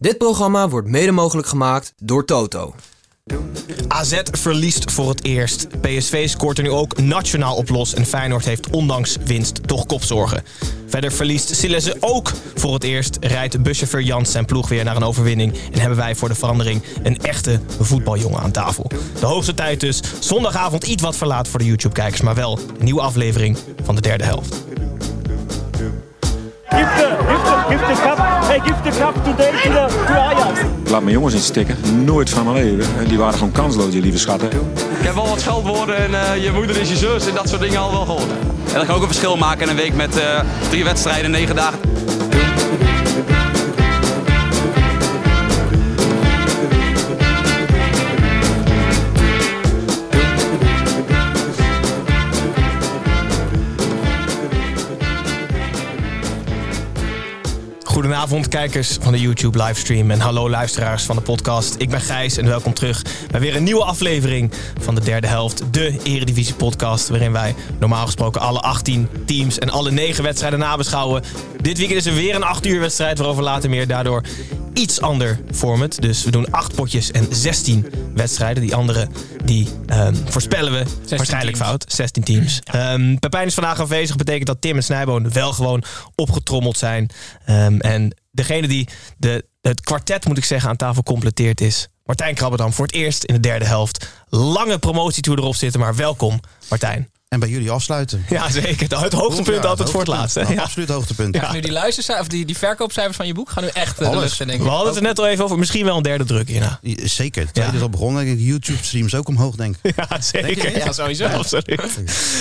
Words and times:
Dit 0.00 0.18
programma 0.18 0.68
wordt 0.68 0.88
mede 0.88 1.12
mogelijk 1.12 1.48
gemaakt 1.48 1.92
door 1.96 2.24
Toto. 2.24 2.74
AZ 3.88 4.20
verliest 4.30 4.90
voor 4.90 5.08
het 5.08 5.24
eerst. 5.24 5.66
PSV 5.80 6.28
scoort 6.28 6.58
er 6.58 6.64
nu 6.64 6.70
ook 6.70 6.98
nationaal 7.00 7.56
op 7.56 7.68
los. 7.68 7.94
En 7.94 8.06
Feyenoord 8.06 8.44
heeft 8.44 8.70
ondanks 8.70 9.16
winst 9.24 9.68
toch 9.68 9.86
kopzorgen. 9.86 10.42
Verder 10.86 11.12
verliest 11.12 11.54
Silesse 11.54 11.96
ook 12.00 12.32
voor 12.54 12.74
het 12.74 12.84
eerst. 12.84 13.16
Rijdt 13.20 13.62
buschauffeur 13.62 14.02
Jans 14.02 14.30
zijn 14.30 14.44
ploeg 14.44 14.68
weer 14.68 14.84
naar 14.84 14.96
een 14.96 15.02
overwinning. 15.02 15.54
En 15.72 15.78
hebben 15.78 15.98
wij 15.98 16.14
voor 16.14 16.28
de 16.28 16.34
verandering 16.34 16.82
een 17.02 17.18
echte 17.18 17.60
voetbaljongen 17.80 18.40
aan 18.40 18.50
tafel. 18.50 18.90
De 19.20 19.26
hoogste 19.26 19.54
tijd 19.54 19.80
dus. 19.80 20.00
Zondagavond 20.18 20.84
iets 20.84 21.02
wat 21.02 21.16
verlaat 21.16 21.48
voor 21.48 21.58
de 21.58 21.66
YouTube-kijkers. 21.66 22.20
Maar 22.20 22.34
wel 22.34 22.58
een 22.58 22.84
nieuwe 22.84 23.00
aflevering 23.00 23.58
van 23.84 23.94
de 23.94 24.00
derde 24.00 24.24
helft. 24.24 24.66
Give 26.70 26.88
the, 26.96 27.08
give 27.28 27.44
the, 27.44 27.64
give 27.68 27.80
the 27.80 27.94
cup. 28.02 28.18
Hey, 28.44 28.60
give 28.60 28.82
the 28.82 28.90
cup 28.90 29.14
today 29.24 29.50
to, 29.50 29.68
the, 29.70 30.04
to 30.06 30.12
Ajax. 30.12 30.60
Laat 30.90 31.02
mijn 31.02 31.14
jongens 31.14 31.34
in 31.34 31.40
stikken. 31.40 32.04
Nooit 32.04 32.30
van 32.30 32.52
mijn 32.52 32.56
leven. 32.56 33.08
Die 33.08 33.18
waren 33.18 33.34
gewoon 33.34 33.52
kansloos, 33.52 33.90
die 33.90 34.02
lieve 34.02 34.18
schatten. 34.18 34.48
Ik 34.98 35.04
heb 35.04 35.14
wel 35.14 35.28
wat 35.28 35.40
scheldwoorden 35.40 35.96
en 35.96 36.14
eh, 36.14 36.44
je 36.44 36.52
moeder 36.52 36.76
is 36.76 36.88
je 36.88 36.96
zus 36.96 37.26
en 37.26 37.34
dat 37.34 37.48
soort 37.48 37.60
dingen 37.60 37.80
al 37.80 37.90
wel 37.90 38.04
gehoord. 38.04 38.30
En 38.68 38.74
dat 38.74 38.86
kan 38.86 38.94
ook 38.94 39.00
een 39.00 39.06
verschil 39.06 39.36
maken 39.36 39.62
in 39.62 39.68
een 39.68 39.76
week 39.76 39.94
met 39.94 40.18
eh, 40.18 40.40
drie 40.68 40.84
wedstrijden, 40.84 41.30
negen 41.30 41.54
dagen. 41.56 41.78
Goedenavond 57.98 58.48
kijkers 58.48 58.98
van 59.00 59.12
de 59.12 59.20
YouTube 59.20 59.62
livestream 59.62 60.10
en 60.10 60.20
hallo 60.20 60.50
luisteraars 60.50 61.02
van 61.04 61.16
de 61.16 61.22
podcast. 61.22 61.74
Ik 61.78 61.90
ben 61.90 62.00
Gijs 62.00 62.36
en 62.36 62.46
welkom 62.46 62.74
terug 62.74 63.04
bij 63.30 63.40
weer 63.40 63.56
een 63.56 63.62
nieuwe 63.62 63.84
aflevering 63.84 64.52
van 64.80 64.94
de 64.94 65.00
derde 65.00 65.26
helft. 65.26 65.72
De 65.72 65.98
Eredivisie 66.02 66.54
podcast 66.54 67.08
waarin 67.08 67.32
wij 67.32 67.54
normaal 67.78 68.04
gesproken 68.04 68.40
alle 68.40 68.60
18 68.60 69.08
teams 69.26 69.58
en 69.58 69.70
alle 69.70 69.90
9 69.90 70.24
wedstrijden 70.24 70.58
nabeschouwen. 70.58 71.22
Dit 71.60 71.78
weekend 71.78 71.98
is 71.98 72.06
er 72.06 72.14
weer 72.14 72.34
een 72.34 72.42
8 72.42 72.66
uur 72.66 72.80
wedstrijd 72.80 73.18
waarover 73.18 73.42
later 73.42 73.70
meer. 73.70 73.86
Daardoor 73.86 74.22
iets 74.78 75.00
ander 75.00 75.40
format. 75.52 76.00
Dus 76.00 76.24
we 76.24 76.30
doen 76.30 76.50
8 76.50 76.74
potjes 76.74 77.10
en 77.10 77.26
16 77.30 77.86
wedstrijden. 78.14 78.62
Die 78.62 78.74
andere 78.74 79.08
die 79.44 79.68
ehm, 79.86 80.14
voorspellen 80.24 80.72
we 80.72 80.84
waarschijnlijk 81.16 81.56
teams. 81.56 81.68
fout. 81.68 81.84
16 81.88 82.22
teams. 82.22 82.60
Ehm, 82.64 83.16
Pepijn 83.16 83.46
is 83.46 83.54
vandaag 83.54 83.80
afwezig. 83.80 84.16
Betekent 84.16 84.46
dat 84.46 84.60
Tim 84.60 84.76
en 84.76 84.82
Snijboon 84.82 85.32
wel 85.32 85.52
gewoon 85.52 85.84
opgetrommeld 86.14 86.78
zijn. 86.78 87.10
Ehm, 87.44 87.78
en 87.78 88.16
degene 88.30 88.68
die 88.68 88.88
de, 89.16 89.44
het 89.60 89.80
kwartet, 89.80 90.26
moet 90.26 90.38
ik 90.38 90.44
zeggen, 90.44 90.70
aan 90.70 90.76
tafel 90.76 91.02
completeert 91.02 91.60
is... 91.60 91.88
Martijn 92.04 92.34
Krabberdam 92.34 92.72
voor 92.72 92.86
het 92.86 92.94
eerst 92.94 93.24
in 93.24 93.34
de 93.34 93.40
derde 93.40 93.64
helft. 93.64 94.08
Lange 94.28 94.78
promotietour 94.78 95.38
erop 95.38 95.54
zitten, 95.54 95.80
maar 95.80 95.96
welkom 95.96 96.40
Martijn. 96.68 97.08
En 97.28 97.40
bij 97.40 97.48
jullie 97.48 97.70
afsluiten. 97.70 98.24
Ja, 98.28 98.50
zeker. 98.50 99.00
Het 99.00 99.12
hoogtepunt 99.12 99.62
Ja, 99.62 99.68
altijd 99.68 99.90
voor 99.90 100.00
het 100.00 100.08
laatste. 100.08 100.44
Ja. 100.48 100.62
Absoluut 100.62 100.88
hoogtepunt. 100.88 101.34
Ja. 101.34 101.52
Nu 101.52 101.60
die 101.60 101.72
luistercijfers, 101.72 102.26
of 102.26 102.32
die, 102.32 102.44
die 102.46 102.56
verkoopcijfers 102.56 103.16
van 103.16 103.26
je 103.26 103.34
boek 103.34 103.50
gaan 103.50 103.62
nu 103.62 103.68
echt 103.72 103.92
eh, 103.92 103.98
de 103.98 104.04
Alles. 104.06 104.22
lucht 104.22 104.40
in, 104.40 104.46
denk 104.46 104.58
ik. 104.58 104.64
We 104.64 104.70
hadden 104.70 104.88
het 104.88 104.96
er 104.96 105.02
net 105.02 105.18
al 105.18 105.26
even 105.26 105.44
over. 105.44 105.58
Misschien 105.58 105.84
wel 105.84 105.96
een 105.96 106.02
derde 106.02 106.24
druk 106.24 106.48
hierna. 106.48 106.80
Zeker. 107.04 107.42
Het 107.44 107.54
tweede 107.54 107.76
is 107.76 107.82
al 107.82 107.88
begonnen. 107.90 108.24
De 108.24 108.44
YouTube-streams 108.44 109.14
ook 109.14 109.28
omhoog, 109.28 109.54
denk 109.56 109.76
ik. 109.82 109.94
Ja, 109.96 110.20
zeker. 110.20 110.76
Ja, 110.78 110.92
sowieso. 110.92 111.24
Absoluut. 111.26 111.80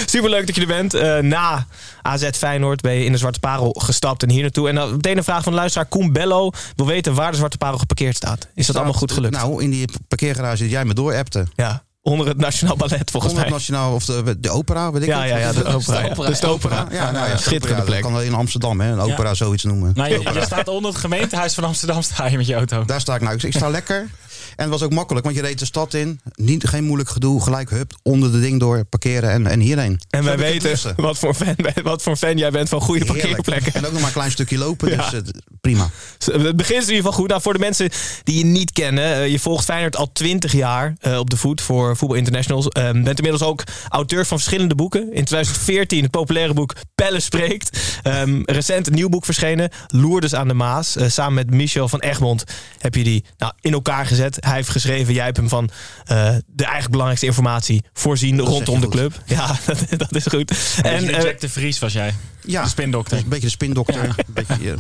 Superleuk 0.06 0.46
dat 0.48 0.56
je 0.56 0.62
er 0.62 0.68
bent. 0.68 0.94
Eh, 0.94 1.18
na 1.18 1.68
AZ 2.02 2.30
Feyenoord 2.31 2.81
ben 2.81 2.94
je 2.94 3.06
in 3.06 3.12
de 3.12 3.18
Zwarte 3.18 3.40
Parel 3.40 3.75
gestapt 3.80 4.24
en 4.24 4.30
hier 4.30 4.42
naartoe. 4.42 4.69
En 4.69 4.75
dan 4.75 4.92
meteen 4.92 5.18
een 5.18 5.24
vraag 5.24 5.44
van 5.44 5.52
de 5.52 5.58
luisteraar 5.58 5.88
Koen 5.88 6.12
Bello. 6.14 6.52
Wil 6.75 6.86
weten 6.86 7.14
waar 7.14 7.31
de 7.31 7.38
Zwarte 7.38 7.58
Parel 7.58 7.78
geparkeerd 7.78 8.16
staat. 8.16 8.48
Is 8.56 8.68
dat 8.68 8.75
allemaal 8.75 8.94
goed 8.94 9.12
gelukt? 9.12 9.34
Nou, 9.34 9.64
in 9.64 9.69
die 9.69 9.86
parkeergarage 10.08 10.62
die 10.62 10.72
jij 10.72 10.86
me 10.86 10.94
doorappte. 10.94 11.46
ja, 11.56 11.84
onder 12.07 12.28
het 12.28 12.38
Nationaal 12.38 12.75
Ballet 12.75 13.12
volgens 13.12 13.34
Onder 13.34 13.50
het 13.50 13.51
mij. 13.51 13.59
Nationaal, 13.59 13.94
of 13.94 14.06
de, 14.06 14.40
de 14.40 14.50
opera, 14.50 14.91
weet 14.91 15.01
ik 15.01 15.07
Ja, 15.07 15.23
ja, 15.23 15.38
ja, 15.47 15.51
de 15.51 15.66
opera. 15.66 16.28
Dus 16.28 16.40
de 16.40 16.47
opera. 16.47 16.88
Ja, 16.91 17.12
nou 17.12 17.29
ja, 17.29 17.38
schitterende 17.38 17.84
plek. 17.84 18.01
Dat 18.01 18.12
kan 18.12 18.22
in 18.22 18.34
Amsterdam, 18.34 18.81
hè. 18.81 18.91
Een 18.91 19.00
opera 19.00 19.34
zoiets 19.34 19.63
noemen. 19.63 19.91
Nou, 19.95 20.09
je, 20.09 20.34
je 20.34 20.41
staat 20.41 20.68
onder 20.68 20.91
het 20.91 21.00
gemeentehuis 21.00 21.53
van 21.53 21.63
Amsterdam 21.63 22.01
sta 22.01 22.28
je 22.28 22.38
met 22.38 22.47
je 22.47 22.53
auto. 22.53 22.85
Daar 22.85 23.01
sta 23.01 23.16
ik 23.16 23.22
nou. 23.22 23.38
Ik 23.41 23.53
sta 23.53 23.69
lekker. 23.69 24.09
En 24.57 24.63
het 24.63 24.69
was 24.69 24.84
ook 24.84 24.94
makkelijk, 24.94 25.25
want 25.25 25.38
je 25.38 25.41
reed 25.44 25.59
de 25.59 25.66
stad 25.66 25.94
in. 25.94 26.19
Niet, 26.35 26.68
geen 26.68 26.84
moeilijk 26.84 27.09
gedoe. 27.09 27.41
Gelijk 27.44 27.69
hup, 27.69 27.94
onder 28.03 28.31
de 28.31 28.40
ding 28.40 28.59
door, 28.59 28.85
parkeren 28.85 29.29
en, 29.31 29.47
en 29.47 29.59
hierheen. 29.59 30.00
En 30.09 30.23
Zo 30.23 30.29
wij 30.29 30.38
weten 30.38 30.94
wat 30.95 31.18
voor, 31.18 31.34
fan, 31.34 31.56
wat 31.84 32.01
voor 32.01 32.16
fan 32.16 32.38
jij 32.38 32.51
bent 32.51 32.69
van 32.69 32.81
goede 32.81 33.06
Heerlijk. 33.06 33.22
parkeerplekken. 33.22 33.73
En 33.73 33.85
ook 33.85 33.91
nog 33.91 34.00
maar 34.00 34.09
een 34.09 34.16
klein 34.16 34.31
stukje 34.31 34.57
lopen, 34.57 34.97
dus 34.97 35.13
eh, 35.13 35.19
prima. 35.62 35.90
Het 36.18 36.56
begint 36.56 36.81
in 36.81 36.88
ieder 36.88 36.95
geval 36.95 37.12
goed. 37.12 37.28
Nou, 37.28 37.41
voor 37.41 37.53
de 37.53 37.59
mensen 37.59 37.90
die 38.23 38.38
je 38.38 38.45
niet 38.45 38.72
kennen. 38.72 39.03
eh, 39.03 39.28
je 39.28 39.40
volgt 39.40 39.66
Feyenoord 39.66 39.95
al 39.95 40.12
20 40.12 40.51
jaar 40.51 40.95
eh, 41.00 41.18
op 41.18 41.29
de 41.29 41.38
voet 41.38 41.62
voor 41.62 41.97
Voetbal 41.97 42.18
Internationals. 42.18 42.68
Ehm 42.68 43.03
bent 43.03 43.18
inmiddels 43.18 43.50
ook 43.50 43.63
auteur 43.89 44.25
van 44.25 44.38
verschillende 44.38 44.75
boeken. 44.75 45.01
In 45.01 45.24
2014 45.25 46.01
het 46.01 46.12
populaire 46.12 46.53
boek 46.53 46.74
Pelle 46.95 47.19
Spreekt. 47.19 47.78
Ehm, 48.03 48.41
recent 48.45 48.88
een 48.88 48.94
nieuw 48.94 49.09
boek 49.09 49.25
verschenen. 49.25 49.69
Lourdes 49.88 50.35
aan 50.35 50.47
de 50.47 50.53
Maas. 50.53 50.95
Eh, 50.95 51.09
samen 51.09 51.34
met 51.34 51.51
Michel 51.51 51.88
van 51.88 52.00
Egmond 52.00 52.44
heb 52.79 52.95
je 52.95 53.03
die 53.03 53.24
nou, 53.38 53.53
in 53.62 53.74
elkaar 53.74 54.06
gezet. 54.06 54.38
Hij 54.47 54.56
heeft 54.56 54.69
geschreven. 54.69 55.13
Jij 55.13 55.25
hebt 55.25 55.38
hem 55.38 55.50
van 55.50 55.69
eh, 56.06 56.16
de 56.46 56.63
eigenlijk 56.63 56.90
belangrijkste 56.90 57.25
informatie 57.25 57.84
voorzien 57.94 58.40
rondom 58.40 58.75
de 58.80 58.85
goed. 58.85 58.96
club. 58.96 59.22
Ja, 59.25 59.47
dat, 59.66 59.80
dat 59.97 60.16
is 60.16 60.25
goed. 60.25 60.53
En, 60.81 61.09
eh, 61.09 61.24
Jack 61.24 61.40
de 61.40 61.50
Vries 61.50 61.80
was 61.80 61.94
jij. 61.94 62.13
Ja, 62.46 62.63
De 62.63 62.69
spindokter. 62.69 63.18
een 63.18 63.30
beetje 63.30 63.46
de 63.46 63.50
spindokter. 63.52 64.03
Een 64.03 64.34
beetje, 64.34 64.75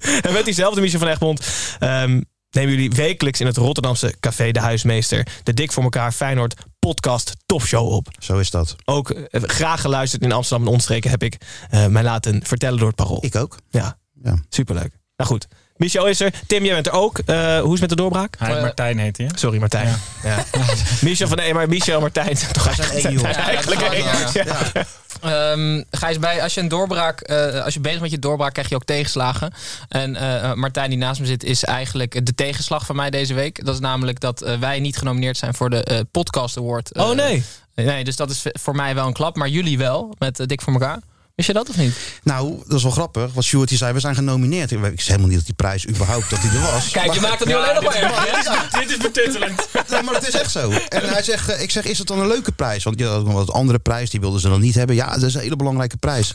eh, 0.00 0.20
En 0.24 0.32
met 0.32 0.44
diezelfde 0.44 0.80
Michel 0.80 0.98
van 0.98 1.08
Egmond 1.08 1.46
ehm, 1.78 2.20
nemen 2.50 2.70
jullie 2.74 2.90
wekelijks 2.90 3.40
in 3.40 3.46
het 3.46 3.56
Rotterdamse 3.56 4.14
Café 4.20 4.50
De 4.50 4.60
Huismeester 4.60 5.26
de 5.42 5.54
Dik 5.54 5.72
voor 5.72 5.82
elkaar 5.82 6.12
Feyenoord 6.12 6.54
podcast 6.78 7.32
topshow 7.46 7.92
op. 7.92 8.08
zo 8.18 8.38
is 8.38 8.50
dat. 8.50 8.76
Ook 8.84 9.10
eh, 9.10 9.42
graag 9.42 9.80
geluisterd 9.80 10.22
in 10.22 10.32
Amsterdam 10.32 10.66
en 10.66 10.72
omstreken 10.72 11.10
heb 11.10 11.22
ik 11.22 11.36
eh, 11.70 11.86
mij 11.86 12.02
laten 12.02 12.40
vertellen 12.46 12.78
door 12.78 12.86
het 12.86 12.96
parool. 12.96 13.24
Ik 13.24 13.36
ook. 13.36 13.56
Ja, 13.70 13.98
Ja. 14.22 14.36
superleuk. 14.48 14.92
Nou 15.16 15.30
goed, 15.30 15.46
Michel 15.78 16.06
is 16.06 16.20
er. 16.20 16.32
Tim, 16.46 16.64
jij 16.64 16.74
bent 16.74 16.86
er 16.86 16.92
ook. 16.92 17.18
Eh, 17.18 17.36
hoe 17.60 17.64
is 17.64 17.70
het 17.70 17.80
met 17.80 17.88
de 17.88 17.96
doorbraak? 17.96 18.34
Hij, 18.38 18.54
Eh, 18.54 18.62
Martijn 18.62 18.98
heet 18.98 19.16
hij. 19.16 19.30
Sorry 19.34 19.58
Martijn. 19.58 19.96
Ja. 20.22 20.44
Michel 21.00 21.28
van 21.28 21.36
nee, 21.36 21.54
maar 21.54 21.68
Michel 21.68 22.00
Martijn 22.00 22.36
toch 22.52 22.74
zijn 22.74 22.90
één, 22.90 23.00
zijn 23.00 23.12
joh. 23.14 23.24
eigenlijk 23.24 23.80
Ja, 23.80 23.92
is 23.92 24.32
wel, 24.32 24.44
Ja. 24.44 24.58
Ja. 24.72 25.52
Ehm, 25.52 25.82
Gijs, 25.90 26.18
bij, 26.18 26.42
als 26.42 26.54
je 26.54 26.60
een 26.60 26.68
doorbraak, 26.68 27.20
eh, 27.20 27.64
als 27.64 27.74
je 27.74 27.80
bezig 27.80 28.00
met 28.00 28.10
je 28.10 28.18
doorbraak, 28.18 28.52
krijg 28.52 28.68
je 28.68 28.74
ook 28.74 28.84
tegenslagen. 28.84 29.52
En 29.88 30.16
eh, 30.16 30.52
Martijn, 30.52 30.90
die 30.90 30.98
naast 30.98 31.20
me 31.20 31.26
zit, 31.26 31.44
is 31.44 31.64
eigenlijk 31.64 32.26
de 32.26 32.34
tegenslag 32.34 32.86
van 32.86 32.96
mij 32.96 33.10
deze 33.10 33.34
week. 33.34 33.64
Dat 33.64 33.74
is 33.74 33.80
namelijk 33.80 34.20
dat 34.20 34.56
wij 34.60 34.80
niet 34.80 34.96
genomineerd 34.96 35.36
zijn 35.36 35.54
voor 35.54 35.70
de 35.70 36.06
Podcast 36.10 36.56
Award. 36.56 36.94
Oh 36.94 37.14
nee. 37.14 37.44
Nee, 37.74 38.04
dus 38.04 38.16
dat 38.16 38.30
is 38.30 38.42
voor 38.52 38.74
mij 38.74 38.94
wel 38.94 39.06
een 39.06 39.12
klap, 39.12 39.36
maar 39.36 39.48
jullie 39.48 39.78
wel, 39.78 40.14
met 40.18 40.48
Dik 40.48 40.60
voor 40.60 40.72
elkaar. 40.72 41.00
Wist 41.38 41.50
je 41.50 41.56
dat 41.56 41.68
of 41.68 41.76
niet? 41.76 41.94
Nou, 42.22 42.62
dat 42.66 42.76
is 42.76 42.82
wel 42.82 42.92
grappig. 42.92 43.32
Wat 43.32 43.44
Stuart 43.44 43.68
die 43.68 43.78
zei, 43.78 43.92
we 43.92 44.00
zijn 44.00 44.14
genomineerd. 44.14 44.70
Ik 44.70 44.78
wist 44.78 45.06
helemaal 45.06 45.28
niet 45.28 45.36
dat 45.36 45.46
die 45.46 45.54
prijs 45.54 45.88
überhaupt 45.88 46.30
dat 46.30 46.40
die 46.40 46.50
er 46.50 46.60
was. 46.60 46.90
Kijk, 46.90 47.12
je 47.12 47.20
maakt 47.20 47.38
het 47.38 47.48
nu 47.48 47.54
alleen 47.54 47.74
nog 47.74 47.84
maar 47.84 48.28
erg. 48.28 48.70
Dit 48.70 48.90
is 48.90 48.96
betuttelend. 48.96 49.68
Ja, 49.88 50.02
maar 50.02 50.14
het 50.14 50.28
is 50.28 50.34
echt 50.34 50.50
zo. 50.50 50.70
En 50.70 51.08
hij 51.08 51.22
zegt, 51.22 51.48
eh, 51.48 51.62
ik 51.62 51.70
zeg, 51.70 51.84
is 51.84 51.98
het 51.98 52.06
dan 52.06 52.18
een 52.18 52.26
leuke 52.26 52.52
prijs? 52.52 52.84
Want 52.84 52.98
je 52.98 53.04
had 53.06 53.20
ook 53.20 53.26
nog 53.26 53.34
wat 53.34 53.50
andere 53.50 53.78
prijs, 53.78 54.10
die 54.10 54.20
wilden 54.20 54.40
ze 54.40 54.48
dan 54.48 54.60
niet 54.60 54.74
hebben. 54.74 54.96
Ja, 54.96 55.10
dat 55.14 55.22
is 55.22 55.34
een 55.34 55.40
hele 55.40 55.56
belangrijke 55.56 55.96
prijs. 55.96 56.30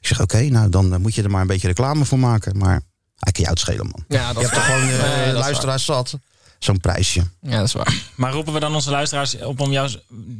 Ik 0.00 0.06
zeg, 0.06 0.20
oké, 0.20 0.40
nou 0.42 0.68
dan 0.68 0.92
eh, 0.92 0.98
moet 0.98 1.14
je 1.14 1.22
er 1.22 1.30
maar 1.30 1.40
een 1.40 1.46
beetje 1.46 1.66
reclame 1.66 2.04
voor 2.04 2.18
maken. 2.18 2.58
Maar 2.58 2.80
hij 3.16 3.32
kan 3.32 3.42
jou 3.42 3.50
het 3.50 3.58
schelen, 3.58 3.86
man. 3.86 4.04
Ja, 4.08 4.32
dat 4.32 4.36
Je 4.36 4.48
is 4.48 4.50
hebt 4.50 4.54
toch 4.54 4.64
gewoon 4.64 4.86
Nee, 4.86 5.26
is 5.26 5.38
luisteraars 5.38 5.84
zat. 5.84 6.18
Zo'n 6.58 6.80
prijsje. 6.80 7.22
Ja, 7.40 7.56
dat 7.58 7.66
is 7.66 7.72
waar. 7.72 7.94
Maar 8.14 8.32
roepen 8.32 8.52
we 8.52 8.60
dan 8.60 8.74
onze 8.74 8.90
luisteraars 8.90 9.36
op 9.38 9.60
om 9.60 9.72
jou 9.72 9.90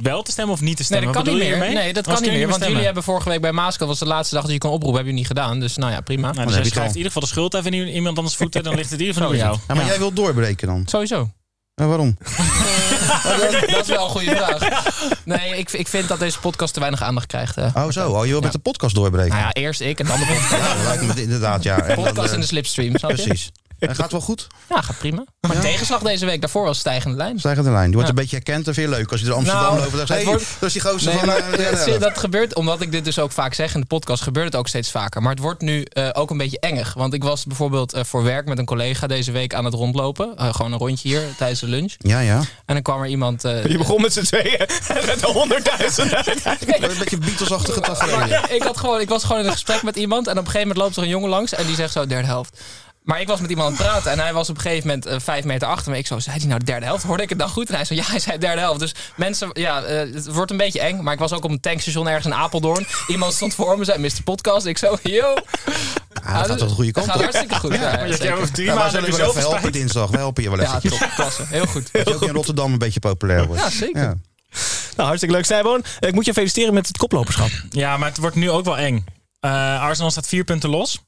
wel 0.01 0.21
te 0.23 0.31
stemmen 0.31 0.53
of 0.53 0.61
niet 0.61 0.77
te 0.77 0.85
Nee, 0.89 0.99
stemmen? 0.99 1.13
dat 1.13 1.23
kan 1.23 1.23
Wat 1.23 1.33
niet 1.33 1.43
bedoel 1.51 1.65
je 1.67 1.71
meer. 1.73 1.83
Nee, 1.83 1.93
dat 1.93 2.03
kan 2.07 2.21
niet 2.21 2.31
meer. 2.31 2.47
Want 2.47 2.65
jullie 2.65 2.83
hebben 2.85 3.03
vorige 3.03 3.29
week 3.29 3.41
bij 3.41 3.51
Maaskel, 3.51 3.87
was 3.87 3.99
de 3.99 4.05
laatste 4.05 4.35
dag 4.35 4.43
dat 4.43 4.51
je 4.53 4.57
kon 4.57 4.71
oproepen, 4.71 4.95
hebben 4.95 5.13
jullie 5.15 5.29
niet 5.29 5.37
gedaan. 5.39 5.59
Dus 5.59 5.75
nou 5.77 5.91
ja, 5.91 6.01
prima. 6.01 6.31
Nou, 6.31 6.45
dus 6.47 6.55
jij 6.55 6.65
schrijft 6.65 6.89
in 6.91 6.97
ieder 6.97 7.11
geval 7.11 7.21
de 7.27 7.33
schuld 7.33 7.53
even 7.53 7.73
in 7.73 7.87
iemand 7.87 8.17
anders 8.17 8.35
voeten, 8.35 8.63
dan 8.63 8.75
ligt 8.75 8.89
het 8.89 8.99
in 8.99 9.05
ieder 9.05 9.15
geval 9.15 9.29
bij 9.29 9.39
jou. 9.39 9.57
Ja, 9.67 9.73
maar 9.75 9.85
jij 9.85 9.97
wilt 9.97 10.15
doorbreken 10.15 10.67
dan. 10.67 10.83
Sowieso. 10.85 11.29
En 11.75 11.87
waarom? 11.87 12.17
dat, 13.23 13.69
dat 13.69 13.81
is 13.81 13.87
wel 13.87 14.03
een 14.03 14.09
goede 14.09 14.35
vraag. 14.35 14.67
Nee, 15.25 15.57
ik, 15.57 15.71
ik 15.71 15.87
vind 15.87 16.07
dat 16.07 16.19
deze 16.19 16.39
podcast 16.39 16.73
te 16.73 16.79
weinig 16.79 17.01
aandacht 17.01 17.27
krijgt. 17.27 17.57
eh. 17.57 17.71
Oh 17.75 17.89
zo, 17.89 18.09
oh, 18.11 18.25
je 18.25 18.31
wil 18.31 18.41
met 18.41 18.51
de 18.51 18.59
podcast 18.59 18.95
doorbreken. 18.95 19.29
Nou 19.33 19.41
ja, 19.41 19.53
eerst 19.53 19.81
ik 19.81 19.99
en 19.99 20.05
dan 20.05 20.19
de 20.19 20.25
podcast. 20.33 20.51
Ja, 20.51 20.73
dat 20.75 20.83
lijkt 20.83 21.15
me 21.15 21.21
inderdaad, 21.21 21.63
ja. 21.63 21.81
En 21.81 21.95
dan, 21.95 22.03
podcast 22.03 22.27
eh, 22.27 22.33
in 22.33 22.39
de 22.39 22.45
slipstream, 22.45 22.97
snap 22.97 23.11
je? 23.15 23.49
En 23.79 23.95
gaat 23.95 24.11
wel 24.11 24.21
goed? 24.21 24.47
Ja, 24.69 24.81
gaat 24.81 24.97
prima. 24.97 25.23
Maar 25.47 25.59
tegenslag 25.59 26.01
deze 26.01 26.25
week, 26.25 26.41
daarvoor 26.41 26.63
was 26.65 26.79
stijgende 26.79 27.17
lijn. 27.17 27.39
Stijgende 27.39 27.71
lijn. 27.71 27.83
Die 27.85 27.93
wordt 27.93 28.07
Ja. 28.09 28.13
een 28.15 28.21
beetje 28.21 28.35
herkend. 28.35 28.63
Vind 28.63 28.75
je 28.75 28.87
leuk. 28.89 29.11
Als 29.11 29.19
je 29.19 29.25
door 29.25 29.35
Amsterdam 29.35 29.63
Nou, 29.63 29.79
loopt. 29.79 29.91
Dan 30.07 30.17
hey, 30.17 30.25
wordt- 30.25 30.45
dat 30.59 30.67
is 30.67 30.73
die 30.73 30.81
gozer 30.81 31.07
Nee, 31.09 31.17
van... 31.17 31.27
maar 31.27 31.37
eh, 31.53 31.99
dat 31.99 32.17
gebeurt, 32.17 32.55
omdat 32.55 32.81
ik 32.81 32.91
dit 32.91 33.05
dus 33.05 33.19
ook 33.19 33.31
vaak 33.31 33.53
zeg 33.53 33.73
in 33.73 33.79
de 33.79 33.85
podcast, 33.85 34.23
gebeurt 34.23 34.45
het 34.45 34.55
ook 34.55 34.67
steeds 34.67 34.91
vaker. 34.91 35.21
Maar 35.21 35.31
het 35.31 35.39
wordt 35.41 35.61
nu 35.61 35.81
eh, 35.83 36.09
ook 36.13 36.29
een 36.29 36.37
beetje 36.37 36.59
engig. 36.59 36.93
Want 36.93 37.13
ik 37.13 37.23
was 37.23 37.45
bijvoorbeeld 37.45 37.93
eh, 37.93 38.03
voor 38.03 38.23
werk 38.23 38.47
met 38.47 38.57
een 38.57 38.65
collega 38.65 39.07
deze 39.07 39.31
week 39.31 39.53
aan 39.53 39.65
het 39.65 39.73
rondlopen. 39.73 40.33
Eh, 40.37 40.53
gewoon 40.55 40.71
een 40.71 40.77
rondje 40.79 41.07
hier 41.09 41.21
tijdens 41.37 41.59
de 41.59 41.67
lunch. 41.67 41.93
Ja, 41.97 42.19
ja. 42.19 42.37
En 42.65 42.73
dan 42.73 42.81
kwam 42.81 43.01
er 43.01 43.07
iemand... 43.07 43.43
eh, 43.43 43.65
Je 43.65 43.77
begon 43.77 44.01
met 44.01 44.13
z'n 44.13 44.23
tweeën 44.23 44.57
en 44.87 45.05
met 45.05 45.21
honderdduizenden. 45.21 46.23
Een 46.67 46.97
beetje 46.99 47.17
Beatles-achtige 47.17 47.79
tafereel. 47.79 48.39
Ik, 48.57 48.63
had 48.63 48.77
gewoon, 48.77 48.99
ik 49.01 49.09
was 49.09 49.23
gewoon 49.23 49.41
in 49.41 49.45
een 49.47 49.51
gesprek 49.51 49.83
met 49.83 49.95
iemand. 49.95 50.25
En 50.27 50.31
op 50.31 50.37
een 50.37 50.45
gegeven 50.51 50.67
moment 50.67 50.85
loopt 50.85 50.95
er 50.97 51.03
een 51.03 51.09
jongen 51.09 51.29
langs. 51.29 51.53
En 51.53 51.65
die 51.65 51.75
zegt 51.75 51.93
zo, 51.93 52.05
derde 52.05 52.27
helft. 52.27 52.59
Maar 53.07 53.21
ik 53.21 53.27
was 53.27 53.39
met 53.39 53.49
iemand 53.49 53.67
aan 53.69 53.73
het 53.75 53.85
praten. 53.85 54.11
En 54.11 54.19
hij 54.19 54.33
was 54.33 54.49
op 54.49 54.55
een 54.55 54.61
gegeven 54.61 54.87
moment 54.87 55.05
eh, 55.05 55.19
vijf 55.19 55.43
meter 55.43 55.67
achter 55.67 55.91
me. 55.91 55.97
Ik 55.97 56.07
zo, 56.07 56.19
zei 56.19 56.37
hij 56.37 56.47
nou 56.47 56.59
de 56.59 56.65
derde 56.65 56.85
helft? 56.85 57.03
Hoorde 57.03 57.23
ik 57.23 57.29
het 57.29 57.39
dan 57.39 57.49
goed? 57.49 57.69
En 57.69 57.75
hij 57.75 57.85
zo, 57.85 57.93
ja, 57.93 58.03
hij 58.05 58.19
zei 58.19 58.37
derde 58.37 58.59
helft. 58.61 58.79
Dus 58.79 58.95
mensen, 59.15 59.49
ja, 59.53 59.83
eh, 59.83 60.13
het 60.13 60.27
wordt 60.27 60.51
een 60.51 60.57
beetje 60.57 60.79
eng. 60.79 61.03
Maar 61.03 61.13
ik 61.13 61.19
was 61.19 61.33
ook 61.33 61.43
op 61.43 61.49
een 61.51 61.59
tankstation 61.59 62.07
ergens 62.07 62.25
in 62.25 62.33
Apeldoorn. 62.33 62.87
Iemand 63.07 63.33
stond 63.33 63.53
voor 63.55 63.77
me, 63.77 63.83
zei 63.83 63.99
Mr. 63.99 64.23
Podcast. 64.23 64.65
Ik 64.65 64.77
zo, 64.77 64.97
yo. 65.03 65.33
Ja, 66.23 66.37
dat 66.37 66.47
gaat 66.47 66.57
toch 66.57 66.67
de 66.69 66.73
goede 66.75 66.91
Dat 66.91 67.05
kant 67.05 67.05
gaat 67.05 67.15
op. 67.15 67.21
hartstikke 67.21 67.55
goed. 67.55 67.73
Ja, 67.73 68.45
drie 68.51 68.65
Ja, 68.65 68.75
maanden 68.75 69.01
even 69.05 69.13
zoveel 69.25 69.49
helpen 69.51 69.71
dinsdag. 69.71 70.09
We 70.09 70.17
helpen 70.17 70.43
je 70.43 70.49
wel 70.49 70.59
Ja, 70.61 70.65
eventjes. 70.67 70.97
top, 70.99 71.09
klasse. 71.15 71.43
Heel 71.47 71.65
goed. 71.65 71.89
Dat 71.91 72.07
je 72.07 72.15
ook 72.15 72.21
in 72.21 72.33
Rotterdam 72.33 72.71
een 72.71 72.77
beetje 72.77 72.99
populair 72.99 73.45
wordt. 73.47 73.61
Ja, 73.61 73.69
zeker. 73.69 74.01
Ja. 74.01 74.15
Nou, 74.95 75.07
hartstikke 75.07 75.35
leuk. 75.35 75.45
Stijboon, 75.45 75.83
ik 75.99 76.13
moet 76.13 76.25
je 76.25 76.33
feliciteren 76.33 76.73
met 76.73 76.87
het 76.87 76.97
koploperschap. 76.97 77.49
Ja, 77.69 77.97
maar 77.97 78.09
het 78.09 78.17
wordt 78.17 78.35
nu 78.35 78.49
ook 78.49 78.65
wel 78.65 78.77
eng. 78.77 79.05
Eh, 79.39 79.81
Arsenal 79.81 80.11
staat 80.11 80.27
vier 80.27 80.43
punten 80.43 80.69
los. 80.69 81.01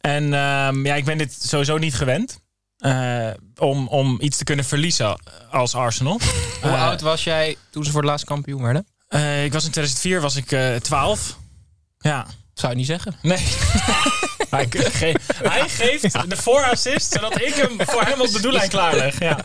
En 0.00 0.34
ehm, 0.34 0.86
ja, 0.86 0.94
ik 0.94 1.04
ben 1.04 1.18
dit 1.18 1.36
sowieso 1.42 1.78
niet 1.78 1.94
gewend. 1.94 2.38
eh, 2.78 3.28
om, 3.56 3.88
om 3.88 4.16
iets 4.20 4.36
te 4.36 4.44
kunnen 4.44 4.64
verliezen 4.64 5.20
als 5.50 5.74
Arsenal. 5.74 6.20
Hoe 6.62 6.70
Eh, 6.70 6.82
oud 6.82 7.00
was 7.00 7.24
jij 7.24 7.56
toen 7.70 7.84
ze 7.84 7.90
voor 7.90 8.00
het 8.00 8.08
laatste 8.10 8.26
kampioen 8.26 8.62
werden? 8.62 8.86
eh, 9.08 9.44
ik 9.44 9.52
was 9.52 9.64
in 9.64 9.70
2004 9.70 10.20
was 10.20 10.36
ik 10.36 10.52
eh 10.52 10.74
12. 10.76 11.36
Ja, 11.98 12.26
Zou 12.54 12.72
je 12.72 12.78
niet 12.78 12.86
zeggen. 12.86 13.16
nee. 13.22 13.38
hij, 14.50 14.66
ge- 14.70 15.14
hij 15.42 15.68
geeft 15.68 16.30
de 16.30 16.36
voorassist 16.36 17.12
zodat 17.12 17.40
ik 17.40 17.54
hem 17.54 17.70
voor 17.86 18.02
hem 18.02 18.20
op 18.20 18.28
de 18.32 18.40
doellijn 18.40 18.68
klaarleg. 18.68 19.18
Ja. 19.20 19.38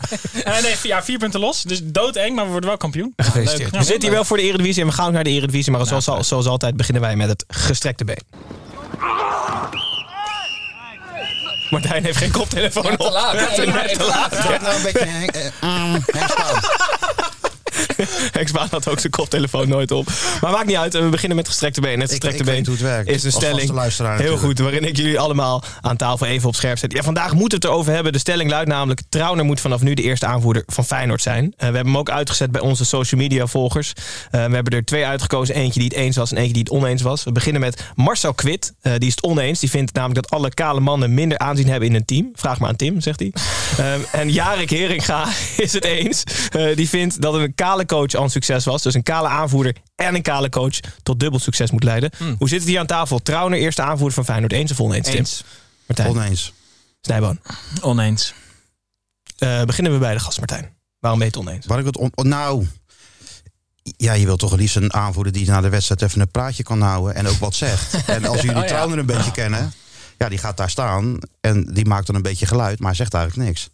Eh, 0.44 0.62
nee, 0.62 0.74
ja, 0.82 1.02
vier 1.04 1.18
punten 1.18 1.40
los. 1.40 1.62
Dus 1.62 1.80
doodeng, 1.84 2.34
maar 2.34 2.44
we 2.44 2.50
worden 2.50 2.68
wel 2.68 2.78
kampioen. 2.78 3.12
Gefeliciteerd. 3.16 3.70
leuk. 3.72 3.80
we 3.80 3.86
zitten 3.86 4.02
hier 4.02 4.10
wel 4.16 4.24
voor 4.24 4.36
de 4.36 4.42
Eredivisie 4.42 4.82
en 4.82 4.88
we 4.88 4.94
gaan 4.94 5.06
ook 5.06 5.12
naar 5.12 5.24
de 5.24 5.30
Eredivisie. 5.30 5.72
Maar 5.72 5.86
zoals, 5.86 6.08
al- 6.08 6.24
zoals 6.24 6.46
altijd 6.46 6.76
beginnen 6.76 7.02
wij 7.02 7.16
met 7.16 7.28
het 7.28 7.44
gestrekte 7.48 8.04
been. 8.04 8.22
Martijn 11.70 12.04
heeft 12.04 12.18
geen 12.18 12.30
koptelefoon 12.30 12.84
Ja, 12.84 12.96
te 12.96 13.04
op. 13.04 13.12
laat. 13.12 13.54
Te 13.54 13.66
maar- 13.66 13.86
te 13.88 14.04
laat. 14.04 14.60
Nou 14.62 14.74
een 14.76 14.82
beetje 14.82 15.06
Spaan 18.44 18.68
had 18.70 18.88
ook 18.88 19.00
zijn 19.00 19.12
koptelefoon 19.12 19.68
nooit 19.68 19.90
op. 19.90 20.08
Maar 20.40 20.52
maakt 20.52 20.66
niet 20.66 20.76
uit. 20.76 20.92
We 20.92 21.08
beginnen 21.08 21.36
met 21.36 21.48
gestrekte 21.48 21.80
been. 21.80 22.00
Het 22.00 22.10
gestrekte 22.10 22.38
ik 22.38 22.44
been 22.44 22.54
weet 22.54 22.66
hoe 22.66 22.74
het 22.74 22.84
werkt. 22.84 23.08
is 23.08 23.24
een 23.24 23.32
stelling. 23.32 23.70
Heel 23.70 24.06
natuurlijk. 24.06 24.40
goed, 24.40 24.58
waarin 24.58 24.84
ik 24.84 24.96
jullie 24.96 25.18
allemaal 25.18 25.62
aan 25.80 25.96
tafel 25.96 26.26
even 26.26 26.48
op 26.48 26.54
scherp 26.54 26.78
zet. 26.78 26.92
Ja, 26.92 27.02
vandaag 27.02 27.32
moeten 27.32 27.60
we 27.60 27.66
het 27.66 27.74
erover 27.74 27.92
hebben. 27.92 28.12
De 28.12 28.18
stelling 28.18 28.50
luidt 28.50 28.68
namelijk... 28.68 29.02
Trauner 29.08 29.44
moet 29.44 29.60
vanaf 29.60 29.80
nu 29.80 29.94
de 29.94 30.02
eerste 30.02 30.26
aanvoerder 30.26 30.62
van 30.66 30.84
Feyenoord 30.84 31.22
zijn. 31.22 31.44
Eh, 31.44 31.52
we 31.56 31.64
hebben 31.64 31.86
hem 31.86 31.96
ook 31.96 32.10
uitgezet 32.10 32.50
bij 32.50 32.60
onze 32.60 32.84
social 32.84 33.20
media 33.20 33.46
volgers. 33.46 33.92
Eh, 34.30 34.30
we 34.30 34.54
hebben 34.54 34.72
er 34.72 34.84
twee 34.84 35.06
uitgekozen. 35.06 35.54
Eentje 35.54 35.80
die 35.80 35.88
het 35.88 35.98
eens 35.98 36.16
was 36.16 36.30
en 36.30 36.36
eentje 36.36 36.52
die 36.52 36.62
het 36.62 36.70
oneens 36.72 37.02
was. 37.02 37.24
We 37.24 37.32
beginnen 37.32 37.60
met 37.60 37.84
Marcel 37.94 38.34
Kwit. 38.34 38.74
Eh, 38.80 38.92
die 38.98 39.08
is 39.08 39.14
het 39.14 39.22
oneens. 39.22 39.60
Die 39.60 39.70
vindt 39.70 39.92
namelijk 39.94 40.22
dat 40.22 40.38
alle 40.38 40.54
kale 40.54 40.80
mannen 40.80 41.14
minder 41.14 41.38
aanzien 41.38 41.68
hebben 41.68 41.88
in 41.88 41.94
een 41.94 42.04
team. 42.04 42.30
Vraag 42.34 42.58
maar 42.58 42.68
aan 42.68 42.76
Tim, 42.76 43.00
zegt 43.00 43.20
hij. 43.20 43.32
En 44.12 44.32
Jarek 44.32 44.70
Heringa 44.70 45.28
is 45.56 45.72
het 45.72 45.84
eens. 45.84 46.22
Die 46.74 46.88
vindt 46.88 47.22
dat 47.22 47.34
een 47.34 47.54
kale 47.54 47.75
coach 47.84 48.14
al 48.14 48.22
een 48.22 48.30
succes 48.30 48.64
was. 48.64 48.82
Dus 48.82 48.94
een 48.94 49.02
kale 49.02 49.28
aanvoerder 49.28 49.76
en 49.94 50.14
een 50.14 50.22
kale 50.22 50.48
coach 50.48 50.80
tot 51.02 51.20
dubbel 51.20 51.38
succes 51.40 51.70
moet 51.70 51.84
leiden. 51.84 52.10
Hoe 52.38 52.48
zit 52.48 52.58
het 52.60 52.68
hier 52.68 52.78
aan 52.78 52.86
tafel? 52.86 53.18
Trauner, 53.22 53.58
eerste 53.58 53.82
aanvoerder 53.82 54.14
van 54.14 54.24
Feyenoord. 54.24 54.52
Eens 54.52 54.70
of 54.70 54.80
oneens, 54.80 55.06
Tim? 55.06 55.16
Eens. 55.16 55.44
Martijn, 55.86 56.08
Oneens. 56.08 56.52
Snijboon. 57.00 57.40
Oneens. 57.80 58.34
Eh, 59.38 59.62
beginnen 59.62 59.92
we 59.92 59.98
bij 59.98 60.12
de 60.14 60.20
gast, 60.20 60.38
Martijn. 60.38 60.74
Waarom 60.98 61.18
ben 61.20 61.28
je 61.32 61.38
het 61.38 61.48
oneens? 61.48 61.66
Waar 61.66 61.78
ik 61.78 61.84
het 61.86 61.96
on- 61.96 62.12
nou, 62.14 62.66
ja, 63.96 64.12
je 64.12 64.24
wilt 64.24 64.38
toch 64.38 64.50
het 64.50 64.60
liefst 64.60 64.76
een 64.76 64.92
aanvoerder 64.92 65.32
die 65.32 65.46
na 65.46 65.60
de 65.60 65.68
wedstrijd 65.68 66.02
even 66.02 66.20
een 66.20 66.30
praatje 66.30 66.62
kan 66.62 66.80
houden 66.80 67.14
en 67.14 67.26
ook 67.26 67.36
wat 67.38 67.54
zegt. 67.54 67.94
En 68.06 68.24
als 68.24 68.40
jullie 68.40 68.62
Oh, 68.62 68.68
ja. 68.68 68.82
Een 68.82 69.06
beetje 69.06 69.30
kennen, 69.30 69.72
ja, 70.18 70.28
die 70.28 70.38
gaat 70.38 70.56
daar 70.56 70.70
staan 70.70 71.18
en 71.40 71.64
die 71.74 71.84
maakt 71.86 72.06
dan 72.06 72.14
een 72.16 72.22
beetje 72.22 72.46
geluid, 72.46 72.78
maar 72.78 72.88
hij 72.88 72.96
zegt 72.96 73.14
eigenlijk 73.14 73.48
niks. 73.48 73.68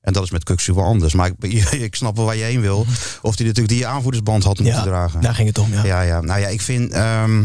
En 0.00 0.12
dat 0.12 0.22
is 0.22 0.30
met 0.30 0.44
Kuksu 0.44 0.74
wel 0.74 0.84
anders. 0.84 1.14
Maar 1.14 1.30
ik, 1.40 1.64
ik 1.70 1.94
snap 1.94 2.16
wel 2.16 2.24
waar 2.24 2.36
je 2.36 2.42
heen 2.44 2.60
wil. 2.60 2.86
Of 3.22 3.36
die 3.36 3.46
natuurlijk 3.46 3.74
die 3.74 3.86
aanvoerdersband 3.86 4.44
had 4.44 4.58
moeten 4.58 4.76
Ja, 4.78 4.82
dragen. 4.84 5.20
daar 5.20 5.34
ging 5.34 5.48
het 5.48 5.58
om, 5.58 5.72
ja. 5.72 5.84
Ja, 5.84 6.00
ja. 6.00 6.20
Nou 6.20 6.40
ja, 6.40 6.46
ik 6.48 6.60
vind. 6.60 6.92
ehm, 6.92 7.44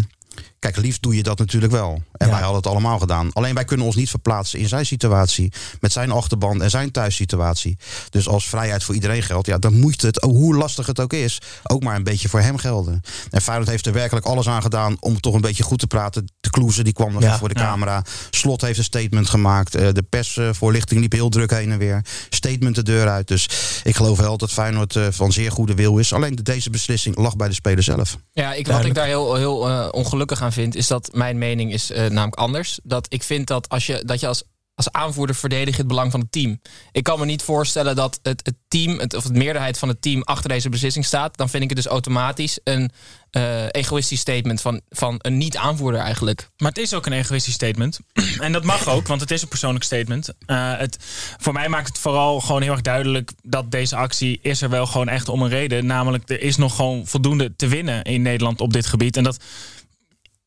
kijk, 0.63 0.77
liefst 0.77 1.01
doe 1.01 1.15
je 1.15 1.23
dat 1.23 1.37
natuurlijk 1.39 1.71
wel. 1.73 2.01
En 2.13 2.27
Ja. 2.27 2.31
wij 2.33 2.41
hadden 2.41 2.57
het 2.61 2.67
allemaal 2.67 2.99
gedaan. 2.99 3.29
Alleen 3.33 3.53
wij 3.55 3.65
kunnen 3.65 3.85
ons 3.85 3.95
niet 3.95 4.09
verplaatsen 4.09 4.59
in 4.59 4.67
zijn 4.67 4.85
situatie. 4.85 5.51
Met 5.79 5.91
zijn 5.91 6.11
achterban 6.11 6.61
en 6.61 6.69
zijn 6.69 6.91
thuissituatie. 6.91 7.77
Dus 8.09 8.27
als 8.27 8.47
vrijheid 8.49 8.83
voor 8.83 8.95
iedereen 8.95 9.23
geldt, 9.23 9.47
ja, 9.47 9.57
dan 9.57 9.79
moet 9.79 10.01
het, 10.01 10.21
hoe 10.21 10.55
lastig 10.55 10.85
het 10.85 10.99
ook 10.99 11.13
is, 11.13 11.41
ook 11.63 11.83
maar 11.83 11.95
een 11.95 12.03
beetje 12.03 12.29
voor 12.29 12.39
hem 12.39 12.57
gelden. 12.57 13.01
En 13.29 13.41
Feyenoord 13.41 13.69
heeft 13.69 13.85
er 13.85 13.93
werkelijk 13.93 14.25
alles 14.25 14.47
aan 14.47 14.61
gedaan 14.61 14.97
om 14.99 15.19
toch 15.19 15.33
een 15.33 15.41
beetje 15.41 15.63
goed 15.63 15.79
te 15.79 15.87
praten. 15.87 16.31
De 16.39 16.49
Kloeze 16.49 16.83
die 16.83 16.93
kwam 16.93 17.11
nog 17.13 17.21
Ja. 17.21 17.27
even 17.27 17.39
voor 17.39 17.49
de 17.53 17.59
Ja. 17.59 17.65
camera. 17.65 18.03
Slot 18.29 18.61
heeft 18.61 18.77
een 18.77 18.83
statement 18.83 19.29
gemaakt. 19.29 19.75
Eh, 19.75 19.87
De 19.93 20.03
persvoorlichting 20.03 20.99
liep 21.01 21.11
heel 21.11 21.29
druk 21.29 21.51
heen 21.51 21.71
en 21.71 21.77
weer. 21.77 22.05
Statement 22.29 22.75
de 22.75 22.83
deur 22.83 23.07
uit. 23.09 23.27
Dus 23.27 23.49
ik 23.83 23.95
geloof 23.95 24.17
wel 24.17 24.37
dat 24.37 24.51
Feyenoord 24.51 24.95
eh, 24.95 25.07
van 25.11 25.31
zeer 25.31 25.51
goede 25.51 25.73
wil 25.73 25.97
is. 25.97 26.13
Alleen 26.13 26.35
deze 26.43 26.69
beslissing 26.69 27.17
lag 27.17 27.35
bij 27.35 27.47
de 27.47 27.53
speler 27.53 27.83
zelf. 27.83 28.17
Ja, 28.33 28.53
ik, 28.53 28.67
wat 28.67 28.85
ik 28.85 28.93
daar 28.93 29.05
heel, 29.05 29.35
heel 29.35 29.69
eh, 29.69 29.87
ongelukkig 29.91 30.41
aan 30.41 30.52
vind, 30.53 30.75
is 30.75 30.87
dat 30.87 31.09
mijn 31.13 31.37
mening 31.37 31.73
is 31.73 31.91
eh, 31.91 32.09
namelijk 32.09 32.35
anders. 32.35 32.79
Dat 32.83 33.05
ik 33.09 33.23
vind 33.23 33.47
dat 33.47 33.69
als 33.69 33.85
je, 33.85 34.03
dat 34.05 34.19
je 34.19 34.27
als, 34.27 34.43
als 34.75 34.91
aanvoerder 34.91 35.35
verdedig 35.35 35.73
je 35.73 35.79
het 35.79 35.87
belang 35.87 36.11
van 36.11 36.19
het 36.19 36.31
team. 36.31 36.61
Ik 36.91 37.03
kan 37.03 37.19
me 37.19 37.25
niet 37.25 37.41
voorstellen 37.41 37.95
dat 37.95 38.19
het, 38.21 38.41
het 38.45 38.55
team, 38.67 38.99
het, 38.99 39.13
of 39.13 39.23
de 39.23 39.33
meerderheid 39.33 39.79
van 39.79 39.87
het 39.87 40.01
team 40.01 40.21
achter 40.21 40.49
deze 40.49 40.69
beslissing 40.69 41.05
staat. 41.05 41.37
Dan 41.37 41.49
vind 41.49 41.63
ik 41.63 41.69
het 41.69 41.77
dus 41.77 41.87
automatisch 41.87 42.59
een 42.63 42.91
eh, 43.33 43.65
egoïstisch 43.71 44.19
statement 44.19 44.61
van, 44.61 44.81
van 44.89 45.15
een 45.17 45.37
niet-aanvoerder 45.37 46.01
eigenlijk. 46.01 46.49
Maar 46.57 46.69
het 46.69 46.77
is 46.77 46.93
ook 46.93 47.05
een 47.05 47.13
egoïstisch 47.13 47.53
statement. 47.53 47.99
en 48.39 48.51
dat 48.51 48.63
mag 48.63 48.87
ook, 48.87 49.07
want 49.07 49.21
het 49.21 49.31
is 49.31 49.41
een 49.41 49.47
persoonlijk 49.47 49.85
statement. 49.85 50.29
Eh, 50.45 50.77
het, 50.77 50.97
voor 51.37 51.53
mij 51.53 51.69
maakt 51.69 51.87
het 51.87 51.97
vooral 51.97 52.39
gewoon 52.39 52.61
heel 52.61 52.71
erg 52.71 52.81
duidelijk 52.81 53.31
dat 53.41 53.71
deze 53.71 53.95
actie 53.95 54.39
is 54.41 54.61
er 54.61 54.69
wel 54.69 54.85
gewoon 54.85 55.09
echt 55.09 55.29
om 55.29 55.41
een 55.41 55.49
reden. 55.49 55.85
Namelijk, 55.85 56.29
er 56.29 56.41
is 56.41 56.57
nog 56.57 56.75
gewoon 56.75 57.07
voldoende 57.07 57.55
te 57.55 57.67
winnen 57.67 58.03
in 58.03 58.21
Nederland 58.21 58.61
op 58.61 58.73
dit 58.73 58.85
gebied. 58.85 59.17
En 59.17 59.23
dat 59.23 59.37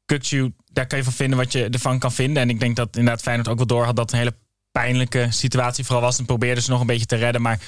Kukcu, 0.06 0.52
daar 0.72 0.86
kan 0.86 0.98
je 0.98 1.04
van 1.04 1.12
vinden 1.12 1.38
wat 1.38 1.52
je 1.52 1.68
ervan 1.68 1.98
kan 1.98 2.12
vinden. 2.12 2.42
En 2.42 2.50
ik 2.50 2.60
denk 2.60 2.76
dat 2.76 2.96
inderdaad 2.96 3.22
Feyenoord 3.22 3.48
ook 3.48 3.56
wel 3.56 3.66
door 3.66 3.84
had 3.84 3.96
dat 3.96 4.12
een 4.12 4.18
hele 4.18 4.36
pijnlijke 4.70 5.26
situatie 5.30 5.84
vooral 5.84 6.02
was. 6.02 6.18
En 6.18 6.24
probeerden 6.24 6.62
ze 6.62 6.70
nog 6.70 6.80
een 6.80 6.86
beetje 6.86 7.06
te 7.06 7.16
redden. 7.16 7.42
Maar 7.42 7.60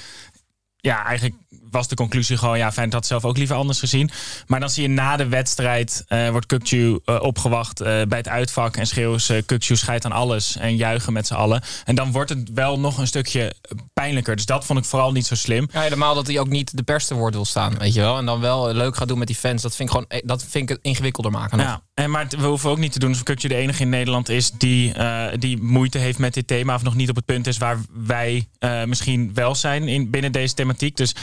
ja, 0.77 1.05
eigenlijk 1.05 1.35
was 1.71 1.87
de 1.87 1.95
conclusie 1.95 2.37
gewoon... 2.37 2.57
ja, 2.57 2.71
Feyenoord 2.71 2.93
had 2.93 3.09
het 3.09 3.11
zelf 3.11 3.25
ook 3.25 3.37
liever 3.37 3.55
anders 3.55 3.79
gezien. 3.79 4.09
Maar 4.47 4.59
dan 4.59 4.69
zie 4.69 4.83
je 4.83 4.89
na 4.89 5.17
de 5.17 5.27
wedstrijd... 5.27 6.03
eh, 6.07 6.29
wordt 6.29 6.45
Kukcu 6.45 6.99
eh, 7.05 7.21
opgewacht 7.21 7.81
eh, 7.81 8.01
bij 8.07 8.17
het 8.17 8.27
uitvak... 8.27 8.77
en 8.77 8.87
schreeuwen 8.87 9.21
ze 9.21 9.43
Kukcu 9.45 9.75
scheidt 9.75 10.05
aan 10.05 10.11
alles... 10.11 10.57
en 10.57 10.75
juichen 10.75 11.13
met 11.13 11.27
z'n 11.27 11.33
allen. 11.33 11.61
En 11.85 11.95
dan 11.95 12.11
wordt 12.11 12.29
het 12.29 12.49
wel 12.53 12.79
nog 12.79 12.97
een 12.97 13.07
stukje 13.07 13.53
pijnlijker. 13.93 14.35
Dus 14.35 14.45
dat 14.45 14.65
vond 14.65 14.79
ik 14.79 14.85
vooral 14.85 15.11
niet 15.11 15.25
zo 15.25 15.35
slim. 15.35 15.67
Ja, 15.71 15.81
helemaal 15.81 16.15
dat 16.15 16.27
hij 16.27 16.39
ook 16.39 16.49
niet 16.49 16.77
de 16.77 16.83
pers 16.83 17.05
te 17.05 17.13
woord 17.13 17.33
wil 17.33 17.45
staan, 17.45 17.77
weet 17.77 17.93
je 17.93 17.99
wel. 17.99 18.17
En 18.17 18.25
dan 18.25 18.39
wel 18.39 18.73
leuk 18.73 18.95
gaat 18.95 19.07
doen 19.07 19.17
met 19.17 19.27
die 19.27 19.35
fans. 19.35 19.61
Dat 19.61 19.75
vind 19.75 19.89
ik 19.89 19.95
gewoon, 19.95 20.21
dat 20.25 20.43
vind 20.43 20.63
ik 20.63 20.75
het 20.75 20.79
ingewikkelder 20.81 21.31
maken. 21.31 21.57
nog. 21.57 21.67
Ja, 21.67 21.81
en 21.93 22.11
maar 22.11 22.27
we 22.37 22.45
hoeven 22.45 22.69
ook 22.69 22.77
niet 22.77 22.91
te 22.91 22.99
doen 22.99 23.09
alsof 23.09 23.23
Kukcu 23.23 23.47
de 23.47 23.55
enige 23.55 23.81
in 23.81 23.89
Nederland 23.89 24.29
is 24.29 24.51
die, 24.51 24.93
die 25.39 25.61
moeite 25.61 25.97
heeft 25.97 26.17
met 26.17 26.33
dit 26.33 26.47
thema. 26.47 26.75
Of 26.75 26.83
nog 26.83 26.95
niet 26.95 27.09
op 27.09 27.15
het 27.15 27.25
punt 27.25 27.47
is 27.47 27.57
waar 27.57 27.77
wij 27.93 28.47
misschien 28.85 29.33
wel 29.33 29.55
zijn 29.55 29.87
in, 29.87 30.09
binnen 30.09 30.31
deze 30.31 30.53
thematiek. 30.53 30.97
Dus 30.97 31.15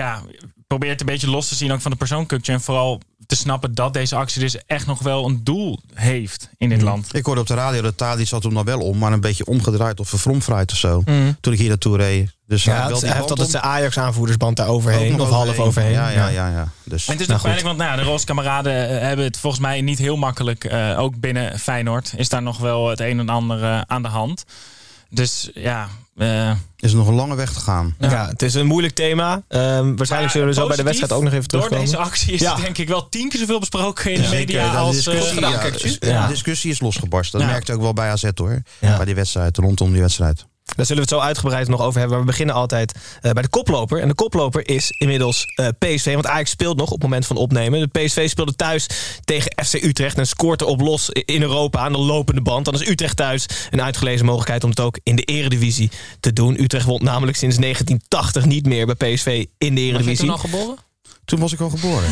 ja, 0.00 0.22
probeer 0.66 0.90
het 0.90 1.00
een 1.00 1.06
beetje 1.06 1.30
los 1.30 1.48
te 1.48 1.54
zien 1.54 1.72
ook 1.72 1.80
van 1.80 1.90
de 1.90 1.96
persoon. 1.96 2.28
En 2.42 2.60
vooral 2.60 3.00
te 3.26 3.36
snappen 3.36 3.74
dat 3.74 3.92
deze 3.92 4.16
actie 4.16 4.40
dus 4.40 4.56
echt 4.66 4.86
nog 4.86 4.98
wel 4.98 5.24
een 5.24 5.40
doel 5.44 5.80
heeft 5.94 6.48
in 6.58 6.68
dit 6.68 6.82
land. 6.82 7.14
Ik 7.14 7.24
hoorde 7.24 7.40
op 7.40 7.46
de 7.46 7.54
radio 7.54 7.82
dat 7.82 7.96
Tadic 7.96 8.28
zat 8.28 8.42
hem 8.42 8.54
dan 8.54 8.64
wel 8.64 8.80
om, 8.80 8.98
maar 8.98 9.12
een 9.12 9.20
beetje 9.20 9.44
omgedraaid 9.44 10.00
of 10.00 10.08
verfromfraaid 10.08 10.70
of 10.72 10.76
zo. 10.76 11.02
Toen 11.40 11.52
ik 11.52 11.58
hier 11.58 11.68
naartoe 11.68 11.96
reed. 11.96 12.30
Dus 12.46 12.64
hij 12.64 12.74
Ja, 12.74 12.88
wel 12.88 13.00
hij 13.00 13.12
heeft 13.12 13.30
altijd 13.30 13.50
zijn 13.50 13.62
Ajax-aanvoerdersband 13.62 14.56
daar 14.56 14.66
overheen. 14.66 15.16
nog 15.16 15.28
Of 15.28 15.34
half 15.34 15.58
overheen. 15.58 15.92
Ja, 15.92 16.08
ja, 16.08 16.28
ja. 16.28 16.48
ja. 16.48 16.68
Dus, 16.84 17.06
En 17.06 17.12
het 17.12 17.20
is 17.20 17.26
Nou, 17.26 17.30
nog 17.30 17.40
pijnlijk, 17.42 17.66
want 17.66 17.78
nou, 17.78 17.90
ja, 17.90 17.96
de 17.96 18.10
roze 18.10 18.24
kameraden 18.24 18.88
eh, 18.88 19.00
hebben 19.00 19.24
het 19.24 19.38
volgens 19.38 19.62
mij 19.62 19.80
niet 19.80 19.98
heel 19.98 20.16
makkelijk. 20.16 20.64
eh, 20.64 20.98
ook 20.98 21.20
binnen 21.20 21.58
Feyenoord 21.58 22.12
is 22.16 22.28
daar 22.28 22.42
nog 22.42 22.58
wel 22.58 22.88
het 22.88 23.00
een 23.00 23.18
en 23.18 23.28
ander 23.28 23.62
eh, 23.62 23.80
aan 23.86 24.02
de 24.02 24.08
hand. 24.08 24.44
Dus 25.10 25.50
ja, 25.54 25.88
eh, 26.16 26.50
Is 26.76 26.90
er 26.90 26.96
nog 26.96 27.08
een 27.08 27.14
lange 27.14 27.34
weg 27.34 27.52
te 27.52 27.60
gaan. 27.60 27.94
Ja. 27.98 28.26
het 28.28 28.42
is 28.42 28.54
een 28.54 28.66
moeilijk 28.66 28.94
thema. 28.94 29.42
Ehm, 29.48 29.94
waarschijnlijk 29.96 30.32
zullen 30.32 30.48
we 30.48 30.54
zo 30.54 30.66
bij 30.66 30.76
de 30.76 30.82
wedstrijd 30.82 31.12
ook 31.12 31.22
nog 31.22 31.32
even 31.32 31.48
Door 31.48 31.60
terugkomen. 31.60 31.84
deze 31.84 31.96
actie 31.96 32.32
is 32.32 32.40
Ja. 32.40 32.54
denk 32.54 32.78
ik 32.78 32.88
wel 32.88 33.08
tien 33.08 33.28
keer 33.28 33.40
zoveel 33.40 33.58
besproken 33.58 34.12
in 34.12 34.20
de 34.20 34.26
Zeker, 34.28 34.38
media 34.54 34.70
de 34.70 34.76
als... 34.76 34.94
discussie, 34.96 35.40
eh, 35.44 35.50
ja, 35.50 35.58
kijk, 35.58 35.78
ja. 36.00 36.22
de 36.22 36.28
discussie 36.32 36.70
is 36.70 36.80
losgebarsten. 36.80 37.38
Dat 37.38 37.48
Ja. 37.48 37.54
merkte 37.54 37.72
ook 37.74 37.80
wel 37.80 37.92
bij 37.92 38.10
AZ 38.10 38.28
hoor. 38.34 38.62
Ja. 38.78 38.96
Bij 38.96 39.04
die 39.04 39.14
wedstrijd, 39.14 39.56
rondom 39.56 39.92
die 39.92 40.00
wedstrijd. 40.00 40.46
Daar 40.64 40.86
zullen 40.86 41.02
we 41.02 41.08
het 41.08 41.18
zo 41.20 41.26
uitgebreid 41.26 41.68
nog 41.68 41.80
over 41.80 41.98
hebben. 41.98 42.10
Maar 42.16 42.26
we 42.26 42.30
beginnen 42.32 42.54
altijd 42.54 42.92
eh, 43.20 43.30
bij 43.32 43.42
de 43.42 43.48
koploper. 43.48 44.00
En 44.00 44.08
de 44.08 44.14
koploper 44.14 44.68
is 44.68 44.90
inmiddels 44.90 45.44
eh, 45.54 45.68
PSV. 45.78 46.12
Want 46.12 46.26
Ajax 46.26 46.50
speelt 46.50 46.76
nog 46.76 46.86
op 46.86 46.92
het 46.92 47.02
moment 47.02 47.26
van 47.26 47.36
opnemen. 47.36 47.90
De 47.90 48.00
PSV 48.00 48.28
speelde 48.28 48.54
thuis 48.56 48.86
tegen 49.24 49.52
FC 49.64 49.74
Utrecht. 49.74 50.18
En 50.18 50.26
scoort 50.26 50.60
er 50.60 50.66
op 50.66 50.80
los 50.80 51.08
in 51.10 51.42
Europa 51.42 51.78
aan 51.78 51.92
de 51.92 51.98
lopende 51.98 52.40
band. 52.40 52.64
Dan 52.64 52.74
is 52.74 52.88
Utrecht 52.88 53.16
thuis 53.16 53.46
een 53.70 53.82
uitgelezen 53.82 54.24
mogelijkheid 54.26 54.64
om 54.64 54.70
het 54.70 54.80
ook 54.80 54.98
in 55.02 55.16
de 55.16 55.22
eredivisie 55.22 55.90
te 56.20 56.32
doen. 56.32 56.60
Utrecht 56.60 56.86
won 56.86 57.04
namelijk 57.04 57.36
sinds 57.36 57.56
1980 57.56 58.44
niet 58.44 58.66
meer 58.66 58.86
bij 58.86 59.14
PSV 59.14 59.44
in 59.58 59.74
de 59.74 59.80
Was 59.80 59.80
je 59.80 59.88
eredivisie. 59.88 60.24
toen 60.24 60.30
al 60.34 60.38
geboren? 60.38 60.76
Toen 61.24 61.38
was 61.40 61.52
ik 61.52 61.60
al 61.60 61.70
geboren. 61.70 62.10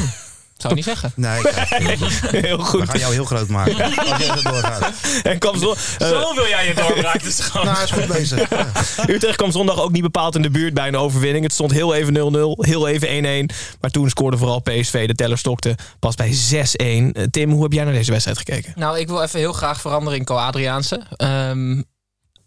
Zou 0.60 0.72
ik 0.72 0.74
niet 0.74 0.84
zeggen. 0.84 1.12
Nee, 1.16 1.40
Heel 2.46 2.56
we 2.56 2.62
goed. 2.64 2.88
gaan 2.88 2.98
jou 2.98 3.12
heel 3.12 3.24
groot 3.24 3.48
maken. 3.48 3.82
Als 3.84 4.18
jij 4.18 4.42
doorgaat. 4.42 4.92
En 5.22 5.38
kwam 5.38 5.58
zo, 5.58 5.74
eh, 5.98 6.08
Zo 6.08 6.34
wil 6.34 6.46
jij 6.48 6.66
je 6.66 6.74
doorbraak. 6.74 7.22
Dus 7.22 7.40
gewoon... 7.40 7.66
Nou, 7.66 7.82
is 7.82 7.90
goed 7.90 8.06
bezig. 8.06 8.50
Ja. 8.50 8.66
Utrecht 9.06 9.36
kwam 9.36 9.52
zondag 9.52 9.80
ook 9.80 9.90
niet 9.90 10.02
bepaald 10.02 10.34
in 10.34 10.42
de 10.42 10.50
buurt 10.50 10.74
bij 10.74 10.88
een 10.88 10.96
overwinning. 10.96 11.44
Het 11.44 11.52
stond 11.52 11.70
heel 11.72 11.94
even 11.94 12.14
0-0, 12.14 12.66
heel 12.66 12.88
even 12.88 13.48
1-1. 13.50 13.54
Maar 13.80 13.90
toen 13.90 14.08
scoorde 14.08 14.36
vooral 14.36 14.60
PSV. 14.60 15.06
De 15.06 15.14
teller 15.14 15.38
stokte 15.38 15.74
pas 15.98 16.14
bij 16.14 16.32
6-1. 16.32 17.12
Eh, 17.12 17.24
Tim, 17.30 17.50
hoe 17.50 17.62
heb 17.62 17.72
jij 17.72 17.84
naar 17.84 17.92
deze 17.92 18.10
wedstrijd 18.10 18.38
gekeken? 18.38 18.72
Nou, 18.76 18.98
ik 18.98 19.08
wil 19.08 19.22
even 19.22 19.38
heel 19.38 19.52
graag 19.52 19.80
veranderen 19.80 20.18
in 20.18 20.24
Co-Adriaanse. 20.24 21.02
Ehm 21.16 21.82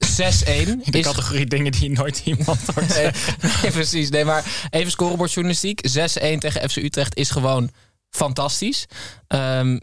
6-1 0.04 0.82
de 0.84 0.98
is 1.00 1.06
categorie 1.06 1.46
dingen 1.46 1.72
die 1.72 1.92
nooit 1.92 2.22
iemand 2.24 2.60
hoort 2.76 2.96
Nee, 2.96 3.04
nee, 3.62 3.72
precies. 3.72 4.10
Nee, 4.10 4.26
maar 4.26 4.68
even 4.70 4.92
scorebordjournalistiek. 4.92 5.88
6-1 5.88 5.92
tegen 6.38 6.70
FC 6.70 6.76
Utrecht 6.76 7.16
is 7.16 7.30
gewoon 7.30 7.70
fantastisch. 8.16 8.86
Ehm, 9.28 9.78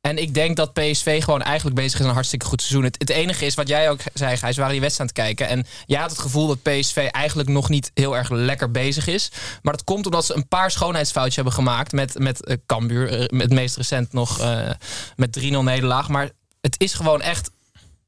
en 0.00 0.18
ik 0.18 0.34
denk 0.34 0.56
dat 0.56 0.72
PSV 0.72 1.22
gewoon 1.24 1.42
eigenlijk 1.42 1.76
bezig 1.76 2.00
is 2.00 2.06
een 2.06 2.12
hartstikke 2.12 2.46
goed 2.46 2.62
seizoen. 2.62 2.84
Het, 2.84 3.10
enige 3.10 3.46
is 3.46 3.54
wat 3.54 3.68
jij 3.68 3.90
ook 3.90 4.00
zei, 4.14 4.36
Gijs, 4.36 4.56
waren 4.56 4.72
die 4.72 4.80
wedstrijd 4.80 5.10
aan 5.10 5.24
het 5.24 5.36
kijken. 5.36 5.56
En 5.56 5.66
jij 5.86 6.00
had 6.00 6.10
het 6.10 6.18
gevoel 6.18 6.46
dat 6.46 6.62
PSV 6.62 7.08
eigenlijk 7.10 7.48
nog 7.48 7.68
niet 7.68 7.90
heel 7.94 8.16
erg 8.16 8.30
lekker 8.30 8.70
bezig 8.70 9.06
is. 9.06 9.30
Maar 9.62 9.72
dat 9.72 9.84
komt 9.84 10.06
omdat 10.06 10.26
ze 10.26 10.34
een 10.34 10.48
paar 10.48 10.70
schoonheidsfoutjes 10.70 11.34
hebben 11.34 11.52
gemaakt. 11.52 11.92
Met, 11.92 12.18
met 12.18 12.44
eh, 12.44 12.56
Cambuur, 12.66 13.10
met 13.10 13.42
het 13.42 13.52
meest 13.52 13.76
recent 13.76 14.12
nog 14.12 14.40
eh, 14.40 14.70
met 15.16 15.40
3-0 15.40 15.42
nederlaag. 15.42 16.08
Maar 16.08 16.30
het 16.60 16.74
is 16.78 16.94
gewoon 16.94 17.22
echt 17.22 17.50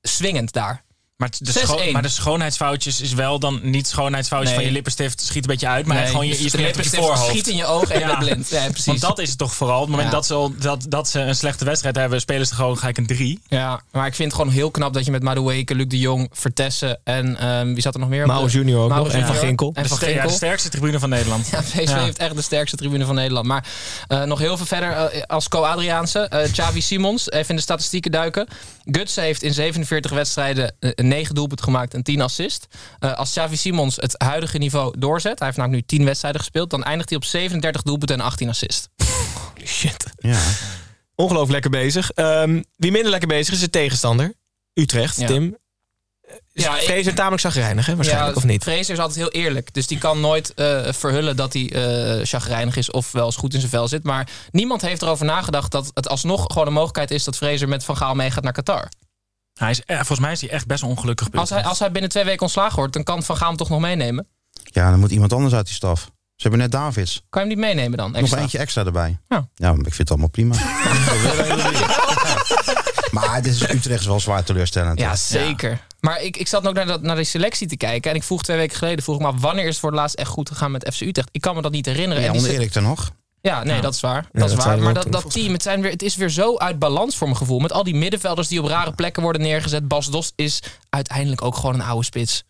swingend 0.02 0.52
daar. 0.52 0.84
Maar 1.18 1.30
de, 1.38 1.52
6-1. 1.52 1.62
scho- 1.64 1.90
maar 1.92 2.02
de 2.02 2.08
schoonheidsfoutjes 2.08 3.00
is 3.00 3.12
wel 3.12 3.38
dan 3.38 3.60
niet 3.62 3.86
schoonheidsfoutjes 3.86 4.48
Nee. 4.50 4.58
van 4.58 4.66
je 4.68 4.72
lippenstift 4.72 5.20
schiet 5.20 5.36
een 5.44 5.50
beetje 5.50 5.66
uit, 5.68 5.86
maar 5.86 5.96
Nee, 5.96 6.06
gewoon 6.06 6.26
je, 6.26 6.50
lippenstift 6.52 6.96
voorhoofd. 7.04 7.28
schiet 7.30 7.46
in 7.48 7.56
je 7.56 7.66
ogen 7.66 7.94
en 7.94 8.00
je 8.00 8.06
bent 8.06 8.18
blind. 8.18 8.48
Ja, 8.48 8.64
precies. 8.66 8.84
Want 8.86 9.00
dat 9.00 9.18
is 9.18 9.28
het 9.28 9.38
toch 9.38 9.54
vooral. 9.54 9.76
Op 9.76 9.82
het 9.82 9.90
moment 9.90 10.08
Ja. 10.08 10.14
dat, 10.14 10.26
ze, 10.26 10.34
al- 10.34 10.52
dat, 10.58 10.84
dat 10.88 11.08
ze 11.08 11.20
een 11.20 11.34
slechte 11.34 11.64
wedstrijd 11.64 11.96
hebben, 11.96 12.20
spelen 12.20 12.46
ze 12.46 12.54
gewoon 12.54 12.78
gelijk 12.78 12.98
een 12.98 13.06
3. 13.06 13.40
Ja, 13.48 13.80
maar 13.92 14.06
ik 14.06 14.14
vind 14.14 14.32
het 14.32 14.40
gewoon 14.40 14.56
heel 14.56 14.70
knap 14.70 14.94
dat 14.94 15.04
je 15.04 15.10
met 15.10 15.22
Madueke, 15.22 15.74
Luc 15.74 15.86
de 15.88 15.98
Jong, 15.98 16.28
Vertessen 16.32 17.00
en 17.04 17.36
ehm, 17.38 17.72
wie 17.72 17.82
zat 17.82 17.94
er 17.94 18.00
nog 18.00 18.08
meer? 18.08 18.26
de- 18.26 18.44
Junior 18.48 18.82
ook 18.84 18.96
nog, 18.96 19.08
en 19.12 19.26
Van 19.26 19.36
Ginkel. 19.36 19.70
En 19.74 19.82
De, 19.82 19.88
Van 19.88 19.96
ster- 19.96 20.08
ja, 20.08 20.12
Ginkel. 20.14 20.30
de 20.30 20.36
sterkste 20.36 20.68
tribune 20.68 20.98
van 20.98 21.08
Nederland. 21.08 21.48
Ja, 21.50 21.60
PSV 21.60 21.88
Ja. 21.88 22.02
heeft 22.02 22.18
echt 22.18 22.34
de 22.36 22.42
sterkste 22.42 22.76
tribune 22.76 23.04
van 23.04 23.14
Nederland. 23.14 23.46
Maar 23.46 23.64
eh, 24.08 24.22
nog 24.22 24.38
heel 24.38 24.56
veel 24.56 24.66
verder 24.66 24.92
eh, 24.92 25.22
als 25.26 25.48
co-Adriaanse. 25.48 26.18
eh 26.20 26.52
Xavi 26.52 26.80
Simons, 26.80 27.30
even 27.30 27.48
in 27.48 27.56
de 27.56 27.62
statistieken 27.62 28.10
duiken. 28.10 28.46
Gutsen 28.84 29.22
heeft 29.22 29.42
in 29.42 29.54
47 29.54 30.10
wedstrijden 30.10 30.74
9 31.08 31.34
doelpunten 31.34 31.64
gemaakt 31.64 31.94
en 31.94 32.02
10 32.02 32.20
assist. 32.20 32.66
Eh, 32.98 33.14
als 33.14 33.30
Xavi 33.30 33.56
Simons 33.56 33.96
het 33.96 34.14
huidige 34.18 34.58
niveau 34.58 34.98
doorzet, 34.98 35.38
hij 35.38 35.46
heeft 35.46 35.58
namelijk 35.58 35.90
nu 35.90 35.98
10 35.98 36.06
wedstrijden 36.06 36.40
gespeeld, 36.40 36.70
dan 36.70 36.82
eindigt 36.84 37.08
hij 37.08 37.18
op 37.18 37.24
37 37.24 37.82
doelpunten 37.82 38.18
en 38.18 38.24
18 38.24 38.48
assist. 38.48 38.88
Shit. 39.64 40.04
Ja. 40.16 40.40
Ongelooflijk 41.14 41.52
lekker 41.52 41.70
bezig. 41.70 42.10
Ehm, 42.10 42.62
wie 42.76 42.90
minder 42.90 43.10
lekker 43.10 43.28
bezig 43.28 43.54
is 43.54 43.60
de 43.60 43.70
tegenstander. 43.70 44.34
Utrecht, 44.74 45.16
Ja. 45.20 45.26
Tim. 45.26 45.56
Ja, 46.52 46.76
ik- 46.78 46.82
Vrees 46.84 47.06
er 47.06 47.14
tamelijk 47.14 47.42
zagrijnig, 47.42 47.86
hè? 47.86 47.96
Waarschijnlijk, 47.96 48.36
of 48.36 48.44
niet? 48.44 48.62
Fraser 48.62 48.92
is 48.94 48.98
altijd 48.98 49.18
heel 49.18 49.42
eerlijk. 49.42 49.74
Dus 49.74 49.86
die 49.86 49.98
kan 49.98 50.20
nooit 50.20 50.54
eh, 50.54 50.92
verhullen 50.92 51.36
dat 51.36 51.52
hij 51.52 51.70
eh 51.72 52.24
chagrijnig 52.26 52.76
is 52.76 52.90
of 52.90 53.12
wel 53.12 53.24
eens 53.24 53.36
goed 53.36 53.54
in 53.54 53.58
zijn 53.60 53.72
vel 53.72 53.88
zit. 53.88 54.02
Maar 54.04 54.28
niemand 54.50 54.80
heeft 54.80 55.02
erover 55.02 55.24
nagedacht 55.26 55.70
dat 55.72 55.90
het 55.94 56.08
alsnog 56.08 56.44
gewoon 56.46 56.66
een 56.66 56.72
mogelijkheid 56.72 57.10
is 57.10 57.24
dat 57.24 57.36
Fraser 57.36 57.68
met 57.68 57.84
Van 57.84 57.96
Gaal 57.96 58.14
meegaat 58.14 58.42
naar 58.44 58.52
Qatar. 58.52 58.88
Hij 59.58 59.70
is, 59.70 59.82
eh, 59.84 59.96
volgens 59.96 60.18
mij 60.18 60.32
is 60.32 60.40
hij 60.40 60.50
echt 60.50 60.66
best 60.66 60.82
ongelukkig. 60.82 61.28
Als 61.32 61.50
hij, 61.50 61.64
als 61.64 61.78
hij 61.78 61.92
binnen 61.92 62.10
twee 62.10 62.24
weken 62.24 62.42
ontslagen 62.42 62.76
wordt, 62.76 62.92
dan 62.92 63.02
kan 63.02 63.22
Van 63.22 63.36
Gaal 63.36 63.48
hem 63.48 63.56
toch 63.56 63.68
nog 63.68 63.80
meenemen? 63.80 64.26
ja, 64.62 64.90
dan 64.90 65.00
moet 65.00 65.10
iemand 65.10 65.32
anders 65.32 65.54
uit 65.54 65.66
die 65.66 65.74
staf. 65.74 66.00
Ze 66.04 66.48
hebben 66.48 66.60
net 66.60 66.70
Davids. 66.70 67.22
Kan 67.30 67.42
je 67.42 67.48
hem 67.48 67.58
niet 67.58 67.66
meenemen 67.66 67.98
dan? 67.98 68.12
Nog 68.12 68.36
eentje 68.36 68.58
extra 68.58 68.84
erbij. 68.84 69.18
Ja. 69.28 69.48
ja, 69.54 69.72
maar 69.72 69.86
ik 69.86 69.94
vind 69.94 69.98
het 69.98 70.10
allemaal 70.10 70.28
prima. 70.28 70.54
maar 73.16 73.42
dit 73.42 73.54
is 73.54 73.62
Utrecht 73.62 74.00
is 74.00 74.06
wel 74.06 74.20
zwaar 74.20 74.44
teleurstellend. 74.44 74.98
Ja, 74.98 75.16
zeker. 75.16 75.86
Maar 76.00 76.22
ik, 76.22 76.36
ik 76.36 76.48
zat 76.48 76.66
ook 76.66 76.74
naar, 76.74 76.86
dat, 76.86 77.02
naar 77.02 77.16
die 77.16 77.24
selectie 77.24 77.66
te 77.66 77.76
kijken. 77.76 78.10
En 78.10 78.16
ik 78.16 78.22
vroeg 78.22 78.42
twee 78.42 78.56
weken 78.56 78.76
geleden, 78.76 79.04
vroeg 79.04 79.16
ik 79.16 79.22
me 79.22 79.28
af, 79.28 79.40
wanneer 79.40 79.64
is 79.64 79.70
het 79.70 79.78
voor 79.78 79.90
het 79.90 79.98
laatst 79.98 80.16
echt 80.16 80.28
goed 80.28 80.48
gegaan 80.48 80.70
met 80.70 80.90
FC 80.94 81.00
Utrecht? 81.00 81.28
Ik 81.32 81.40
kan 81.40 81.54
me 81.54 81.62
dat 81.62 81.72
niet 81.72 81.86
herinneren. 81.86 82.22
Ja, 82.22 82.48
Erik 82.48 82.70
ten 82.70 82.82
nog. 82.82 83.10
Ja, 83.40 83.64
nee, 83.64 83.80
dat 83.80 83.94
is 83.94 84.00
waar. 84.00 84.28
Ja, 84.32 84.40
dat 84.40 84.48
is 84.50 84.54
dat 84.56 84.64
waar. 84.64 84.78
Maar 84.78 84.94
dat, 84.94 85.12
dat 85.12 85.30
team, 85.30 85.52
het, 85.52 85.62
zijn 85.62 85.80
weer, 85.80 85.90
het 85.90 86.02
is 86.02 86.16
weer 86.16 86.28
zo 86.30 86.56
uit 86.56 86.78
balans 86.78 87.16
voor 87.16 87.26
mijn 87.26 87.38
gevoel. 87.38 87.58
Met 87.58 87.72
al 87.72 87.84
die 87.84 87.94
middenvelders 87.94 88.48
die 88.48 88.62
op 88.62 88.68
rare 88.68 88.92
plekken 88.92 89.22
worden 89.22 89.42
neergezet. 89.42 89.88
Bas 89.88 90.06
Dost 90.10 90.32
is 90.36 90.62
uiteindelijk 90.90 91.42
ook 91.42 91.56
gewoon 91.56 91.74
een 91.74 91.82
oude 91.82 92.04
spits. 92.04 92.42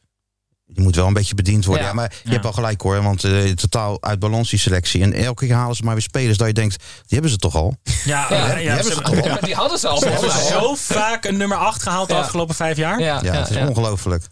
Je 0.74 0.80
moet 0.80 0.96
wel 0.96 1.06
een 1.06 1.12
beetje 1.12 1.34
bediend 1.34 1.64
worden. 1.64 1.82
Ja. 1.84 1.88
Ja, 1.90 1.94
maar 1.96 2.10
je 2.12 2.18
Ja. 2.24 2.30
hebt 2.30 2.42
wel 2.42 2.52
gelijk 2.52 2.80
hoor. 2.80 3.02
Want 3.02 3.24
eh, 3.24 3.50
totaal 3.50 4.02
uit 4.02 4.18
balans 4.18 4.50
die 4.50 4.58
selectie. 4.58 5.02
En 5.02 5.12
elke 5.12 5.46
keer 5.46 5.54
halen 5.54 5.76
ze 5.76 5.82
maar 5.84 5.92
weer 5.94 6.02
spelers 6.02 6.36
dat 6.38 6.46
je 6.46 6.52
denkt, 6.52 6.76
die 6.78 6.86
hebben 7.08 7.30
ze 7.30 7.36
toch 7.36 7.54
al. 7.54 7.74
Ja, 8.04 8.28
die 8.28 8.68
hebben 8.68 8.92
ze 8.92 9.00
toch 9.00 9.12
al. 9.30 9.40
Die 9.40 9.54
hadden 9.54 9.78
ze 9.78 9.88
al. 9.88 9.98
ze 9.98 10.08
hebben 10.08 10.30
zo 10.30 10.74
vaak 10.74 11.24
een 11.24 11.36
nummer 11.36 11.56
8 11.56 11.82
gehaald 11.82 12.08
de 12.08 12.14
afgelopen 12.14 12.54
vijf 12.54 12.76
jaar. 12.76 13.00
Ja, 13.00 13.06
Ja, 13.22 13.32
ja, 13.32 13.38
het 13.38 13.50
is 13.50 13.56
ja. 13.56 13.66
ongelooflijk. 13.68 14.24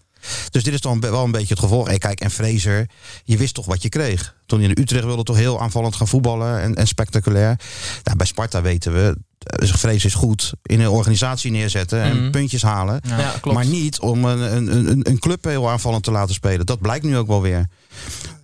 Dus 0.51 0.63
dit 0.63 0.75
is 0.75 0.81
dan 0.81 1.01
wel 1.01 1.25
een 1.25 1.31
beetje 1.31 1.55
het 1.55 1.59
gevolg. 1.63 1.89
En 1.89 1.99
kijk, 1.99 2.21
en 2.21 2.31
Fraser, 2.31 2.89
je 3.25 3.37
wist 3.37 3.55
toch 3.55 3.67
wat 3.67 3.83
je 3.83 3.89
kreeg. 3.89 4.35
Toen 4.47 4.61
hij 4.61 4.69
in 4.69 4.83
Utrecht 4.83 5.05
wilde 5.05 5.23
toch 5.23 5.37
heel 5.37 5.61
aanvallend 5.61 5.97
gaan 5.97 6.09
voetballen 6.09 6.61
en, 6.61 6.75
en 6.75 6.87
spectaculair. 6.87 7.59
Nou, 8.03 8.17
bij 8.17 8.27
Sparta 8.27 8.63
weten 8.63 8.93
we, 8.93 9.17
eh, 9.39 9.69
Fraser 9.69 10.05
is 10.05 10.15
goed 10.15 10.53
in 10.63 10.81
een 10.81 10.89
organisatie 10.89 11.51
neerzetten 11.51 12.03
en 12.03 12.21
Mhm. 12.23 12.31
puntjes 12.31 12.63
halen. 12.63 13.01
Ja, 13.09 13.35
klopt. 13.41 13.57
Maar 13.57 13.67
niet 13.67 14.01
om 14.01 14.25
een, 14.25 14.57
een, 14.57 14.89
een, 14.91 15.09
een 15.09 15.19
club 15.19 15.45
heel 15.45 15.71
aanvallend 15.71 16.05
te 16.05 16.11
laten 16.11 16.35
spelen. 16.35 16.67
Dat 16.67 16.81
blijkt 16.81 17.05
nu 17.05 17.17
ook 17.17 17.27
wel 17.27 17.43
weer. 17.43 17.67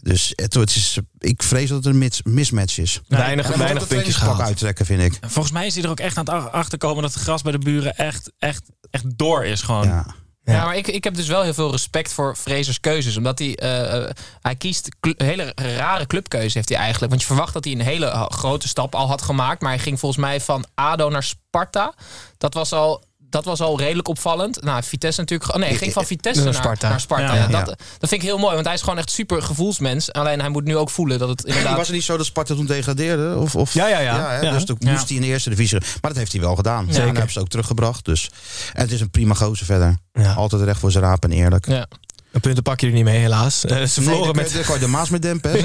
Dus 0.03 0.33
het, 0.35 0.55
het 0.55 0.71
is, 0.77 0.99
ik 1.19 1.43
vrees 1.43 1.69
dat 1.69 1.85
het 1.85 1.87
een 1.87 1.99
mis- 1.99 2.21
mismatch 2.25 2.79
is. 2.79 3.01
Weinig, 3.09 3.57
weinig 3.57 3.87
puntjes 3.87 4.15
gehaald. 4.17 4.41
uittrekken, 4.41 4.87
vind 4.87 5.03
ik. 5.03 5.19
Volgens 5.21 5.55
mij 5.55 5.67
is 5.67 5.75
hij 5.75 5.85
er 5.85 5.91
ook 5.91 6.01
echt 6.01 6.17
aan 6.17 6.25
het 6.25 6.35
ach- 6.35 6.51
achterkomen 6.51 7.03
dat 7.03 7.15
het 7.15 7.23
gras 7.23 7.43
bij 7.43 7.53
de 7.53 7.59
buren 7.59 7.97
echt, 7.97 8.33
echt, 8.39 8.63
echt 8.91 9.05
door 9.19 9.45
is 9.45 9.63
gewoon. 9.63 9.87
Ja. 9.87 10.07
Ja, 10.45 10.65
maar 10.65 10.77
ik, 10.77 10.87
ik 10.87 11.05
heb 11.05 11.15
dus 11.15 11.29
wel 11.29 11.43
heel 11.43 11.55
veel 11.55 11.71
respect 11.71 12.13
voor 12.13 12.37
Frasers 12.37 12.81
keuzes. 12.81 13.17
Omdat 13.17 13.39
hij, 13.39 13.57
eh, 13.57 13.97
eh, 13.97 14.11
hij 14.41 14.57
kiest 14.57 14.89
hele 15.17 15.53
rare 15.55 16.07
clubkeuze 16.07 16.57
heeft 16.57 16.69
hij 16.69 16.79
eigenlijk. 16.79 17.11
Want 17.11 17.23
je 17.23 17.29
verwacht 17.29 17.53
dat 17.53 17.65
hij 17.65 17.73
een 17.73 17.81
hele 17.81 18.07
eh, 18.07 18.27
grote 18.27 18.69
stap 18.69 18.95
al 18.95 19.07
had 19.07 19.23
gemaakt. 19.23 19.63
Maar 19.63 19.71
hij 19.71 19.81
ging 19.81 19.99
volgens 19.99 20.21
mij 20.21 20.41
van 20.41 20.65
ADO 20.75 21.09
naar 21.09 21.23
Sparta. 21.23 21.95
Dat 22.39 22.55
was 22.55 22.73
al... 22.73 23.05
Dat 23.33 23.45
was 23.45 23.61
al 23.61 23.79
redelijk 23.79 24.09
opvallend. 24.09 24.63
Nou, 24.63 24.83
Vitesse 24.83 25.21
natuurlijk. 25.21 25.51
Oh 25.51 25.57
nee, 25.57 25.69
hij 25.69 25.79
ging 25.79 25.93
van 25.93 26.05
Vitesse 26.05 26.43
Naar 26.43 26.53
naar, 26.53 26.63
Sparta. 26.63 26.89
naar 26.89 27.01
Sparta. 27.01 27.35
Ja. 27.35 27.47
Dat, 27.47 27.67
dat 27.67 27.77
vind 28.09 28.13
ik 28.13 28.23
heel 28.23 28.39
mooi, 28.39 28.55
want 28.55 28.67
hij 28.67 28.75
is 28.75 28.81
gewoon 28.83 28.99
echt 28.99 29.11
super 29.11 29.43
gevoelsmens. 29.43 30.13
Alleen 30.13 30.41
hij 30.41 30.49
moet 30.49 30.65
nu 30.65 30.77
ook 30.77 30.91
voelen 30.91 31.19
dat 31.19 31.29
het 31.29 31.45
inderdaad. 31.45 31.77
Was 31.77 31.87
het 31.87 31.97
niet 31.97 32.05
zo 32.05 32.17
dat 32.17 32.27
Sparta 32.27 32.55
toen 32.55 32.67
degradeerde? 32.67 33.37
Of, 33.37 33.55
of, 33.57 33.75
Ja, 33.75 33.87
ja, 33.89 33.99
ja. 33.99 34.29
hè, 34.31 34.41
Ja. 34.41 34.53
Dus 34.53 34.65
toen 34.65 34.77
Ja. 34.79 34.91
moest 34.91 35.07
hij 35.09 35.17
in 35.17 35.23
de 35.23 35.29
eerste 35.29 35.51
divisie. 35.51 35.79
Maar 35.81 36.11
dat 36.11 36.17
heeft 36.17 36.33
hij 36.33 36.41
wel 36.41 36.55
gedaan. 36.57 36.85
Ja, 36.87 36.93
Zeker. 36.93 37.01
en 37.01 37.07
dat 37.07 37.17
hebben 37.17 37.33
ze 37.33 37.41
ook 37.41 37.49
teruggebracht. 37.49 38.05
Dus. 38.05 38.31
En 38.73 38.81
het 38.83 38.93
is 38.93 39.01
een 39.01 39.11
prima 39.11 39.35
gozer 39.35 39.67
verder. 39.67 39.97
Ja. 40.13 40.33
Altijd 40.33 40.63
recht 40.63 40.81
voor 40.81 40.91
zijn 40.91 41.05
raap 41.05 41.25
en 41.25 41.33
eerlijk. 41.33 41.67
Ja. 41.67 41.87
Een 42.33 42.41
punten 42.41 42.75
je 42.77 42.87
er 42.87 42.93
niet 42.93 43.05
mee, 43.05 43.19
helaas. 43.19 43.65
Eh, 43.65 43.83
ze 43.83 44.03
verloren 44.03 44.35
nee, 44.35 44.45
met... 44.69 44.81
de 44.81 44.87
Maas 44.87 45.11
met 45.11 45.23
dempen. 45.23 45.65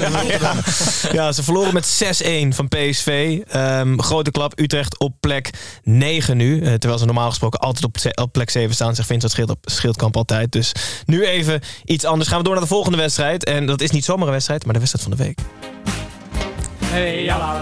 Ja, 1.12 1.32
ze 1.32 1.42
verloren 1.42 1.74
met 1.74 2.02
6-1 2.24 2.48
van 2.48 2.68
PSV. 2.68 3.38
Um, 3.38 3.44
ehm, 3.48 3.98
grote 3.98 4.30
klap. 4.30 4.60
Utrecht 4.60 4.98
op 4.98 5.14
plek 5.20 5.50
9 5.82 6.36
nu. 6.36 6.62
Eh, 6.62 6.72
terwijl 6.72 6.98
ze 6.98 7.04
normaal 7.04 7.28
gesproken 7.28 7.58
altijd 7.58 8.14
op, 8.14 8.32
plek 8.32 8.50
7 8.50 8.74
staan. 8.74 8.94
Zegt 8.94 9.08
vindt 9.08 9.22
dat 9.22 9.32
scheelt 9.32 9.50
op 9.50 9.58
Schildkamp 9.62 10.16
altijd. 10.16 10.52
Dus 10.52 10.72
nu 11.06 11.26
even 11.26 11.60
iets 11.84 12.04
anders. 12.04 12.28
Gaan 12.28 12.38
we 12.38 12.44
door 12.44 12.52
naar 12.52 12.62
de 12.62 12.68
volgende 12.68 12.98
wedstrijd. 12.98 13.44
En 13.44 13.66
dat 13.66 13.80
is 13.80 13.90
niet 13.90 14.04
zomaar 14.04 14.26
een 14.26 14.32
wedstrijd, 14.32 14.64
maar 14.64 14.74
de 14.74 14.78
wedstrijd 14.78 15.08
van 15.08 15.16
de 15.16 15.24
week. 15.24 15.38
Hey, 16.84 17.22
ja, 17.22 17.38
la, 17.38 17.56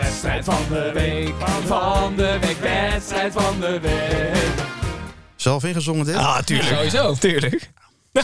Wedstrijd 0.00 0.44
van 0.44 0.64
de 0.68 0.90
week. 0.94 1.34
Van 1.66 2.16
de 2.16 2.38
week. 2.40 2.58
Wedstrijd 2.60 3.32
van 3.32 3.60
de 3.60 3.80
week. 3.80 4.71
Zelf 5.42 5.64
ingezongen 5.64 6.04
dit? 6.04 6.16
Ah, 6.16 6.38
tuurlijk. 6.38 6.68
Sowieso. 6.68 7.14
Tuurlijk. 7.14 7.70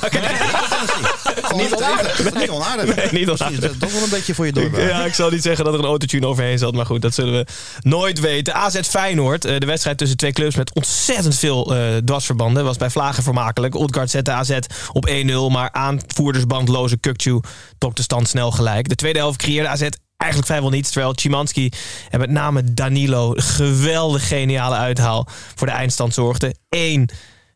niet 1.57 1.75
onaardig. 1.75 2.35
Niet 2.35 2.51
onaardig. 2.51 2.97
Nee, 2.97 3.13
niet 3.13 3.29
onaardig. 3.29 3.61
Dat 3.61 3.81
toch 3.81 3.93
wel 3.93 4.03
een 4.03 4.11
beetje 4.11 4.35
voor 4.35 4.47
je 4.47 4.53
doorbraak. 4.53 4.89
Ja, 4.89 5.05
ik 5.05 5.15
zal 5.15 5.31
niet 5.31 5.43
zeggen 5.43 5.65
dat 5.65 5.75
er 5.75 5.81
een 5.81 5.87
autotune 5.87 6.27
overheen 6.27 6.59
zat. 6.59 6.75
Maar 6.75 6.87
goed, 6.87 7.03
dat 7.03 7.15
zullen 7.15 7.33
we 7.33 7.47
nooit 7.81 8.21
weten. 8.21 8.55
AZ 8.55 8.81
Feyenoord, 8.81 9.45
eh, 9.45 9.59
de 9.59 9.67
wedstrijd 9.67 9.99
tussen 9.99 10.17
twee 10.17 10.33
clubs 10.33 10.57
met 10.57 10.75
ontzettend 10.75 11.37
veel 11.37 11.75
eh 11.75 11.97
dwarsverbanden. 12.05 12.65
Was 12.65 12.77
bij 12.77 12.91
Vlagen 12.91 13.23
vermakelijk. 13.23 13.75
Odgaard 13.75 14.11
zette 14.11 14.31
AZ 14.31 14.59
op 14.93 15.07
1-0. 15.07 15.51
Maar 15.51 15.73
aanvoerdersbandloze 15.73 16.97
Kukcu 16.97 17.41
trok 17.79 17.97
de 17.97 18.03
stand 18.03 18.29
snel 18.29 18.51
gelijk. 18.51 18.89
De 18.89 18.95
tweede 18.95 19.19
helft 19.19 19.39
creëerde 19.39 19.69
AZ 19.69 19.89
eigenlijk 20.19 20.51
vrijwel 20.51 20.71
niets. 20.71 20.91
Terwijl 20.91 21.13
Chimanski 21.17 21.69
en 22.11 22.19
met 22.21 22.31
name 22.31 22.75
Danilo 22.75 23.33
geweldig 23.37 24.29
geniale 24.29 24.77
uithaal 24.77 25.27
voor 25.55 25.67
de 25.67 25.73
eindstand 25.73 26.15
zorgden. 26.15 26.59
1 26.69 27.09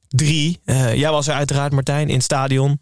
3. 0.09 0.61
Eh, 0.65 0.95
jij 0.95 1.11
was 1.11 1.29
er 1.29 1.35
uiteraard, 1.35 1.73
Martijn, 1.73 2.09
in 2.09 2.15
het 2.15 2.23
stadion. 2.25 2.79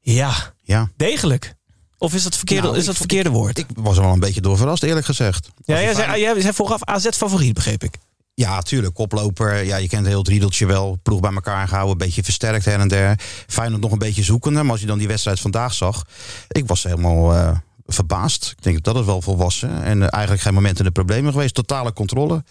Ja, 0.00 0.32
Ja. 0.62 0.88
degelijk. 0.96 1.54
Of 1.98 2.14
is 2.14 2.22
dat, 2.22 2.36
verkeerde, 2.36 2.66
Nou, 2.66 2.78
is 2.78 2.84
dat 2.84 2.96
verkeerde 2.96 3.30
woord? 3.30 3.58
Ik 3.58 3.66
was 3.74 3.96
er 3.96 4.02
wel 4.02 4.12
een 4.12 4.20
beetje 4.20 4.40
door 4.40 4.56
verrast, 4.56 4.82
eerlijk 4.82 5.06
gezegd. 5.06 5.48
ja, 5.64 5.80
jij 5.80 5.94
zei, 5.94 6.20
jij 6.20 6.40
zei 6.40 6.52
vooraf 6.54 6.84
AZ-favoriet, 6.84 7.54
begreep 7.54 7.82
ik. 7.84 7.96
Ja, 8.34 8.60
tuurlijk. 8.62 8.94
Koploper. 8.94 9.64
Ja, 9.64 9.76
je 9.76 9.88
kent 9.88 10.06
heel 10.06 10.18
het 10.18 10.28
riedeltje 10.28 10.66
wel. 10.66 10.98
Ploeg 11.02 11.20
bij 11.20 11.32
elkaar 11.32 11.68
gehouden. 11.68 11.92
Een 11.92 12.06
beetje 12.06 12.22
versterkt 12.22 12.64
her 12.64 12.80
en 12.80 12.88
der. 12.88 13.18
Feyenoord 13.46 13.82
nog 13.82 13.92
een 13.92 13.98
beetje 13.98 14.22
zoekende. 14.22 14.62
Maar 14.62 14.70
als 14.72 14.80
je 14.80 14.86
dan 14.86 14.98
die 14.98 15.08
wedstrijd 15.08 15.40
vandaag 15.40 15.74
zag. 15.74 16.04
Ik 16.48 16.66
was 16.66 16.82
helemaal 16.82 17.34
eh, 17.34 17.56
verbaasd. 17.86 18.54
Ik 18.56 18.62
denk 18.62 18.82
dat 18.82 18.94
het 18.94 19.04
wel 19.04 19.22
volwassen. 19.22 19.82
En 19.82 20.02
eh, 20.02 20.08
eigenlijk 20.12 20.42
geen 20.42 20.54
moment 20.54 20.78
in 20.78 20.84
de 20.84 20.90
problemen 20.90 21.32
geweest. 21.32 21.54
Totale 21.54 21.92
controle. 21.92 22.44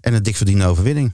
En 0.00 0.14
een 0.14 0.22
dik 0.22 0.36
verdiende 0.36 0.66
overwinning. 0.66 1.12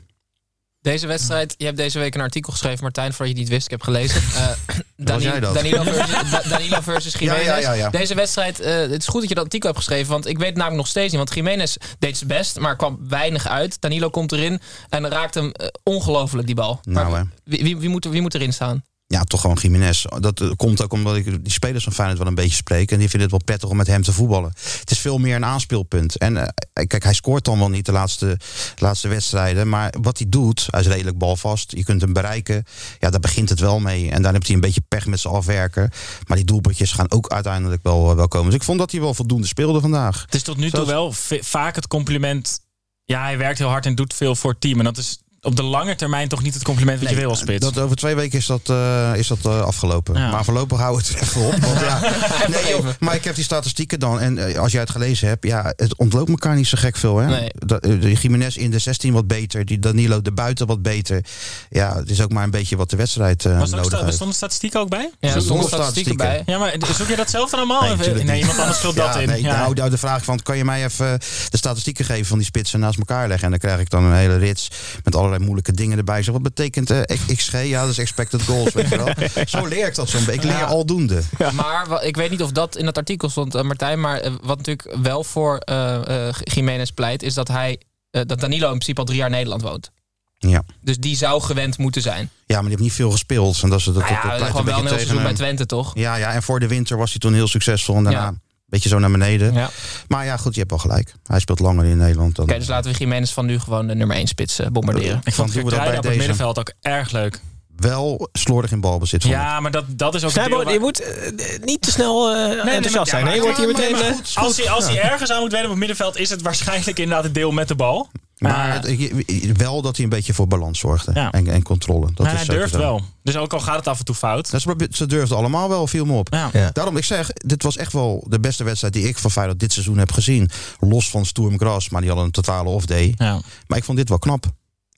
Deze 0.83 1.07
wedstrijd, 1.07 1.55
je 1.57 1.65
hebt 1.65 1.77
deze 1.77 1.99
week 1.99 2.15
een 2.15 2.21
artikel 2.21 2.53
geschreven, 2.53 2.83
Martijn, 2.83 3.13
voordat 3.13 3.27
je 3.29 3.33
het 3.33 3.43
niet 3.43 3.49
wist. 3.53 3.65
Ik 3.65 3.71
heb 3.71 3.83
gelezen. 3.83 4.23
Dani- 4.97 5.23
jij 5.23 5.41
dat? 5.41 5.55
Danilo 5.55 5.83
versus, 5.93 6.31
Da- 6.31 6.43
Danilo 6.49 6.81
versus 6.81 7.15
Jiménez. 7.15 7.45
Ja, 7.45 7.53
ja, 7.59 7.59
ja, 7.59 7.73
ja. 7.73 7.91
Deze 7.91 8.15
wedstrijd, 8.15 8.61
eh, 8.61 8.75
het 8.75 8.91
is 9.01 9.07
goed 9.09 9.21
dat 9.21 9.29
je 9.29 9.35
dat 9.35 9.45
artikel 9.45 9.69
hebt 9.69 9.81
geschreven, 9.85 10.11
want 10.11 10.27
ik 10.27 10.37
weet 10.39 10.47
het 10.47 10.57
namelijk 10.57 10.81
nog 10.81 10.87
steeds 10.91 11.09
niet. 11.13 11.17
Want 11.17 11.35
Jiménez 11.35 11.77
deed 11.99 12.17
zijn 12.17 12.29
best, 12.29 12.59
maar 12.59 12.77
kwam 12.77 12.99
weinig 13.09 13.47
uit. 13.47 13.81
Danilo 13.81 14.11
komt 14.11 14.33
erin 14.33 14.61
en 14.89 15.09
raakt 15.09 15.35
hem 15.35 15.51
eh, 15.53 15.67
ongelooflijk, 15.83 16.47
die 16.47 16.55
bal. 16.57 16.81
Nou, 16.83 17.11
Maar 17.11 17.27
wie, 17.45 17.63
wie, 17.63 17.77
wie, 17.77 17.89
moet, 17.89 18.05
wie 18.05 18.21
moet 18.21 18.35
erin 18.35 18.53
staan? 18.53 18.83
Ja, 19.13 19.25
toch 19.25 19.41
gewoon 19.41 19.59
Jiménez. 19.61 20.05
Dat 20.19 20.41
eh, 20.41 20.51
komt 20.57 20.83
ook 20.83 20.93
omdat 20.93 21.17
ik 21.17 21.25
die 21.25 21.53
spelers 21.53 21.85
van 21.85 21.93
Feyenoord 21.93 22.19
wel 22.19 22.29
een 22.29 22.35
beetje 22.35 22.57
spreek. 22.57 22.91
En 22.91 22.99
die 22.99 23.09
vinden 23.09 23.21
het 23.21 23.31
wel 23.31 23.45
prettig 23.45 23.69
om 23.69 23.77
met 23.77 23.87
hem 23.87 24.03
te 24.03 24.13
voetballen. 24.13 24.53
Het 24.81 24.91
is 24.91 24.99
veel 24.99 25.19
meer 25.19 25.37
een 25.37 25.45
aanspeelpunt. 25.45 26.17
En 26.17 26.37
eh, 26.37 26.47
kijk, 26.87 27.03
hij 27.03 27.15
scoort 27.15 27.45
dan 27.45 27.59
wel 27.59 27.69
niet 27.71 27.87
de 27.87 27.93
laatste, 27.93 28.37
laatste 28.77 29.09
wedstrijden. 29.09 29.69
Maar 29.69 29.95
wat 30.01 30.19
hij 30.19 30.27
doet, 30.29 30.67
hij 30.71 30.81
is 30.81 30.87
redelijk 30.87 31.19
balvast. 31.19 31.73
Je 31.77 31.85
kunt 31.85 32.01
hem 32.01 32.13
bereiken. 32.13 32.65
Ja, 32.99 33.11
daar 33.11 33.21
begint 33.21 33.49
het 33.49 33.61
wel 33.61 33.81
mee. 33.81 34.11
En 34.11 34.23
daar 34.23 34.33
heeft 34.33 34.47
hij 34.47 34.55
een 34.55 34.61
beetje 34.61 34.83
pech 34.89 35.07
met 35.07 35.21
zijn 35.21 35.35
afwerken. 35.35 35.91
Maar 36.27 36.37
die 36.37 36.47
doelpuntjes 36.47 36.93
gaan 36.93 37.11
ook 37.11 37.29
uiteindelijk 37.29 37.83
wel, 37.83 38.17
wel 38.17 38.29
komen. 38.29 38.47
Dus 38.47 38.55
ik 38.61 38.63
vond 38.63 38.79
dat 38.79 38.91
hij 38.91 39.01
wel 39.01 39.15
voldoende 39.15 39.47
speelde 39.47 39.81
vandaag. 39.81 40.23
Het 40.23 40.35
is 40.35 40.43
tot 40.43 40.57
nu 40.57 40.71
toe 40.71 40.85
Zoals- 40.85 41.29
wel 41.29 41.41
vaak 41.43 41.75
het 41.75 41.87
compliment. 41.87 42.61
Ja, 43.05 43.23
hij 43.23 43.39
werkt 43.39 43.59
heel 43.59 43.69
hard 43.69 43.87
en 43.87 43.95
doet 43.95 44.15
veel 44.15 44.37
voor 44.37 44.51
het 44.51 44.61
team. 44.61 44.79
En 44.79 44.85
dat 44.85 44.97
is 44.97 45.19
op 45.43 45.57
de 45.57 45.63
lange 45.63 45.95
termijn 45.97 46.29
toch 46.29 46.43
niet 46.43 46.55
het 46.55 46.63
compliment 46.63 47.01
wat 47.01 47.11
je 47.11 47.17
wil 47.17 47.29
als 47.29 47.39
spits. 47.39 47.65
Dat, 47.65 47.79
over 47.79 47.97
twee 47.97 48.15
weken 48.15 48.39
is 48.39 48.47
dat, 48.47 48.61
eh, 48.69 49.13
is 49.15 49.27
dat 49.27 49.39
eh, 49.45 49.61
afgelopen. 49.63 50.15
Ja. 50.15 50.31
Maar 50.31 50.45
voorlopig 50.45 50.79
houden 50.79 51.03
we 51.05 51.09
het 51.09 51.17
er 51.21 51.29
even 51.29 51.47
op. 51.47 51.57
Want 51.57 51.81
ja, 51.81 52.01
nee, 52.63 52.69
joh, 52.69 52.87
maar 52.99 53.15
ik 53.15 53.25
heb 53.25 53.35
die 53.35 53.45
statistieken 53.45 54.01
dan. 54.01 54.21
En 54.21 54.39
eh, 54.49 54.59
als 54.59 54.73
jij 54.73 54.81
het 54.81 54.91
gelezen 54.91 55.29
hebt, 55.29 55.47
ja, 55.47 55.73
het 55.77 55.97
ontloopt 55.97 56.29
elkaar 56.29 56.55
niet 56.57 56.67
zo 56.67 56.79
gek 56.81 56.97
veel. 56.97 57.17
Hè? 57.19 57.27
Nee. 57.27 57.49
Dat, 57.55 57.85
eh, 57.85 58.01
de 58.01 58.13
Jiménez 58.13 58.57
in 58.57 58.71
de 58.71 58.79
16 58.79 59.13
wat 59.13 59.27
beter. 59.27 59.65
Die 59.65 59.79
Danilo 59.79 60.23
de 60.23 60.33
buiten 60.33 60.67
wat 60.67 60.83
beter. 60.83 61.25
Ja, 61.71 61.97
het 61.97 62.11
is 62.11 62.21
ook 62.21 62.33
maar 62.33 62.45
een 62.45 62.51
beetje 62.51 62.77
wat 62.77 62.91
de 62.91 62.97
wedstrijd 62.97 63.45
eh, 63.45 63.59
Was 63.59 63.73
er 63.73 63.79
ook 63.79 63.85
nodig 63.85 64.01
heeft. 64.01 64.15
stonden 64.15 64.37
statistieken 64.37 64.81
ook 64.81 64.89
bij? 64.89 65.11
Ja, 65.21 65.35
er 65.35 65.43
stonden 65.43 65.67
statistieken 65.67 66.17
bij. 66.17 66.43
Ja, 66.47 66.59
maar 66.59 66.77
zoek 66.97 67.09
je 67.09 67.17
dat 67.17 67.31
zelf 67.31 67.51
dan 67.51 67.59
allemaal? 67.59 67.83
Nee, 67.83 67.93
Even- 67.93 68.37
iemand 68.37 68.59
anders 68.59 68.79
vult 68.79 68.97
dat 68.97 69.17
in. 69.17 69.29
Nee, 69.29 69.43
ja. 69.43 69.57
nou, 69.57 69.75
nou, 69.75 69.91
de 69.91 69.99
vraag 69.99 70.25
van, 70.25 70.43
kan 70.43 70.57
je 70.57 70.65
mij 70.65 70.85
even 70.85 71.19
de 71.49 71.57
statistieken 71.57 72.05
geven 72.05 72.27
van 72.27 72.39
die 72.39 72.47
spitsen 72.47 72.81
naast 72.81 72.99
elkaar 72.99 73.29
leggen? 73.29 73.45
En 73.45 73.51
dan 73.51 73.61
krijg 73.61 73.81
ik 73.81 73.91
dan 73.91 74.05
een 74.05 74.15
hele 74.15 74.37
rits 74.37 74.71
met 75.05 75.15
allerlei 75.31 75.45
moeilijke 75.45 75.73
dingen 75.83 75.99
erbij. 75.99 76.23
Zeg, 76.23 76.33
wat 76.35 76.43
betekent 76.43 76.91
eh, 76.91 77.01
XG? 77.37 77.53
Ja, 77.65 77.81
dat 77.81 77.91
is 77.91 77.99
expected 77.99 78.43
goals, 78.43 78.73
weet 78.73 78.89
je 78.89 78.97
wel. 78.97 79.09
Zo 79.61 79.67
leer 79.67 79.87
ik 79.87 79.95
dat 79.95 80.09
zo'n 80.09 80.25
beetje. 80.25 80.41
Ik 80.41 80.43
leer 80.43 80.53
Ja. 80.59 80.65
aldoende. 80.65 81.23
Maar 81.55 82.05
ik 82.05 82.17
weet 82.17 82.31
niet 82.31 82.43
of 82.43 82.51
dat 82.53 82.77
in 82.77 82.87
het 82.87 82.97
artikel 82.97 83.29
stond, 83.29 83.55
eh, 83.55 83.63
Martijn. 83.63 84.01
Maar 84.01 84.21
eh, 84.21 84.33
wat 84.43 84.57
natuurlijk 84.57 84.97
wel 85.03 85.25
voor 85.25 85.57
eh 85.59 86.29
eh, 86.29 86.35
Jiménez 86.45 86.91
pleit, 86.91 87.23
is 87.23 87.35
dat 87.35 87.49
hij 87.49 87.81
eh, 88.11 88.23
dat 88.27 88.41
Danilo 88.41 88.65
in 88.67 88.73
principe 88.73 89.01
al 89.01 89.07
drie 89.07 89.19
jaar 89.19 89.27
in 89.29 89.33
Nederland 89.35 89.63
woont. 89.63 89.91
Ja. 90.39 90.63
Dus 90.81 90.99
die 90.99 91.17
zou 91.17 91.43
gewend 91.43 91.79
moeten 91.79 92.03
zijn. 92.03 92.31
ja, 92.47 92.55
maar 92.55 92.61
die 92.61 92.71
heeft 92.71 92.83
niet 92.83 92.93
veel 92.93 93.11
gespeeld. 93.11 93.63
En 93.63 93.71
dat 93.71 93.79
is, 93.79 93.85
dat, 93.85 93.95
Nou 93.95 94.09
dat, 94.09 94.21
pleit 94.21 94.45
gewoon 94.51 94.65
wel 94.65 94.79
een 94.79 94.87
heel 94.87 94.95
seizoen 94.95 95.23
bij. 95.23 95.35
Twente, 95.35 95.67
toch? 95.67 95.91
Ja, 95.95 96.15
ja, 96.15 96.33
en 96.33 96.43
voor 96.43 96.61
de 96.61 96.67
winter 96.69 96.97
was 96.97 97.11
hij 97.11 97.19
toen 97.19 97.35
heel 97.35 97.49
succesvol. 97.49 97.97
En 97.97 98.05
daarna 98.05 98.21
Ja. 98.25 98.35
Beetje 98.71 98.89
zo 98.89 98.99
naar 98.99 99.11
beneden. 99.11 99.53
Ja. 99.53 99.71
Maar 100.09 100.25
ja, 100.25 100.37
goed, 100.37 100.53
je 100.55 100.59
hebt 100.59 100.71
wel 100.71 100.81
gelijk. 100.81 101.15
Hij 101.27 101.41
speelt 101.41 101.59
langer 101.61 101.85
in 101.85 101.97
Nederland 101.97 102.37
dan... 102.37 102.45
Oké, 102.45 102.59
dus 102.59 102.69
laten 102.69 102.93
we 102.93 102.99
Jiménez 102.99 103.33
van 103.33 103.47
nu 103.47 103.59
gewoon 103.59 103.87
de 103.87 103.95
nummer 103.95 104.17
1 104.17 104.27
spits 104.27 104.59
eh, 104.59 104.67
bombarderen. 104.67 105.21
Ik 105.25 105.33
vond 105.35 105.55
dat 105.55 105.65
bij 105.71 105.97
op 105.99 106.05
het 106.05 106.17
middenveld 106.17 106.59
ook 106.59 106.73
erg 106.81 107.11
leuk. 107.11 107.41
Wel 107.77 108.29
slordig 108.33 108.71
in 108.73 108.81
balbezit. 108.81 109.23
vond 109.23 109.35
ik. 109.35 109.41
Ja, 109.41 109.61
maar 109.61 109.71
dat, 109.71 109.85
dat 109.89 110.15
is 110.15 110.21
ook 110.21 110.27
een 110.27 110.33
Snijbo, 110.35 110.55
deel 110.57 110.65
waar- 110.65 110.73
je 110.73 110.81
moet 110.81 111.01
eh, 111.03 111.33
niet 111.65 111.83
te 111.83 111.91
snel 111.91 112.35
eh 112.35 112.51
enthousiast 112.51 112.95
maar- 112.95 113.07
zijn. 113.07 113.25
ja, 113.25 113.29
hè? 113.31 113.35
Je 113.35 113.41
wordt 113.43 113.59
hier 113.59 113.67
meteen... 113.67 113.93
maar 113.93 114.03
goed, 114.15 114.33
Als 114.35 114.57
hij, 114.57 114.71
als 114.71 114.85
hij 114.87 115.01
ergens 115.03 115.31
aan 115.33 115.41
moet 115.41 115.51
wennen 115.51 115.71
op 115.71 115.77
het 115.77 115.87
middenveld, 115.87 116.17
is 116.17 116.31
het 116.31 116.43
waarschijnlijk 116.43 116.99
inderdaad 116.99 117.25
het 117.25 117.35
deel 117.35 117.51
met 117.51 117.69
de 117.69 117.75
bal. 117.75 118.11
Maar 118.41 118.73
het- 118.87 119.57
wel 119.57 119.83
dat 119.83 119.95
hij 119.97 120.05
een 120.05 120.11
beetje 120.11 120.35
voor 120.35 120.47
balans 120.47 120.79
zorgde. 120.79 121.11
Ja. 121.15 121.31
En, 121.33 121.49
en 121.49 121.63
controle. 121.63 122.07
Dat 122.15 122.27
maar 122.27 122.41
is 122.41 122.47
hij 122.47 122.57
durft 122.57 122.73
zo. 122.73 122.79
wel. 122.79 123.03
Dus 123.23 123.37
ook 123.37 123.53
al 123.53 123.61
gaat 123.61 123.77
het 123.77 123.89
af 123.89 123.99
en 123.99 124.05
toe 124.05 124.15
fout. 124.15 124.51
Dat 124.51 124.63
ze, 124.91 125.07
durfden 125.07 125.37
allemaal 125.37 125.69
wel, 125.69 125.87
viel 125.87 126.05
me 126.05 126.13
op. 126.13 126.29
Ja. 126.33 126.51
Ja. 126.53 126.71
Daarom, 126.73 126.97
ik 126.97 127.05
zeg, 127.05 127.31
dit 127.33 127.63
was 127.63 127.77
echt 127.77 127.93
wel 127.93 128.25
de 128.29 128.41
beste 128.41 128.65
wedstrijd 128.65 128.93
die 128.95 129.09
ik 129.09 129.19
van 129.19 129.31
Feyenoord 129.31 129.61
dit 129.61 129.73
seizoen 129.73 129.99
heb 129.99 130.13
gezien. 130.13 130.51
Los 130.79 131.11
van 131.11 131.27
Sturm 131.27 131.59
Gras, 131.59 131.89
maar 131.89 132.01
die 132.01 132.09
hadden 132.11 132.27
een 132.27 132.33
totale 132.33 132.69
off-day. 132.69 133.15
Ja. 133.17 133.41
Maar 133.67 133.79
ik 133.79 133.85
vond 133.85 133.99
dit 133.99 134.09
wel 134.09 134.19
knap. 134.19 134.47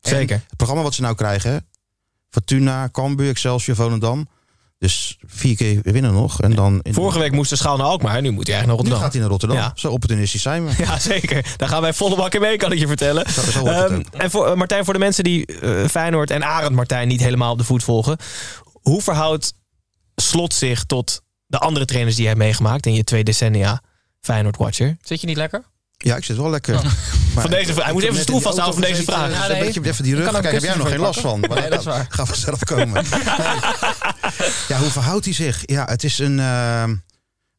Zeker. 0.01 0.37
En 0.37 0.45
het 0.47 0.57
programma 0.57 0.83
wat 0.83 0.95
ze 0.95 1.01
nou 1.03 1.15
krijgen? 1.15 1.67
Fortuna, 2.31 2.89
Cambuur, 2.93 3.29
Excelsior, 3.29 3.77
Volendam. 3.77 4.29
Dus 4.83 5.17
vier 5.27 5.57
keer 5.57 5.81
winnen 5.83 6.13
nog. 6.13 6.41
En 6.41 6.55
dan 6.55 6.81
in 6.83 6.95
Vorige 6.95 7.19
week 7.19 7.33
moest 7.33 7.51
de 7.51 7.57
schaal 7.57 7.77
naar 7.77 7.87
Alkmaar. 7.87 8.21
Nu 8.23 8.31
moet 8.31 8.47
hij 8.47 8.57
eigenlijk 8.57 8.67
naar 8.67 8.67
nu 8.67 8.73
Rotterdam. 8.75 9.01
gaat 9.03 9.13
hij 9.13 9.21
naar 9.21 9.31
Rotterdam. 9.31 9.57
Ja. 9.57 9.73
Zo 9.75 9.91
opportunistisch 9.93 10.43
zijn 10.43 10.65
we. 10.67 10.73
Ja, 10.85 10.99
zeker. 10.99 11.55
Daar 11.57 11.69
gaan 11.69 11.81
wij 11.83 11.93
volle 11.93 12.17
bak 12.17 12.35
in 12.35 12.41
mee, 12.41 12.57
kan 12.57 12.73
ik 12.73 12.79
je 12.79 12.87
vertellen. 12.87 13.31
Zo- 13.31 13.67
Ehm, 13.67 14.03
en 14.13 14.31
voor, 14.31 14.47
eh, 14.47 14.55
Martijn, 14.55 14.85
voor 14.85 14.93
de 14.93 14.99
mensen 14.99 15.25
die 15.25 15.47
eh, 15.47 15.85
Feyenoord 15.89 16.31
en 16.31 16.45
Arend 16.45 16.75
Martijn 16.75 17.09
niet 17.09 17.21
helemaal 17.21 17.53
op 17.53 17.59
de 17.59 17.65
voet 17.65 17.83
volgen. 17.85 18.17
Hoe 18.73 19.03
verhoudt 19.03 19.53
Slot 20.17 20.55
zich 20.55 20.85
tot 20.85 21.23
de 21.47 21.59
andere 21.59 21.85
trainers 21.85 22.17
die 22.17 22.25
hij 22.27 22.35
heeft 22.35 22.47
meegemaakt 22.47 22.87
in 22.87 22.95
je 22.95 23.05
twee 23.05 23.25
decennia 23.25 23.83
Feyenoord-watcher? 24.21 24.97
Zit 25.03 25.21
je 25.21 25.27
niet 25.27 25.37
lekker? 25.37 25.65
Ja, 26.03 26.17
ik 26.17 26.25
zit 26.25 26.37
wel 26.37 26.51
lekker. 26.51 26.75
Maar 27.35 27.43
Van 27.43 27.51
deze 27.51 27.73
hij 27.73 27.93
moet 27.93 28.03
even 28.03 28.15
zijn 28.15 28.27
stoel 28.27 28.41
vasthouden 28.41 28.81
van 28.81 28.91
deze 28.91 29.03
vraag. 29.03 29.31
Ja, 29.31 29.47
nee. 29.47 29.59
een 29.59 29.65
beetje 29.65 29.91
even 29.91 30.05
die 30.05 30.15
rug. 30.15 30.31
Kijk, 30.31 30.53
heb 30.53 30.63
jij 30.63 30.77
nog 30.77 30.89
geen 30.89 30.99
last 30.99 31.21
van? 31.21 31.41
Maar 31.41 31.61
Nee, 31.61 31.71
dat 31.71 31.79
is 31.79 31.85
waar. 31.85 32.07
Gaat 32.09 32.29
vanzelf 32.29 32.65
komen. 32.65 32.93
Nee. 32.93 33.23
Ja, 34.69 34.79
hoe 34.79 34.91
verhoudt 34.91 35.25
hij 35.25 35.35
zich? 35.35 35.63
Ja, 35.67 35.85
het 35.85 36.05
is 36.05 36.19
een 36.19 36.39
eh, 36.39 36.85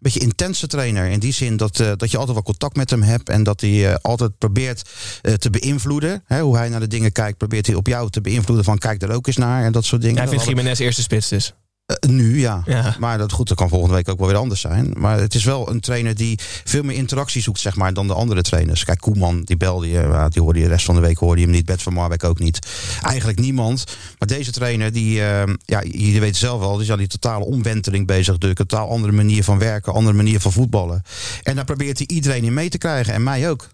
beetje 0.04 0.20
intense 0.20 0.68
trainer. 0.68 1.06
In 1.06 1.20
die 1.20 1.34
zin 1.34 1.58
dat, 1.58 1.80
eh, 1.80 1.92
dat 1.98 2.12
je 2.12 2.18
altijd 2.18 2.36
wel 2.36 2.44
contact 2.46 2.76
met 2.76 2.90
hem 2.90 3.02
hebt. 3.02 3.30
En 3.30 3.44
dat 3.44 3.62
hij 3.62 3.90
eh, 3.90 3.96
altijd 4.02 4.38
probeert 4.38 4.90
eh, 5.22 5.34
te 5.34 5.50
beïnvloeden. 5.50 6.24
Hè, 6.26 6.42
hoe 6.42 6.58
hij 6.58 6.70
naar 6.70 6.80
de 6.80 6.88
dingen 6.88 7.12
kijkt, 7.12 7.38
probeert 7.38 7.68
hij 7.68 7.76
op 7.76 7.88
jou 7.88 8.10
te 8.10 8.22
beïnvloeden. 8.22 8.66
Van 8.66 8.78
kijk 8.78 9.02
er 9.02 9.12
ook 9.12 9.28
eens 9.28 9.38
naar 9.38 9.64
en 9.64 9.72
dat 9.72 9.86
soort 9.86 10.02
dingen. 10.02 10.18
Hij 10.18 10.28
vindt 10.28 10.46
Jiménez 10.46 10.80
eerste 10.80 11.02
spits 11.02 11.30
dus. 11.30 11.54
Eh, 12.00 12.10
nu, 12.10 12.40
ja. 12.40 12.62
Ja. 12.66 12.96
Maar 13.00 13.18
dat, 13.18 13.32
goed, 13.32 13.48
dat 13.48 13.58
kan 13.58 13.70
volgende 13.70 13.96
week 13.96 14.10
ook 14.10 14.20
wel 14.20 14.28
weer 14.28 14.38
anders 14.38 14.62
zijn. 14.62 14.94
Maar 14.98 15.20
het 15.20 15.36
is 15.36 15.44
wel 15.44 15.70
een 15.70 15.80
trainer 15.80 16.16
die 16.16 16.40
veel 16.64 16.84
meer 16.84 16.96
interactie 16.96 17.42
zoekt 17.42 17.60
zeg 17.60 17.76
maar, 17.76 17.94
dan 17.94 18.08
de 18.08 18.14
andere 18.14 18.42
trainers. 18.42 18.84
Kijk, 18.84 19.00
Koeman, 19.00 19.42
die 19.42 19.58
belde 19.58 19.90
je. 19.90 20.28
Die 20.30 20.42
hoorde 20.42 20.60
je 20.60 20.66
de 20.66 20.72
rest 20.72 20.86
van 20.86 20.96
de 20.96 21.02
week 21.02 21.18
hoorde 21.18 21.40
je 21.40 21.46
hem 21.46 21.56
niet. 21.56 21.66
Bert 21.66 21.82
van 21.82 21.94
Marwijk 21.94 22.24
ook 22.24 22.40
niet. 22.40 22.68
Eigenlijk 23.02 23.40
niemand. 23.40 23.84
Maar 24.20 24.28
deze 24.28 24.52
trainer, 24.52 24.92
die, 24.92 25.22
eh, 25.22 25.54
ja, 25.66 25.82
je 25.92 26.20
weet 26.20 26.30
het 26.30 26.38
zelf 26.38 26.60
wel, 26.60 26.74
die 26.74 26.82
is 26.82 26.92
aan 26.92 26.98
die 26.98 27.08
totale 27.08 27.46
omwenteling 27.46 28.08
bezig. 28.08 28.38
De 28.38 28.54
totaal 28.54 28.90
andere 28.90 29.14
manier 29.14 29.44
van 29.44 29.60
werken, 29.60 29.94
andere 29.94 30.16
manier 30.16 30.40
van 30.40 30.52
voetballen. 30.52 31.02
En 31.44 31.56
daar 31.56 31.66
probeert 31.66 31.98
hij 31.98 32.08
iedereen 32.08 32.44
in 32.44 32.54
mee 32.54 32.70
te 32.70 32.78
krijgen. 32.78 33.14
En 33.14 33.24
mij 33.24 33.50
ook. 33.50 33.70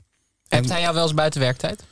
Hebt 0.47 0.69
hij 0.69 0.81
jou 0.81 0.93
wel 0.93 1.03
eens 1.03 1.13
buiten 1.13 1.41
werktijd? 1.41 1.83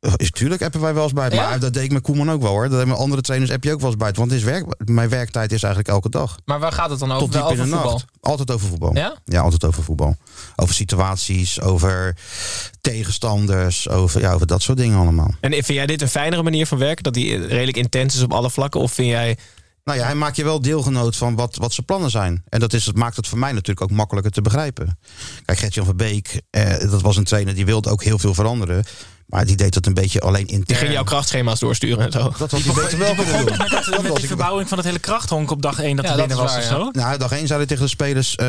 Uh, 0.00 0.12
Is 0.16 0.30
tuurlijk 0.30 0.60
hebben 0.60 0.80
wij 0.80 0.94
wel 0.94 1.02
eens 1.02 1.12
buiten. 1.12 1.38
Ja? 1.38 1.48
Maar 1.48 1.60
dat 1.60 1.72
deed 1.72 1.84
ik 1.84 1.92
met 1.92 2.02
Koeman 2.02 2.30
ook 2.30 2.42
wel 2.42 2.50
hoor. 2.50 2.62
Dat 2.62 2.70
hebben 2.70 2.88
met 2.88 2.98
andere 2.98 3.22
trainers 3.22 3.50
heb 3.50 3.64
je 3.64 3.72
ook 3.72 3.80
wel 3.80 3.88
eens 3.88 3.98
buiten. 3.98 4.20
Want 4.20 4.32
het 4.32 4.40
is 4.40 4.46
werk, 4.46 4.66
mijn 4.84 5.08
werktijd 5.08 5.52
is 5.52 5.62
eigenlijk 5.62 5.94
elke 5.94 6.08
dag. 6.08 6.38
Maar 6.44 6.58
waar 6.58 6.72
gaat 6.72 6.90
het 6.90 6.98
dan 6.98 7.12
over? 7.12 7.22
Tot 7.22 7.32
diep 7.32 7.40
Wel 7.42 7.50
in 7.50 7.58
over 7.58 7.70
de 7.70 7.76
voetbal? 7.76 7.92
nacht. 7.92 8.04
Altijd 8.20 8.50
over 8.50 8.68
voetbal. 8.68 8.94
Ja? 8.94 9.16
Ja, 9.24 9.40
altijd 9.40 9.64
over 9.64 9.82
voetbal. 9.82 10.16
Over 10.56 10.74
situaties, 10.74 11.60
over 11.60 12.16
tegenstanders, 12.80 13.88
over, 13.88 14.20
ja, 14.20 14.32
over 14.32 14.46
dat 14.46 14.62
soort 14.62 14.78
dingen 14.78 14.98
allemaal. 14.98 15.34
En 15.40 15.50
vind 15.52 15.66
jij 15.66 15.86
dit 15.86 16.02
een 16.02 16.08
fijnere 16.08 16.42
manier 16.42 16.66
van 16.66 16.78
werken? 16.78 17.02
Dat 17.02 17.14
hij 17.14 17.24
redelijk 17.36 17.76
intens 17.76 18.14
is 18.14 18.22
op 18.22 18.32
alle 18.32 18.50
vlakken? 18.50 18.80
Of 18.80 18.92
vind 18.92 19.08
jij... 19.08 19.38
Nou 19.84 19.98
ja, 19.98 20.04
hij 20.04 20.14
maakt 20.14 20.36
je 20.36 20.44
wel 20.44 20.60
deelgenoot 20.60 21.16
van 21.16 21.34
wat, 21.34 21.56
wat 21.56 21.72
zijn 21.72 21.86
plannen 21.86 22.10
zijn. 22.10 22.42
En 22.48 22.60
dat, 22.60 22.72
is, 22.72 22.84
dat 22.84 22.96
maakt 22.96 23.16
het 23.16 23.26
voor 23.26 23.38
mij 23.38 23.52
natuurlijk 23.52 23.80
ook 23.80 23.96
makkelijker 23.96 24.32
te 24.32 24.42
begrijpen. 24.42 24.98
Kijk, 25.44 25.58
Gertjan 25.58 25.84
van 25.84 25.96
Beek, 25.96 26.40
eh, 26.50 26.90
dat 26.90 27.02
was 27.02 27.16
een 27.16 27.24
trainer 27.24 27.54
die 27.54 27.64
wilde 27.64 27.90
ook 27.90 28.02
heel 28.02 28.18
veel 28.18 28.34
veranderen. 28.34 28.84
Maar 29.26 29.46
die 29.46 29.56
deed 29.56 29.74
dat 29.74 29.86
een 29.86 29.94
beetje 29.94 30.20
alleen 30.20 30.46
intern. 30.46 30.64
Die 30.64 30.76
ging 30.76 30.92
jouw 30.92 31.04
krachtschema's 31.04 31.60
doorsturen 31.60 32.04
en 32.04 32.12
zo. 32.12 32.32
Dat 32.38 32.50
had 32.50 32.60
hij 32.62 32.74
beter 32.74 32.98
wel 32.98 33.14
kunnen 33.14 33.46
doen. 33.46 33.56
Met, 33.58 33.70
dat, 33.70 34.02
met 34.02 34.16
die 34.16 34.26
verbouwing 34.26 34.68
van 34.68 34.78
het 34.78 34.86
hele 34.86 34.98
krachthonk 34.98 35.50
op 35.50 35.62
dag 35.62 35.78
1 35.78 35.96
dat 35.96 36.04
Ja, 36.04 36.10
er 36.10 36.16
binnen 36.16 36.36
was 36.36 36.50
waar, 36.50 36.58
of 36.58 36.64
zo. 36.64 36.90
Nou, 36.92 37.18
dag 37.18 37.32
1 37.32 37.46
zeiden 37.46 37.68
tegen 37.68 37.82
de 37.82 37.90
spelers: 37.90 38.34
eh, 38.36 38.46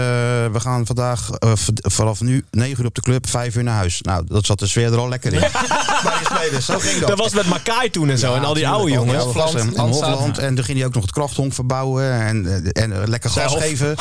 we 0.51 0.59
gaan 0.59 0.85
vandaag 0.85 1.29
eh, 1.29 1.51
vanaf 1.81 2.21
nu 2.21 2.45
9 2.51 2.79
uur 2.79 2.85
op 2.85 2.95
de 2.95 3.01
club, 3.01 3.29
5 3.29 3.55
uur 3.55 3.63
naar 3.63 3.75
huis. 3.75 4.01
Nou, 4.01 4.23
dat 4.27 4.45
zat 4.45 4.59
de 4.59 4.67
sfeer 4.67 4.91
er 4.93 4.99
al 4.99 5.09
lekker 5.09 5.33
in. 5.33 5.39
Bij 5.49 5.49
de 5.49 6.35
spelers, 6.35 6.65
zo 6.65 6.79
ging 6.79 6.99
dat. 6.99 7.07
Dat 7.07 7.17
was 7.17 7.33
met 7.33 7.45
Makai 7.45 7.89
toen 7.89 8.09
en 8.09 8.17
zo. 8.17 8.33
en 8.35 8.43
al 8.43 8.53
die 8.53 8.67
oude 8.67 8.91
jongens. 8.91 9.23
al 9.23 9.31
die 9.33 9.41
oude 9.41 9.57
gasten. 9.57 9.75
En 9.75 9.81
Hofland. 9.81 10.13
Hofland. 10.13 10.37
En 10.37 10.55
toen 10.55 10.63
ging 10.63 10.77
hij 10.77 10.87
ook 10.87 10.93
nog 10.93 11.03
het 11.03 11.11
krachthonk 11.11 11.53
verbouwen. 11.53 12.11
En, 12.11 12.63
eh, 12.73 12.83
en 12.83 13.09
lekker 13.09 13.29
gas 13.29 13.51
Zelf. 13.51 13.63
geven. 13.63 13.95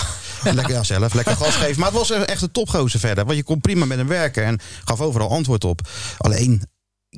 En 0.44 0.54
lekker, 0.60 0.74
ja, 0.74 0.82
zelf. 0.82 1.14
Lekker 1.14 1.36
gas 1.36 1.54
geven. 1.54 1.80
Maar 1.80 1.88
het 1.88 1.98
was 1.98 2.10
echt 2.10 2.42
een 2.42 2.52
topgozer 2.52 3.00
verder. 3.00 3.24
Want 3.24 3.36
je 3.36 3.44
kon 3.44 3.60
prima 3.60 3.84
met 3.84 3.98
hem 3.98 4.08
werken. 4.08 4.44
En 4.44 4.60
gaf 4.84 5.00
overal 5.00 5.30
antwoord 5.30 5.64
op. 5.64 5.80
Alleen, 6.18 6.62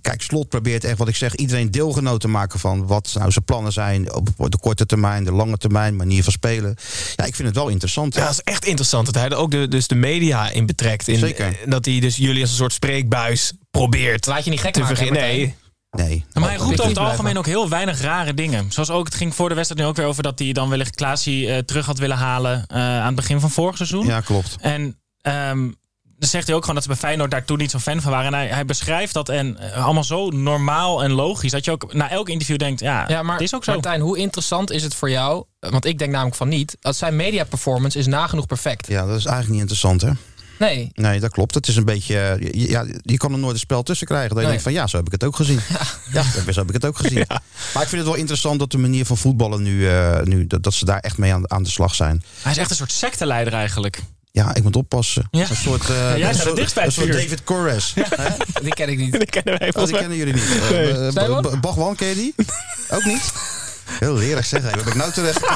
kijk, 0.00 0.22
Slot 0.22 0.48
probeert 0.48 0.84
echt 0.84 0.98
wat 0.98 1.08
ik 1.08 1.16
zeg. 1.16 1.34
Iedereen 1.34 1.70
deelgenoot 1.70 2.20
te 2.20 2.28
maken 2.28 2.58
van 2.58 2.86
wat 2.86 3.14
nou 3.18 3.30
zijn 3.30 3.44
plannen 3.44 3.72
zijn. 3.72 4.14
Op 4.14 4.50
de 4.50 4.58
korte 4.58 4.86
termijn, 4.86 5.24
de 5.24 5.32
lange 5.32 5.56
termijn. 5.56 5.96
Manier 5.96 6.22
van 6.22 6.32
spelen. 6.32 6.74
Ja, 7.16 7.24
ik 7.24 7.34
vind 7.34 7.48
het 7.48 7.56
wel 7.56 7.68
interessant. 7.68 8.14
Ja, 8.14 8.20
dat 8.20 8.30
is 8.30 8.40
echt 8.40 8.64
interessant 8.64 9.06
dat 9.06 9.14
hij 9.14 9.28
er 9.28 9.36
ook 9.36 9.50
de, 9.50 9.68
dus 9.68 9.86
de 9.86 9.94
media 9.94 10.50
in 10.50 10.66
betrekt. 10.66 11.08
In, 11.08 11.18
Zeker. 11.18 11.46
eh, 11.46 11.70
Dat 11.70 11.84
hij 11.84 12.00
dus 12.00 12.16
jullie 12.16 12.40
als 12.40 12.50
een 12.50 12.56
soort 12.56 12.72
spreekbuis 12.72 13.52
probeert 13.70 14.26
Laat 14.26 14.44
je 14.44 14.50
niet 14.50 14.60
gek 14.60 14.72
te 14.72 14.80
maken. 14.80 15.12
Nee, 15.12 15.54
Nee. 15.90 16.24
Maar 16.32 16.48
hij 16.48 16.56
roept 16.56 16.80
over 16.80 16.88
het 16.88 16.98
algemeen 16.98 17.38
ook 17.38 17.46
heel 17.46 17.68
weinig 17.68 18.00
rare 18.00 18.34
dingen. 18.34 18.72
Zoals 18.72 18.90
ook, 18.90 19.04
het 19.04 19.14
ging 19.14 19.34
voor 19.34 19.48
de 19.48 19.54
wedstrijd 19.54 19.82
nu 19.82 19.88
ook 19.88 19.96
weer 19.96 20.06
over 20.06 20.22
dat 20.22 20.38
hij 20.38 20.52
dan 20.52 20.68
wellicht 20.68 20.94
Klaasie 20.94 21.48
eh, 21.48 21.58
terug 21.58 21.86
had 21.86 21.98
willen 21.98 22.16
halen 22.16 22.66
eh, 22.66 22.78
aan 22.78 23.06
het 23.06 23.14
begin 23.14 23.40
van 23.40 23.50
vorig 23.50 23.76
seizoen. 23.76 24.06
Ja, 24.06 24.20
klopt. 24.20 24.56
En 24.60 24.98
ehm, 25.20 25.70
dan 26.18 26.28
zegt 26.28 26.46
hij 26.46 26.54
ook 26.54 26.60
gewoon 26.60 26.74
dat 26.76 26.84
ze 26.84 26.90
bij 26.90 26.98
Feyenoord 26.98 27.30
daar 27.30 27.44
toen 27.44 27.58
niet 27.58 27.70
zo'n 27.70 27.80
fan 27.80 28.00
van 28.00 28.10
waren. 28.10 28.26
En 28.26 28.34
hij, 28.38 28.46
hij 28.48 28.64
beschrijft 28.64 29.14
dat 29.14 29.28
en 29.28 29.58
eh, 29.58 29.84
allemaal 29.84 30.04
zo 30.04 30.28
normaal 30.28 31.02
en 31.02 31.10
logisch. 31.12 31.50
Dat 31.50 31.64
je 31.64 31.70
ook 31.70 31.92
na 31.94 32.10
elk 32.10 32.28
interview 32.28 32.58
denkt, 32.58 32.80
ja, 32.80 33.04
Ja, 33.08 33.22
maar 33.22 33.34
het 33.34 33.42
is 33.44 33.54
ook 33.54 33.64
zo. 33.64 33.72
Martijn, 33.72 34.00
hoe 34.00 34.18
interessant 34.18 34.70
is 34.70 34.82
het 34.82 34.94
voor 34.94 35.10
jou? 35.10 35.44
Want 35.60 35.84
ik 35.84 35.98
denk 35.98 36.10
namelijk 36.10 36.36
van 36.36 36.48
niet. 36.48 36.76
Dat 36.80 36.96
zijn 36.96 37.16
media 37.16 37.44
performance 37.44 37.98
is 37.98 38.06
nagenoeg 38.06 38.46
perfect. 38.46 38.86
Ja, 38.86 39.06
dat 39.06 39.16
is 39.18 39.24
eigenlijk 39.24 39.48
niet 39.48 39.60
interessant, 39.60 40.00
hè? 40.00 40.10
Nee. 40.58 40.90
Nee, 40.94 41.20
dat 41.20 41.30
klopt. 41.30 41.54
Het 41.54 41.68
is 41.68 41.76
een 41.76 41.84
beetje. 41.84 42.14
je- 42.40 42.68
Ja, 42.68 42.84
je 43.02 43.16
kan 43.16 43.32
er 43.32 43.38
nooit 43.38 43.52
een 43.54 43.58
spel 43.58 43.82
tussen 43.82 44.06
krijgen. 44.06 44.28
Dat 44.28 44.38
je 44.38 44.42
Nee. 44.44 44.50
denkt 44.52 44.62
van 44.64 44.72
ja, 44.72 44.86
zo 44.86 44.96
heb 44.96 45.06
ik 45.06 45.12
het 45.12 45.24
ook 45.24 45.36
gezien. 45.36 45.60
Ja, 46.12 46.22
zo 46.52 46.58
heb 46.60 46.68
ik 46.68 46.74
het 46.74 46.86
ook 46.86 46.96
gezien. 46.98 47.24
Maar 47.74 47.82
ik 47.82 47.88
vind 47.88 48.00
het 48.00 48.04
wel 48.10 48.14
interessant 48.14 48.58
dat 48.58 48.70
de 48.70 48.78
manier 48.78 49.04
van 49.06 49.16
voetballen 49.16 49.62
nu, 49.62 49.88
eh, 49.88 50.20
nu 50.22 50.46
dat, 50.46 50.62
dat 50.62 50.74
ze 50.74 50.84
daar 50.84 50.98
echt 50.98 51.18
mee 51.18 51.34
aan, 51.34 51.50
aan 51.50 51.62
de 51.62 51.70
slag 51.70 51.94
zijn. 51.94 52.22
Hij 52.42 52.52
is 52.52 52.58
echt 52.58 52.70
een 52.70 52.76
soort 52.76 52.92
secteleider 52.92 53.52
eigenlijk. 53.52 54.02
Ja, 54.38 54.54
ik 54.54 54.62
moet 54.62 54.76
oppassen. 54.76 55.28
Ja. 55.30 55.46
Een 55.50 55.56
soort, 55.56 55.90
eh, 55.90 55.96
jij 56.16 56.28
een 56.28 56.34
staat 56.34 56.34
soort, 56.34 56.46
het 56.46 56.56
dichtst 56.56 56.74
bij 56.74 56.82
een 56.84 56.88
het 56.90 56.98
soort 56.98 57.10
vuur. 57.10 57.20
David 57.22 57.44
Corres. 57.44 57.94
Hè? 57.94 58.28
Die 58.64 58.74
ken 58.74 58.88
ik 58.88 58.98
niet. 58.98 59.12
dat 59.18 59.30
kennen 59.30 59.58
wij 59.58 59.72
Oh, 59.74 59.84
die 59.84 59.96
kennen 59.96 60.16
jullie 60.16 60.34
niet. 60.34 60.60
Nee. 60.70 61.12
Ba- 61.12 61.56
Bachwan, 61.60 61.94
ken 61.96 62.08
je 62.08 62.14
die? 62.14 62.34
Ook 62.90 63.04
niet? 63.04 63.32
Heel 63.98 64.14
lerig 64.14 64.46
zeg. 64.46 64.62
Waar 64.62 64.76
ben 64.76 64.86
ik 64.86 64.94
nou 64.94 65.12
terecht? 65.12 65.40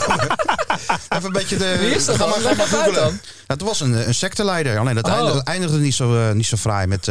Even 1.08 1.24
een 1.24 1.32
beetje 1.32 1.56
de... 1.56 1.76
Wie 1.80 1.94
is 1.94 2.04
dat 2.04 2.16
Ga 2.16 2.26
dan? 2.26 2.42
maar, 2.56 2.66
ga 2.66 2.76
maar 2.76 2.92
dan. 2.92 3.12
Ja, 3.12 3.18
het 3.46 3.62
was 3.62 3.80
een, 3.80 4.06
een 4.08 4.14
secteleider. 4.14 4.78
Alleen 4.78 4.94
dat, 4.94 5.04
Oh. 5.06 5.10
eindigde, 5.12 5.34
dat 5.38 5.46
eindigde 5.46 5.78
niet 5.78 5.94
zo, 5.94 6.32
niet 6.32 6.46
zo 6.46 6.56
fraai 6.56 6.86
met 6.86 7.10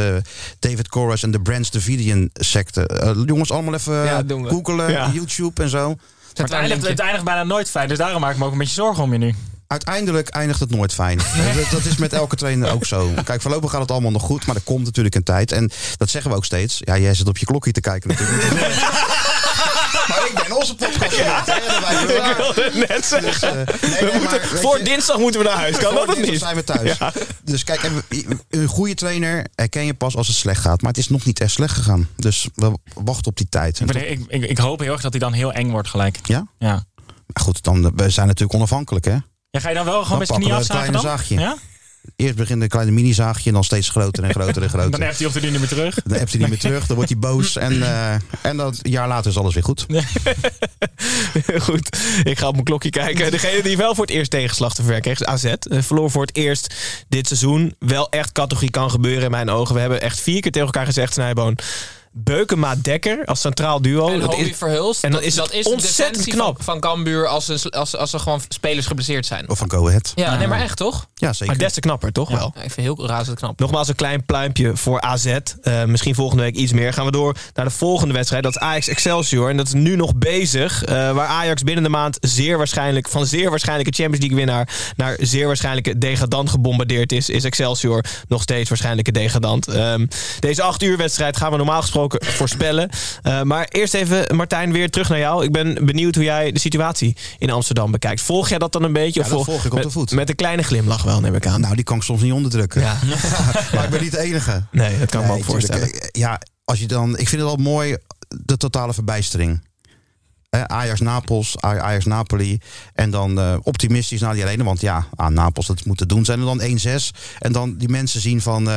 David 0.58 0.88
Corres 0.88 1.22
en 1.22 1.30
de 1.30 1.40
Brands 1.40 1.70
Davidian 1.70 2.30
secte. 2.32 3.14
Jongens, 3.26 3.50
allemaal 3.50 3.74
even 3.74 4.26
googelen, 4.48 4.90
Ja. 4.90 5.10
YouTube 5.12 5.62
en 5.62 5.68
zo. 5.68 5.86
Maar 5.88 5.96
het 6.46 6.50
eindigt, 6.52 6.86
het 6.88 6.98
eindigt 7.00 7.24
bijna 7.24 7.42
nooit 7.44 7.70
fijn. 7.70 7.88
Dus 7.88 7.98
daarom 7.98 8.20
maak 8.20 8.32
ik 8.32 8.38
me 8.38 8.44
ook 8.44 8.52
een 8.52 8.58
beetje 8.58 8.74
zorgen 8.74 9.02
om 9.02 9.12
je 9.12 9.18
nu. 9.18 9.34
Uiteindelijk 9.72 10.28
eindigt 10.28 10.60
het 10.60 10.70
nooit 10.70 10.92
fijn. 10.92 11.18
Dat, 11.70 11.84
is 11.84 11.96
met 11.96 12.12
elke 12.12 12.36
trainer 12.36 12.70
ook 12.70 12.86
zo. 12.86 13.10
Kijk, 13.24 13.42
voorlopig 13.42 13.70
gaat 13.70 13.80
het 13.80 13.90
allemaal 13.90 14.10
nog 14.10 14.22
goed, 14.22 14.46
maar 14.46 14.56
er 14.56 14.62
komt 14.62 14.84
natuurlijk 14.84 15.14
een 15.14 15.22
tijd. 15.22 15.52
En 15.52 15.70
dat 15.96 16.10
zeggen 16.10 16.30
we 16.30 16.36
ook 16.36 16.44
steeds. 16.44 16.76
Ja, 16.80 16.98
jij 16.98 17.14
zit 17.14 17.28
op 17.28 17.38
je 17.38 17.46
klokje 17.46 17.72
te 17.72 17.80
kijken 17.80 18.08
natuurlijk. 18.08 18.42
maar 20.08 20.26
ik 20.30 20.42
ben 20.46 20.56
onze 20.56 20.74
podcast. 20.74 21.48
Ik 21.48 22.34
wilde 22.36 22.62
het 22.72 22.88
net 22.88 23.04
zeggen. 23.04 23.30
Dus, 23.30 23.42
eh, 23.42 23.90
nee, 23.90 24.10
nee, 24.12 24.20
maar, 24.22 24.30
weet 24.30 24.60
Voor 24.60 24.78
je, 24.78 24.84
dinsdag 24.84 25.18
moeten 25.18 25.40
we 25.40 25.46
naar 25.46 25.56
huis. 25.56 25.76
Kan 25.76 25.92
voor 25.96 26.06
dat 26.06 26.16
of 26.16 26.26
niet? 26.30 26.38
zijn 26.38 26.56
we 26.56 26.64
thuis. 26.64 26.98
Dus 27.44 27.64
kijk, 27.64 27.82
en 27.82 28.02
we- 28.08 28.36
een 28.50 28.66
goede 28.66 28.94
trainer 28.94 29.46
herken 29.54 29.84
je 29.84 29.94
pas 29.94 30.16
als 30.16 30.26
het 30.26 30.36
slecht 30.36 30.60
gaat. 30.60 30.80
Maar 30.82 30.90
het 30.90 31.00
is 31.00 31.08
nog 31.08 31.24
niet 31.24 31.40
echt 31.40 31.50
slecht 31.52 31.74
gegaan. 31.74 32.08
Dus 32.16 32.48
we 32.54 32.72
wachten 32.94 33.26
op 33.26 33.36
die 33.36 33.48
tijd. 33.48 33.78
En 33.80 33.86
Ik, 33.86 33.92
tot- 33.92 34.00
ben- 34.02 34.10
ik, 34.10 34.24
ik, 34.28 34.50
ik 34.50 34.58
hoop 34.58 34.80
heel 34.80 34.92
erg 34.92 35.00
dat 35.02 35.12
hij 35.12 35.20
dan 35.20 35.32
heel 35.32 35.52
eng 35.52 35.70
wordt 35.70 35.88
gelijk. 35.88 36.18
ja? 36.22 36.46
Ja. 36.58 36.84
Maar 37.26 37.44
goed, 37.44 37.62
dan, 37.62 37.92
we 37.96 38.10
zijn 38.10 38.26
natuurlijk 38.26 38.54
onafhankelijk, 38.58 39.04
hè? 39.04 39.16
Ja, 39.52 39.60
ga 39.60 39.68
je 39.68 39.74
dan 39.74 39.84
wel 39.84 40.02
gewoon 40.02 40.18
met 40.18 40.28
zijn 40.28 40.40
knie 40.40 40.52
afzagen 40.52 40.92
dan? 40.92 41.00
kleine 41.00 41.18
zaagje. 41.18 41.40
Ja? 41.40 41.56
Eerst 42.16 42.34
begint 42.34 42.62
een 42.62 42.68
kleine 42.68 42.92
mini-zaagje 42.92 43.48
en 43.48 43.54
dan 43.54 43.64
steeds 43.64 43.88
groter 43.88 44.24
en 44.24 44.30
groter 44.40 44.62
en 44.62 44.68
groter. 44.68 44.90
Dan 44.90 45.00
heeft 45.00 45.18
hij 45.18 45.26
of 45.26 45.34
hij 45.34 45.50
niet 45.50 45.58
meer 45.58 45.68
terug. 45.68 45.94
Dan 46.04 46.18
hebt 46.18 46.30
hij 46.30 46.40
niet 46.40 46.48
meer 46.48 46.58
terug, 46.58 46.86
dan 46.86 46.96
wordt 46.96 47.10
hij 47.10 47.18
boos. 47.18 47.56
En, 47.66 47.82
eh, 47.82 48.14
en 48.42 48.56
dan, 48.56 48.74
een 48.82 48.90
jaar 48.90 49.08
later 49.08 49.30
is 49.30 49.36
alles 49.36 49.54
weer 49.54 49.62
goed. 49.62 49.86
Goed, 51.66 51.98
ik 52.22 52.38
ga 52.38 52.46
op 52.46 52.52
mijn 52.52 52.64
klokje 52.64 52.90
kijken. 52.90 53.30
Degene 53.30 53.62
die 53.62 53.76
wel 53.76 53.94
voor 53.94 54.04
het 54.04 54.14
eerst 54.14 54.30
tegenslag 54.30 54.74
te 54.74 54.82
verwerken 54.82 55.14
kreeg 55.14 55.28
AZ. 55.28 55.44
Eh, 55.44 55.82
Verloor 55.82 56.10
voor 56.10 56.22
het 56.22 56.36
eerst 56.36 56.74
dit 57.08 57.26
seizoen. 57.26 57.74
Wel 57.78 58.10
echt 58.10 58.32
categorie 58.32 58.70
kan 58.70 58.90
gebeuren 58.90 59.24
in 59.24 59.30
mijn 59.30 59.50
ogen. 59.50 59.74
We 59.74 59.80
hebben 59.80 60.00
echt 60.00 60.20
vier 60.20 60.40
keer 60.40 60.52
tegen 60.52 60.66
elkaar 60.66 60.86
gezegd, 60.86 61.12
Snijboon. 61.12 61.58
Beukema 62.14 62.74
Dekker 62.82 63.24
als 63.24 63.40
centraal 63.40 63.82
duo. 63.82 64.08
En 64.08 64.20
Dat 64.20 64.36
is- 64.36 64.56
Verhulst. 64.56 65.04
en 65.04 65.10
dan 65.10 65.20
dat, 65.20 65.28
is 65.28 65.36
het 65.36 65.44
dat 65.44 65.54
is 65.54 65.64
de 65.64 65.70
ontzettend 65.70 66.26
knap. 66.28 66.54
Van, 66.56 66.64
van 66.64 66.80
Cambuur 66.80 67.26
als, 67.26 67.48
een- 67.48 67.70
als, 67.70 67.96
als 67.96 68.12
er 68.12 68.20
gewoon 68.20 68.40
spelers 68.48 68.86
geblesseerd 68.86 69.26
zijn. 69.26 69.48
Of 69.50 69.58
van 69.58 69.70
Go 69.70 69.88
Ahead. 69.88 70.12
Ja, 70.14 70.36
nee, 70.36 70.46
maar 70.46 70.60
echt 70.60 70.76
toch? 70.76 71.06
Ja, 71.14 71.32
zeker. 71.32 71.46
maar 71.46 71.64
des 71.64 71.72
te 71.72 71.80
knapper, 71.80 72.12
toch 72.12 72.30
wel? 72.30 72.52
Ja, 72.54 72.62
ik 72.62 72.70
vind 72.70 72.86
heel 72.86 73.06
razend 73.06 73.38
knap. 73.38 73.58
Nogmaals 73.60 73.88
een 73.88 73.94
klein 73.94 74.24
pluimpje 74.24 74.76
voor 74.76 75.00
AZ. 75.00 75.26
Eh, 75.62 75.84
misschien 75.84 76.14
volgende 76.14 76.42
week 76.42 76.54
iets 76.54 76.72
meer. 76.72 76.92
Gaan 76.92 77.04
we 77.04 77.10
door 77.10 77.36
naar 77.54 77.64
de 77.64 77.70
volgende 77.70 78.14
wedstrijd. 78.14 78.42
Dat 78.42 78.54
is 78.54 78.60
Ajax 78.60 78.88
Excelsior. 78.88 79.50
En 79.50 79.56
dat 79.56 79.66
is 79.66 79.72
nu 79.72 79.96
nog 79.96 80.14
bezig. 80.14 80.84
eh, 80.84 81.12
waar 81.12 81.26
Ajax 81.26 81.62
binnen 81.62 81.82
de 81.84 81.90
maand 81.90 82.16
zeer 82.20 82.58
waarschijnlijk... 82.58 83.08
van 83.08 83.26
zeer 83.26 83.50
waarschijnlijke 83.50 83.92
Champions 84.02 84.20
League 84.26 84.36
winnaar... 84.46 84.68
naar 84.96 85.16
zeer 85.20 85.46
waarschijnlijke 85.46 85.98
degradant 85.98 86.50
gebombardeerd 86.50 87.12
is... 87.12 87.28
is 87.28 87.44
Excelsior 87.44 88.04
nog 88.28 88.42
steeds 88.42 88.68
waarschijnlijke 88.68 89.12
degradant. 89.12 89.68
Ehm, 89.68 90.06
deze 90.38 90.62
acht 90.62 90.82
uur 90.82 90.96
wedstrijd 90.96 91.36
gaan 91.36 91.50
we 91.50 91.56
normaal 91.56 91.80
gesproken 91.80 92.00
voorspellen. 92.08 92.88
Eh, 93.22 93.42
maar 93.42 93.66
eerst 93.68 93.94
even, 93.94 94.36
Martijn, 94.36 94.72
weer 94.72 94.90
terug 94.90 95.08
naar 95.08 95.18
jou. 95.18 95.44
Ik 95.44 95.52
ben 95.52 95.86
benieuwd 95.86 96.14
hoe 96.14 96.24
jij 96.24 96.52
de 96.52 96.58
situatie 96.58 97.16
in 97.38 97.50
Amsterdam 97.50 97.90
bekijkt. 97.90 98.20
Volg 98.20 98.48
jij 98.48 98.58
dat 98.58 98.72
dan 98.72 98.82
een 98.82 98.92
beetje? 98.92 99.22
Ja, 99.22 99.28
dat 99.28 99.44
volg 99.44 99.64
ik 99.64 99.70
op 99.70 99.74
met, 99.78 99.82
de 99.82 99.90
voet. 99.90 100.10
Met 100.10 100.28
een 100.28 100.34
kleine 100.34 100.62
glimlach 100.62 101.02
wel, 101.02 101.20
neem 101.20 101.34
ik 101.34 101.46
aan. 101.46 101.60
Nou, 101.60 101.74
die 101.74 101.84
kan 101.84 101.96
ik 101.96 102.02
soms 102.02 102.22
niet 102.22 102.32
onderdrukken. 102.32 102.80
Ja. 102.80 102.96
maar 103.74 103.84
ik 103.84 103.90
ben 103.90 104.02
niet 104.02 104.10
de 104.12 104.18
enige. 104.20 104.62
Nee, 104.70 104.98
dat 104.98 105.10
kan 105.10 105.20
ik 105.20 105.26
me 105.26 105.32
ook 105.32 105.38
Nee, 105.38 105.46
tuurlijk. 105.46 105.66
voorstellen. 105.72 105.92
Eh, 105.92 106.08
Ja, 106.12 106.40
als 106.64 106.78
je 106.80 106.86
dan, 106.86 107.18
ik 107.18 107.28
vind 107.28 107.40
het 107.42 107.50
al 107.50 107.56
mooi, 107.56 107.96
de 108.28 108.56
totale 108.56 108.92
verbijstering. 108.94 109.62
Eh, 110.50 110.62
Ajax-Napels, 110.62 111.56
Ajax-Napoli. 111.60 112.58
En 112.94 113.10
dan 113.10 113.60
optimistisch 113.62 114.20
naar 114.20 114.34
die 114.34 114.42
arena. 114.44 114.64
Want 114.64 114.80
ja, 114.80 115.06
aan 115.14 115.34
Napels, 115.34 115.66
dat 115.66 115.84
moet 115.84 115.98
te 115.98 116.06
doen 116.06 116.24
zijn. 116.24 116.38
En 116.38 116.44
dan 116.44 116.60
1-6. 116.60 117.10
En 117.38 117.52
dan 117.52 117.76
die 117.76 117.88
mensen 117.88 118.20
zien 118.20 118.40
van... 118.40 118.68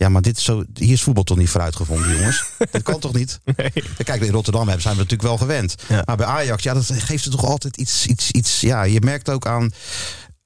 ja, 0.00 0.08
maar 0.08 0.22
dit 0.22 0.36
is 0.36 0.44
zo, 0.44 0.64
hier 0.74 0.92
is 0.92 1.02
voetbal 1.02 1.22
toch 1.24 1.36
niet 1.36 1.48
vooruitgevonden, 1.48 2.16
jongens? 2.16 2.44
dat 2.70 2.82
kan 2.82 2.98
toch 2.98 3.12
niet? 3.12 3.40
Nee. 3.44 3.72
Kijk, 4.04 4.22
in 4.22 4.32
Rotterdam 4.32 4.62
hebben, 4.64 4.82
zijn 4.82 4.94
we 4.94 5.00
natuurlijk 5.00 5.28
wel 5.28 5.38
gewend. 5.38 5.74
Ja. 5.88 6.02
Maar 6.04 6.16
bij 6.16 6.26
Ajax, 6.26 6.62
ja, 6.62 6.74
dat 6.74 6.90
geeft 6.94 7.24
er 7.24 7.30
toch 7.30 7.44
altijd 7.44 7.76
iets, 7.76 8.06
iets, 8.06 8.30
iets... 8.30 8.60
Ja, 8.60 8.82
je 8.82 9.00
merkt 9.00 9.28
ook 9.28 9.46
aan... 9.46 9.72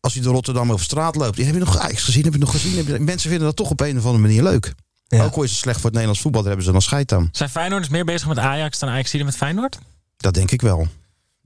Als 0.01 0.15
je 0.15 0.21
door 0.21 0.35
Rotterdam 0.35 0.73
over 0.73 0.85
straat 0.85 1.15
loopt. 1.17 1.39
Heb 1.39 1.47
je 1.55 1.61
nog 1.61 1.79
Ajax 1.79 2.03
gezien? 2.03 2.25
Heb 2.25 2.33
je 2.33 2.39
nog 2.39 2.51
gezien? 2.51 2.75
Je- 2.87 2.99
mensen 3.01 3.29
vinden 3.31 3.47
dat 3.47 3.57
toch 3.57 3.71
op 3.71 3.81
een 3.81 3.99
of 3.99 4.05
andere 4.05 4.23
manier 4.23 4.43
leuk. 4.43 4.75
Ja. 5.07 5.25
Ook 5.25 5.35
al 5.37 5.43
is 5.43 5.51
het 5.51 5.59
slecht 5.59 5.77
voor 5.77 5.85
het 5.85 5.93
Nederlands 5.93 6.21
voetbal, 6.21 6.41
daar 6.41 6.51
hebben 6.51 6.67
ze 6.67 6.73
dan 6.73 6.83
scheid 6.83 7.13
aan. 7.13 7.29
Zijn 7.33 7.51
Feyenoorders 7.51 7.91
meer 7.93 8.05
bezig 8.05 8.29
met 8.29 8.39
Ajax 8.39 8.79
dan 8.79 8.89
Ajax 8.89 9.13
met 9.13 9.37
Feyenoord? 9.37 9.79
Dat 10.17 10.35
denk 10.35 10.51
ik 10.51 10.63
wel. 10.63 10.89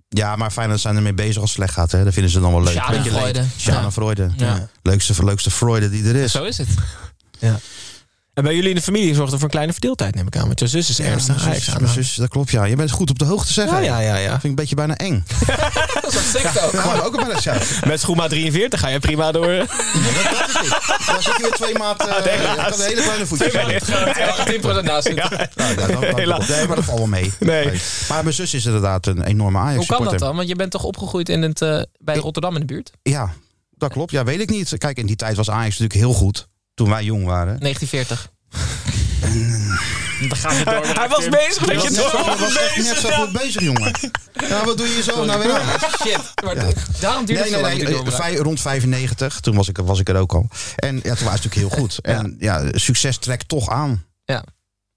Ja, 0.09 0.37
maar 0.37 0.51
Feyenoord 0.51 0.81
zijn 0.81 0.97
ermee 0.97 1.15
bezig 1.15 1.41
als 1.41 1.51
het 1.51 1.59
slecht 1.59 1.73
gaat. 1.73 1.93
Hè. 1.93 2.05
Dat 2.05 2.13
vinden 2.13 2.33
ze 2.33 2.41
dan 2.41 2.51
wel 2.53 2.63
leuk. 2.63 2.75
Leuk. 2.89 3.45
Schadenfreude. 3.57 4.31
Ja. 4.37 4.69
Leukste, 4.83 5.25
leukste 5.25 5.51
Freude 5.51 5.91
die 5.91 6.05
er 6.05 6.17
is. 6.17 6.33
Zo 6.33 6.45
is 6.45 6.59
het. 6.59 6.69
En 8.39 8.45
bij 8.45 8.55
jullie 8.55 8.69
in 8.69 8.75
de 8.75 8.83
familie 8.83 9.15
zorgt 9.15 9.33
er 9.33 9.37
voor 9.39 9.45
een 9.45 9.51
kleine 9.53 9.73
verdeeldheid, 9.73 10.15
neem 10.15 10.27
ik 10.27 10.37
aan. 10.37 10.47
Want 10.47 10.61
je 10.61 10.67
zus 10.67 10.91
is 10.91 10.97
Ja, 10.97 11.05
ernstig 11.05 11.35
mijn 11.35 11.49
Ajax 11.49 11.65
zus, 11.65 11.75
aan. 11.75 11.83
mijn 11.83 11.95
zus, 11.95 12.15
dat 12.15 12.29
klopt 12.29 12.51
ja. 12.51 12.65
Je 12.65 12.77
bent 12.77 12.91
goed 12.91 13.11
op 13.11 13.19
de 13.19 13.25
hoogte 13.25 13.53
zeg. 13.53 13.71
Ja, 13.71 13.79
ja, 13.79 14.01
ja, 14.01 14.17
ja. 14.17 14.31
Vind 14.31 14.43
ik 14.43 14.49
een 14.49 14.55
beetje 14.55 14.75
bijna 14.75 14.97
eng. 14.97 15.25
Dat 16.03 16.13
is 16.15 16.31
sick 16.31 16.47
ook. 16.65 16.73
Ja, 16.73 16.85
maar 16.87 17.05
ook 17.05 17.17
bijna 17.17 17.39
ja. 17.43 17.57
Met 17.87 18.01
schoenmaat 18.01 18.31
43 18.31 18.81
ga 18.81 18.89
je 18.89 18.99
prima 18.99 19.33
door. 19.33 19.47
Dat, 19.47 19.69
dat 19.69 20.49
is 20.49 20.61
niet. 20.63 21.07
Dan 21.07 21.23
zit 21.23 21.37
je 21.37 21.43
weer 21.43 21.51
twee 21.51 21.79
maat. 21.79 22.07
eh 22.09 22.25
ja, 22.25 22.31
helaas. 22.31 22.69
kan 22.71 22.81
een 22.81 22.87
hele 22.87 23.03
kleine 23.03 23.27
voetjes 23.27 23.53
zijn. 23.53 23.69
Ja, 23.69 24.81
10% 24.81 24.85
naast 24.85 25.07
zitten. 25.07 25.31
Ja. 25.31 25.49
Nou, 25.55 25.75
dat, 25.75 25.89
dat, 25.89 26.49
nee, 26.49 26.67
maar 26.67 26.77
dat 26.77 26.85
valt 26.85 26.99
wel 26.99 27.07
mee. 27.07 27.33
Nee. 27.41 27.81
Maar 28.09 28.23
mijn 28.23 28.35
zus 28.35 28.55
is 28.55 28.65
inderdaad 28.65 29.07
een 29.07 29.23
enorme 29.23 29.59
Ajax 29.59 29.77
Hoe 29.87 29.97
kan 29.97 30.05
dat 30.05 30.19
dan? 30.19 30.37
Want 30.37 30.49
je 30.49 30.57
bent 30.57 30.71
toch 30.71 30.85
opgegroeid 30.85 31.29
in 31.29 31.43
het, 31.43 31.63
eh, 31.63 31.83
bij 31.99 32.17
Rotterdam 32.17 32.55
in 32.55 32.61
de 32.61 32.67
buurt? 32.67 32.91
Ja, 33.03 33.33
dat 33.77 33.93
klopt. 33.93 34.11
Ja, 34.11 34.25
weet 34.25 34.41
ik 34.41 34.51
niet. 34.51 34.79
Kijk, 34.79 34.99
in 34.99 35.07
die 35.07 35.17
tijd 35.17 35.37
was 35.37 35.51
Ajax 35.51 35.79
natuurlijk 35.79 36.01
heel 36.01 36.13
goed. 36.13 36.49
Toen 36.79 36.89
wij 36.91 37.05
jong 37.05 37.25
waren. 37.25 37.59
1940. 37.61 38.31
Dan 40.29 40.37
gaan 40.39 40.57
we 40.59 40.65
door. 40.65 40.95
Hij 40.99 41.09
was 41.09 41.29
bezig 41.29 41.67
met 41.67 41.83
je 41.83 41.89
was, 41.89 42.13
door. 42.13 42.25
dat 42.27 42.39
was 42.39 42.57
echt 42.57 42.77
net 42.77 42.97
zo 42.97 43.09
goed 43.11 43.33
bezig, 43.33 43.63
jongen. 43.63 43.95
Ja, 44.49 44.65
wat 44.65 44.77
doe 44.79 44.87
je 44.89 45.03
zo 45.03 45.25
nou 45.25 45.43
weer 45.43 45.53
aan? 45.61 45.79
Shit. 46.07 46.21
Maar 46.45 46.55
Daarom 47.01 47.25
duurt 47.25 47.39
Nee, 47.41 47.53
het 47.53 47.63
nee, 47.63 47.81
zo 47.81 47.91
lang. 47.91 48.05
nee. 48.05 48.13
vij- 48.15 48.37
rond 48.37 48.61
95, 48.61 49.41
toen 49.41 49.57
was 49.57 49.69
ik, 49.69 49.79
er- 49.79 49.85
was 49.85 50.01
ik 50.01 50.09
er 50.09 50.17
ook 50.17 50.33
al. 50.35 50.47
En 50.77 50.95
ja, 50.97 51.01
toen 51.03 51.09
was 51.11 51.19
het 51.19 51.45
natuurlijk 51.45 51.55
heel 51.55 51.69
goed. 51.69 51.99
En 52.03 52.37
ja, 52.39 52.65
succes 52.73 53.17
trekt 53.19 53.49
toch 53.49 53.69
aan. 53.71 54.05
Ja. 54.25 54.45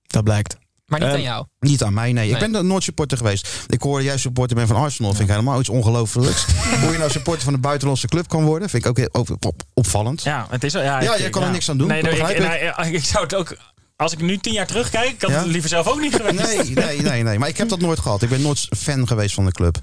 Dat 0.08 0.24
blijkt. 0.24 0.58
Maar 0.92 1.00
niet 1.00 1.10
Ehm, 1.10 1.18
aan 1.18 1.24
jou. 1.24 1.46
Niet 1.60 1.84
aan 1.84 1.94
mij, 1.94 2.12
nee. 2.14 2.30
Ik 2.30 2.52
ben 2.52 2.68
nooit 2.68 2.84
supporter 2.84 3.18
geweest. 3.18 3.48
Ik 3.68 3.82
hoorde 3.82 4.04
jij 4.04 4.18
supporter 4.18 4.56
bent 4.56 4.68
van 4.68 4.78
Arsenal. 4.78 5.12
Vind 5.14 5.24
ik 5.30 5.30
helemaal 5.36 5.60
iets 5.60 5.70
ongelooflijks. 5.70 6.46
Hoe 6.82 6.92
je 6.92 6.98
nou 6.98 7.12
supporter 7.12 7.44
van 7.44 7.54
een 7.54 7.62
buitenlandse 7.62 8.08
club 8.08 8.28
kan 8.28 8.44
worden, 8.44 8.70
vind 8.70 8.84
ik 8.84 8.90
ook 8.90 8.98
heel 8.98 9.10
op- 9.12 9.46
op- 9.46 9.62
opvallend. 9.74 10.24
Ja, 10.24 10.48
het 10.50 10.64
is, 10.64 10.74
ja, 10.74 10.82
Ja, 10.82 11.00
ik- 11.14 11.18
jij 11.20 11.30
kan 11.30 11.44
er 11.44 11.52
niks 11.52 11.70
aan 11.70 11.78
doen, 11.78 11.88
Nee, 11.88 12.02
ik, 12.02 12.28
ik. 12.30 12.40
nou, 12.40 13.00
zou 13.00 13.24
het 13.24 13.36
ook... 13.36 13.56
Als 13.96 14.12
ik 14.14 14.22
nu 14.22 14.38
tien 14.38 14.54
jaar 14.54 14.68
terugkijk, 14.68 15.22
Ja? 15.28 15.30
het 15.30 15.46
liever 15.46 15.70
zelf 15.70 15.88
ook 15.88 16.00
niet 16.00 16.16
geweest. 16.16 16.36
Nee, 16.54 16.74
nee, 16.74 17.02
nee, 17.02 17.24
nee. 17.24 17.40
Maar 17.40 17.48
ik 17.50 17.58
heb 17.58 17.70
dat 17.70 17.80
nooit 17.80 18.00
gehad. 18.00 18.22
Ik 18.22 18.30
ben 18.30 18.42
nooit 18.42 18.68
fan 18.78 19.08
geweest 19.08 19.34
van 19.34 19.46
de 19.46 19.52
club. 19.52 19.78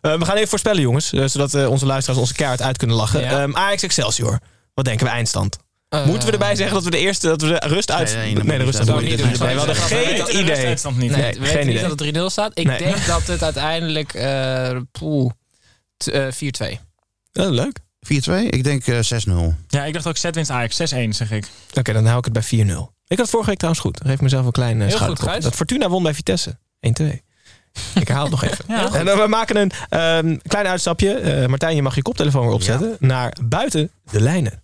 Eh, 0.00 0.18
we 0.18 0.24
gaan 0.24 0.36
even 0.36 0.48
voorspellen, 0.48 0.80
jongens. 0.82 1.12
eh, 1.12 1.24
zodat 1.26 1.54
eh, 1.54 1.70
onze 1.70 1.86
luisteraars 1.86 2.20
onze 2.20 2.34
kaart 2.34 2.62
uit 2.62 2.76
kunnen 2.76 2.96
lachen. 2.96 3.20
Ja. 3.20 3.42
Ehm, 3.42 3.56
Ajax 3.56 3.82
Excelsior. 3.82 4.38
Wat 4.74 4.84
denken 4.84 5.06
we 5.06 5.12
eindstand? 5.12 5.58
Eh, 5.90 6.04
Moeten 6.06 6.26
we 6.26 6.32
erbij 6.32 6.54
zeggen 6.56 6.74
dat 6.74 6.84
we 6.84 6.90
de 6.90 6.98
eerste 6.98 7.26
dat 7.28 7.40
we 7.42 7.46
de 7.48 7.66
rust 7.66 7.90
uit. 7.90 8.14
Nee, 8.14 8.34
nee, 8.34 8.58
de 8.58 8.64
rust 8.64 8.78
niet. 8.78 8.88
uit. 8.88 8.98
Dat 8.98 9.00
Nee, 9.00 9.16
we 9.38 9.44
hadden 9.58 9.76
geen 9.76 10.00
idee. 10.38 10.74
niet. 10.74 10.96
Nee, 10.96 11.08
Nee, 11.10 11.32
we 11.38 11.46
geen 11.46 11.54
weten 11.54 11.66
niet 11.66 11.80
dat 11.80 11.90
het 11.90 11.98
3-0 11.98 12.30
staat. 12.30 12.58
Ik 12.58 12.66
Nee. 12.66 12.78
denk 12.78 13.06
dat 13.06 13.26
het 13.26 13.42
uiteindelijk 13.42 14.14
eh, 14.14 14.76
poeh, 14.92 15.30
t- 15.96 16.08
eh, 16.08 16.26
4-2. 16.30 16.78
Ja, 17.32 17.48
leuk. 17.48 17.78
4-2? 18.00 18.48
Ik 18.48 18.64
denk 18.64 18.86
eh, 18.86 18.98
6-0. 19.02 19.54
Ja, 19.68 19.84
ik 19.84 19.92
dacht 19.92 20.06
ook 20.06 20.16
Z-winst 20.16 20.50
Ajax. 20.50 20.76
6-1, 20.76 21.14
zeg 21.14 21.30
ik. 21.30 21.46
Oké, 21.74 21.92
dan 21.92 22.06
hou 22.06 22.18
ik 22.18 22.24
het 22.24 22.32
bij 22.32 22.42
4-0. 22.42 22.92
Ik 23.06 23.16
had 23.16 23.18
het 23.18 23.30
vorige 23.30 23.48
week 23.48 23.58
trouwens 23.58 23.84
goed. 23.84 23.96
Dan 23.98 24.06
geef 24.06 24.14
ik 24.14 24.20
mezelf 24.20 24.46
een 24.46 24.52
klein 24.52 24.80
uh. 24.80 25.40
Dat 25.40 25.54
Fortuna 25.54 25.88
won 25.88 26.02
bij 26.02 26.14
Vitesse. 26.14 26.58
1-2. 26.80 27.22
ik 27.94 28.08
herhaal 28.08 28.22
het 28.22 28.30
nog 28.30 28.44
even. 28.44 28.64
Ja. 28.74 28.92
En 28.94 29.04
dan 29.04 29.18
we 29.18 29.26
maken 29.26 29.56
een 29.56 29.70
ehm, 29.88 30.36
klein 30.46 30.66
uitstapje. 30.66 31.14
Eh, 31.14 31.46
Martijn, 31.46 31.76
je 31.76 31.82
mag 31.82 31.94
je 31.94 32.02
koptelefoon 32.02 32.44
weer 32.44 32.54
opzetten. 32.54 32.96
Naar 32.98 33.36
buiten 33.44 33.90
de 34.10 34.20
lijnen. 34.20 34.62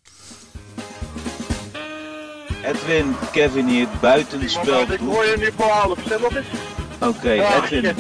Edwin, 2.67 3.17
Kevin 3.33 3.69
hier, 3.69 3.87
buitenspel. 4.01 4.81
Ik 4.93 4.99
hoor 4.99 5.25
je 5.25 5.35
nu 5.39 5.51
voor 5.57 5.67
half. 5.71 5.99
Zeg 6.09 6.21
nog 6.21 6.37
eens. 6.37 6.47
Oké, 7.01 7.31
Ja, 7.31 7.65
Edwin. 7.65 7.83
shit. 7.85 7.95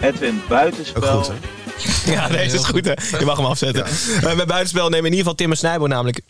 Edwin, 0.00 0.42
buitenspel. 0.48 1.22
goed? 1.22 1.34
Ja, 2.06 2.28
deze 2.28 2.56
is 2.56 2.64
goed 2.64 2.84
hè. 2.84 3.18
Je 3.18 3.24
mag 3.24 3.36
hem 3.36 3.46
afzetten. 3.46 3.84
Eh, 3.84 4.20
bij 4.36 4.46
buitenspel 4.46 4.88
nemen 4.88 4.96
in 4.98 5.16
ieder 5.16 5.18
geval 5.18 5.34
Tim 5.34 5.50
en 5.50 5.56
Snijbo 5.56 5.86
namelijk 5.86 6.20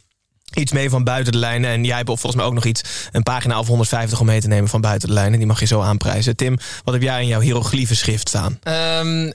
iets 0.55 0.73
mee 0.73 0.91
van 0.91 1.05
buiten 1.05 1.33
de 1.33 1.39
lijnen. 1.39 1.71
En 1.71 1.85
jij 1.85 1.97
hebt 1.97 2.07
volgens 2.09 2.35
mij 2.35 2.45
ook 2.45 2.55
nog 2.55 2.65
iets, 2.65 3.09
een 3.13 3.23
pagina 3.23 3.59
of 3.59 3.67
150 3.67 4.21
om 4.21 4.27
mee 4.27 4.41
te 4.41 4.49
nemen 4.49 4.69
van 4.69 4.81
buiten 4.81 5.09
de 5.09 5.15
lijnen. 5.15 5.39
Die 5.39 5.47
mag 5.47 5.61
je 5.61 5.67
zo 5.67 5.81
aanprijzen. 5.81 6.37
Tim, 6.37 6.59
wat 6.85 6.95
heb 6.95 7.03
jij 7.03 7.21
in 7.21 7.27
jouw 7.29 7.41
hieroglyphen 7.41 7.97
schrift 7.97 8.29
staan? 8.29 8.59
Ehm, 8.63 9.31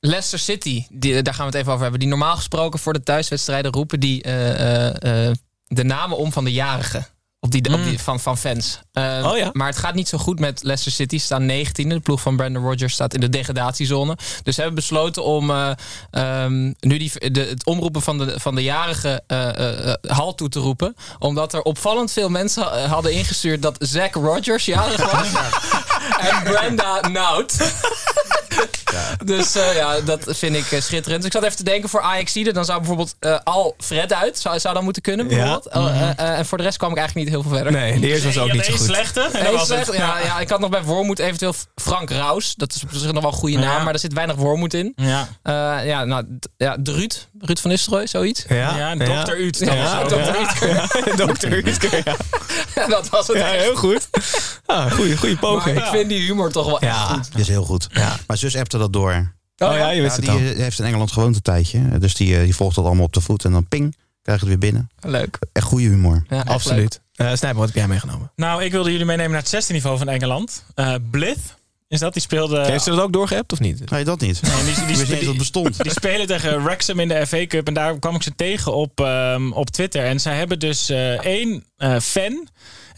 Leicester 0.00 0.38
City, 0.38 0.84
die, 0.90 1.22
daar 1.22 1.34
gaan 1.34 1.44
we 1.46 1.50
het 1.50 1.60
even 1.60 1.70
over 1.70 1.82
hebben. 1.82 2.00
Die 2.00 2.08
normaal 2.08 2.36
gesproken 2.36 2.78
voor 2.78 2.92
de 2.92 3.02
thuiswedstrijden 3.02 3.72
roepen 3.72 4.00
die 4.00 4.22
eh, 4.22 4.86
eh, 4.94 5.28
eh, 5.28 5.34
de 5.66 5.84
namen 5.84 6.16
om 6.16 6.32
van 6.32 6.44
de 6.44 6.52
jarigen. 6.52 7.06
Op 7.48 7.64
die, 7.64 7.74
op 7.74 7.84
die, 7.84 7.98
van, 8.00 8.20
van 8.20 8.38
fans. 8.38 8.80
Ehm, 8.92 9.24
Oh 9.24 9.36
ja? 9.36 9.50
Maar 9.52 9.66
het 9.66 9.78
gaat 9.78 9.94
niet 9.94 10.08
zo 10.08 10.18
goed 10.18 10.40
met 10.40 10.62
Leicester 10.62 10.92
City. 10.92 11.18
Ze 11.18 11.24
staan 11.24 11.50
19e. 11.50 11.86
De 11.86 12.00
ploeg 12.00 12.20
van 12.20 12.36
Brandon 12.36 12.62
Rodgers 12.62 12.94
staat 12.94 13.14
in 13.14 13.20
de 13.20 13.28
degradatiezone. 13.28 14.16
Dus 14.42 14.54
ze 14.54 14.60
hebben 14.60 14.74
besloten 14.74 15.24
om 15.24 15.50
eh, 15.50 15.70
ehm, 16.10 16.72
nu 16.80 16.98
die, 16.98 17.30
de, 17.30 17.40
het 17.40 17.64
omroepen 17.64 18.02
van 18.02 18.18
de, 18.18 18.40
van 18.40 18.54
de 18.54 18.62
jarige 18.62 19.22
eh, 19.26 19.88
eh, 19.88 19.94
hal 20.06 20.34
toe 20.34 20.48
te 20.48 20.58
roepen. 20.58 20.94
Omdat 21.18 21.52
er 21.52 21.62
opvallend 21.62 22.12
veel 22.12 22.28
mensen 22.28 22.88
hadden 22.88 23.12
ingestuurd 23.12 23.62
dat 23.62 23.76
Zack 23.78 24.14
Rodgers 24.14 24.64
jarig 24.64 25.12
was. 25.12 25.28
en 26.18 26.42
Brenda 26.42 27.08
Nout. 27.08 27.56
Dus 29.24 29.54
eh, 29.56 29.74
ja, 29.76 30.00
dat 30.00 30.20
vind 30.26 30.56
ik 30.56 30.72
eh, 30.72 30.80
schitterend. 30.80 31.16
Dus 31.22 31.24
ik 31.26 31.32
zat 31.32 31.42
even 31.42 31.56
te 31.56 31.62
denken 31.64 31.88
voor 31.88 32.00
ajax 32.00 32.32
dan 32.32 32.64
zou 32.64 32.78
bijvoorbeeld 32.78 33.14
eh, 33.18 33.38
al 33.44 33.74
Fred 33.78 34.12
uit. 34.12 34.38
Zou, 34.38 34.58
zou 34.58 34.74
dat 34.74 34.82
moeten 34.82 35.02
kunnen 35.02 35.28
bijvoorbeeld. 35.28 35.68
Ja. 35.72 35.80
Eh, 35.80 36.00
eh, 36.00 36.10
eh, 36.18 36.38
en 36.38 36.46
voor 36.46 36.58
de 36.58 36.64
rest 36.64 36.76
kwam 36.78 36.90
ik 36.90 36.96
eigenlijk 36.96 37.26
niet 37.28 37.34
heel 37.36 37.44
veel 37.48 37.56
verder. 37.58 37.72
Nee, 37.80 38.00
de 38.00 38.06
eerste 38.06 38.26
was 38.26 38.38
ook 38.38 38.52
niet 38.52 38.64
zo 38.64 38.72
goed. 38.72 38.86
slechte. 38.86 39.20
En 39.20 39.32
dat 39.32 39.42
Nee, 39.42 39.52
was 39.52 39.66
slecht. 39.66 39.86
het. 39.86 39.96
Ja, 39.96 40.18
ja, 40.18 40.38
ik 40.40 40.48
had 40.48 40.60
nog 40.60 40.70
bij 40.70 40.82
Wormoed 40.82 41.18
eventueel 41.18 41.54
Frank 41.74 42.10
Raus. 42.10 42.54
Dat 42.54 42.74
is 42.74 42.82
op 42.82 42.88
zich 42.92 43.12
nog 43.12 43.22
wel 43.22 43.32
een 43.32 43.38
goede 43.38 43.56
naam, 43.58 43.76
Ja. 43.78 43.82
maar 43.84 43.92
er 43.92 43.98
zit 43.98 44.12
weinig 44.12 44.36
Wormoed 44.36 44.74
in. 44.74 44.92
Ja. 44.96 45.28
Eh, 45.42 45.86
ja, 45.86 46.04
nou, 46.04 46.24
ja, 46.56 46.76
de 46.80 46.92
Ruud. 46.92 47.28
Ruud 47.40 47.58
van 47.58 47.70
Nistelrooy, 47.70 48.06
zoiets. 48.06 48.44
Ja, 48.48 48.94
Ja, 48.96 49.24
Dr. 49.24 49.32
Uut. 49.36 49.58
Ja, 49.58 49.74
Ja, 49.74 50.04
Dr. 50.04 50.14
Ja, 50.66 50.86
Dr. 51.16 51.52
Utker, 51.68 52.02
ja. 52.04 52.16
dat 52.88 53.08
was 53.08 53.26
het 53.26 53.36
ja, 53.36 53.46
heel 53.46 53.76
goed. 53.76 54.08
Ah, 54.66 54.92
goeie, 54.92 55.16
goeie 55.16 55.36
Maar 55.40 55.50
poging. 55.52 55.78
ik 55.78 55.84
vind 55.84 56.07
die 56.08 56.20
humor 56.26 56.52
toch 56.52 56.66
wel 56.66 56.80
echt 56.80 56.92
Ja. 56.96 57.06
goed. 57.06 57.32
Die 57.32 57.40
is 57.40 57.48
heel 57.48 57.64
goed. 57.64 57.88
Maar 58.26 58.36
zus 58.38 58.56
appte 58.56 58.78
dat 58.78 58.92
door. 58.92 59.36
Oh 59.58 59.76
ja, 59.76 59.90
je 59.90 60.02
wist 60.02 60.16
Ja, 60.16 60.22
het 60.22 60.30
die 60.40 60.48
al. 60.48 60.54
eh, 60.54 60.60
heeft 60.62 60.78
in 60.78 60.84
Engeland 60.84 61.12
gewoond 61.12 61.34
een 61.34 61.42
tijdje. 61.42 61.98
Dus 61.98 62.14
die, 62.14 62.36
eh, 62.36 62.42
die 62.42 62.54
volgt 62.54 62.76
dat 62.76 62.84
allemaal 62.84 63.04
op 63.04 63.12
de 63.12 63.20
voet. 63.20 63.44
En 63.44 63.52
dan 63.52 63.68
ping, 63.68 63.96
krijg 64.22 64.40
je 64.40 64.46
het 64.48 64.60
weer 64.60 64.70
binnen. 64.70 64.90
Leuk. 65.00 65.38
Echt 65.52 65.66
goede 65.66 65.84
humor. 65.88 66.24
Ja, 66.28 66.36
echt. 66.36 66.48
Absoluut. 66.48 67.00
Eh 67.14 67.26
Snijper, 67.34 67.58
wat 67.58 67.66
heb 67.68 67.76
jij 67.76 67.88
meegenomen? 67.88 68.30
Nou, 68.36 68.64
ik 68.64 68.72
wilde 68.72 68.90
jullie 68.90 69.06
meenemen 69.06 69.30
naar 69.30 69.40
het 69.40 69.48
zesde 69.48 69.72
niveau 69.72 69.98
van 69.98 70.08
Engeland. 70.08 70.64
Eh 70.74 70.94
Blith 71.10 71.38
is 71.88 72.00
dat. 72.00 72.12
Die 72.12 72.22
speelde... 72.22 72.66
Heeft 72.66 72.84
ze 72.84 72.90
dat 72.90 73.00
ook 73.00 73.12
doorgehebt 73.12 73.52
of 73.52 73.60
niet? 73.60 73.90
Nee, 73.90 74.04
dat 74.04 74.20
niet. 74.20 74.42
Nee, 74.42 74.64
die, 74.64 74.86
die, 74.86 75.06
die, 75.06 75.16
dat 75.16 75.26
het 75.26 75.38
bestond. 75.38 75.82
die 75.82 75.92
spelen 75.92 76.26
tegen 76.26 76.64
Wrexham 76.64 77.00
in 77.00 77.08
de 77.08 77.26
FA 77.26 77.46
Cup. 77.46 77.66
En 77.66 77.74
daar 77.74 77.98
kwam 77.98 78.14
ik 78.14 78.22
ze 78.22 78.34
tegen 78.34 78.74
op, 78.74 79.00
ehm, 79.00 79.52
op 79.52 79.70
Twitter. 79.70 80.04
En 80.04 80.20
zij 80.20 80.36
hebben 80.36 80.58
dus 80.58 80.88
eh, 80.88 81.24
één 81.24 81.64
eh, 81.76 81.98
fan. 82.00 82.48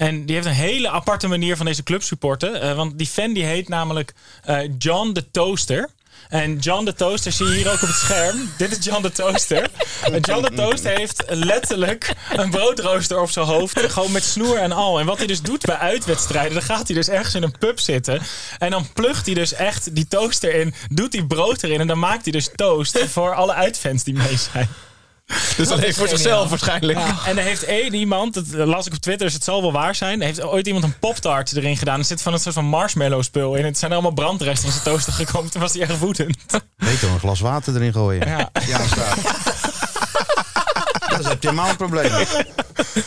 En 0.01 0.27
die 0.27 0.35
heeft 0.35 0.47
een 0.47 0.53
hele 0.53 0.89
aparte 0.89 1.29
manier 1.29 1.57
van 1.57 1.67
deze 1.67 1.83
club 1.83 2.03
supporten. 2.03 2.61
Eh, 2.61 2.77
want 2.77 2.99
die 2.99 3.07
fan 3.07 3.33
die 3.33 3.45
heet 3.45 3.69
namelijk 3.69 4.15
eh, 4.43 4.59
John 4.79 5.13
de 5.13 5.31
Toaster. 5.31 5.89
En 6.29 6.57
John 6.57 6.85
de 6.85 6.95
Toaster 6.95 7.33
zie 7.33 7.47
je 7.47 7.55
hier 7.55 7.69
ook 7.69 7.83
op 7.83 7.89
het 7.89 7.97
scherm. 7.97 8.53
Dit 8.57 8.79
is 8.79 8.85
John 8.85 9.03
de 9.03 9.13
Toaster. 9.13 9.71
En 10.13 10.21
John 10.21 10.43
de 10.43 10.55
Toaster 10.55 10.97
heeft 10.97 11.25
letterlijk 11.29 12.15
een 12.37 12.51
broodrooster 12.51 13.21
op 13.21 13.31
zijn 13.31 13.47
hoofd. 13.47 13.81
Gewoon 13.81 14.13
met 14.13 14.25
snoer 14.25 14.57
en 14.57 14.73
al. 14.73 15.01
En 15.01 15.07
wat 15.07 15.19
hij 15.19 15.27
dus 15.27 15.43
doet 15.43 15.65
bij 15.65 15.77
uitwedstrijden. 15.77 16.53
Dan 16.53 16.63
gaat 16.63 16.87
hij 16.87 16.97
dus 16.97 17.09
ergens 17.09 17.35
in 17.35 17.43
een 17.43 17.59
pub 17.59 17.81
zitten. 17.81 18.23
En 18.59 18.71
dan 18.71 18.93
plucht 18.93 19.27
hij 19.27 19.35
dus 19.35 19.53
echt 19.53 19.95
die 19.95 20.09
toaster 20.09 20.55
in. 20.55 20.75
Doet 20.89 21.13
hij 21.13 21.23
brood 21.23 21.63
erin. 21.63 21.81
En 21.81 21.87
dan 21.87 21.99
maakt 21.99 22.23
hij 22.23 22.33
dus 22.33 22.51
toast 22.55 22.99
voor 22.99 23.35
alle 23.35 23.55
uitfans 23.55 24.05
die 24.05 24.15
mee 24.15 24.37
zijn. 24.53 24.69
Dus 25.57 25.71
alleen 25.71 25.87
is 25.87 25.97
voor 25.97 26.09
zichzelf 26.09 26.49
waarschijnlijk. 26.49 26.99
En 27.27 27.39
er 27.39 27.45
heeft 27.45 27.63
één 27.65 27.95
iemand, 27.95 28.35
dat 28.35 28.67
las 28.67 28.87
ik 28.87 28.93
op 28.93 28.99
Twitter, 28.99 29.27
dus 29.27 29.35
het 29.35 29.45
zal 29.45 29.63
wel 29.63 29.73
waar 29.73 29.95
zijn. 29.95 30.21
Er 30.21 30.27
heeft 30.27 30.43
ooit 30.43 30.67
iemand 30.67 30.85
een 30.85 30.99
pop-tart 30.99 31.57
erin 31.57 31.77
gedaan. 31.77 31.99
Er 31.99 32.05
zit 32.05 32.23
van 32.23 32.33
een 32.33 32.39
soort 32.39 32.55
van 32.55 32.65
marshmallow 32.65 33.23
spul 33.23 33.55
in. 33.55 33.65
Het 33.65 33.79
zijn 33.79 33.91
er 33.91 33.97
allemaal 33.97 34.15
brandresten 34.15 34.67
in 34.67 34.73
zijn 34.73 34.85
toaster 34.85 35.13
gekomen. 35.13 35.51
Toen 35.51 35.61
was 35.61 35.73
hij 35.73 35.83
erg 35.83 35.99
woedend. 35.99 36.37
Beter 36.77 37.09
een 37.09 37.19
glas 37.19 37.41
water 37.41 37.75
erin 37.75 37.93
gooien. 37.93 38.29
Ja. 38.29 38.51
Ja, 38.67 38.87
staat. 38.87 39.17
Dat 41.09 41.21
is 41.21 41.27
helemaal 41.41 41.69
een 41.69 41.77
probleem. 41.77 42.11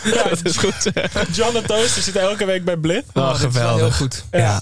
dat 0.03 0.39
is 0.43 0.57
goed. 0.57 0.91
John 1.31 1.53
de 1.53 1.61
Toaster 1.65 2.01
zit 2.03 2.15
elke 2.15 2.45
week 2.45 2.65
bij 2.65 2.77
Blith. 2.77 3.05
Oh, 3.07 3.13
wel 3.13 3.33
geweldig. 3.35 3.79
heel 3.79 3.91
goed. 3.91 4.25
Ja. 4.31 4.61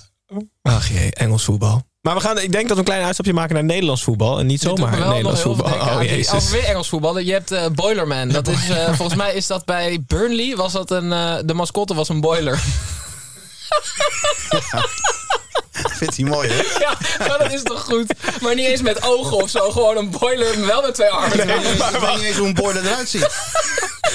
Ach 0.61 0.87
jee, 0.87 1.13
Engels 1.13 1.43
voetbal. 1.43 1.90
Maar 2.01 2.15
we 2.15 2.21
gaan, 2.21 2.39
ik 2.39 2.51
denk 2.51 2.67
dat 2.67 2.73
we 2.73 2.77
een 2.77 2.89
klein 2.89 3.03
uitstapje 3.03 3.33
maken 3.33 3.53
naar 3.53 3.63
Nederlands 3.63 4.03
voetbal. 4.03 4.39
En 4.39 4.45
niet 4.45 4.61
zomaar 4.61 4.91
Nederlands 4.91 5.43
nog 5.43 5.43
heel 5.43 5.55
voetbal. 5.55 5.95
Oh 5.95 6.03
jezus. 6.03 6.33
Over 6.33 6.51
weer 6.51 6.63
Engels 6.63 6.89
voetballen. 6.89 7.25
Je 7.25 7.31
hebt 7.31 7.51
eh, 7.51 7.65
Boilerman. 7.67 8.29
Dat 8.29 8.47
is, 8.47 8.69
eh, 8.69 8.93
volgens 8.93 9.17
mij 9.17 9.33
is 9.33 9.47
dat 9.47 9.65
bij 9.65 10.03
Burnley. 10.07 10.55
Was 10.55 10.73
dat 10.73 10.91
een, 10.91 11.11
eh, 11.11 11.35
de 11.45 11.53
mascotte 11.53 11.93
was 11.93 12.09
een 12.09 12.21
boiler. 12.21 12.59
Vindt 15.71 16.17
hij 16.17 16.25
mooi, 16.25 16.49
hè? 16.49 16.79
ja, 16.79 16.97
maar 17.27 17.37
dat 17.37 17.51
is 17.51 17.63
toch 17.63 17.83
goed. 17.83 18.13
Maar 18.41 18.55
niet 18.55 18.65
eens 18.65 18.81
met 18.81 19.03
ogen 19.03 19.37
of 19.37 19.49
zo. 19.49 19.71
Gewoon 19.71 19.97
een 19.97 20.09
boiler, 20.09 20.59
maar 20.59 20.67
wel 20.67 20.81
met 20.81 20.93
twee 20.93 21.09
armen. 21.09 21.39
Ik 21.39 21.99
weet 21.99 22.15
niet 22.15 22.25
eens 22.25 22.37
hoe 22.37 22.47
een 22.47 22.53
boiler 22.53 22.85
eruit 22.85 23.09
ziet. 23.09 23.29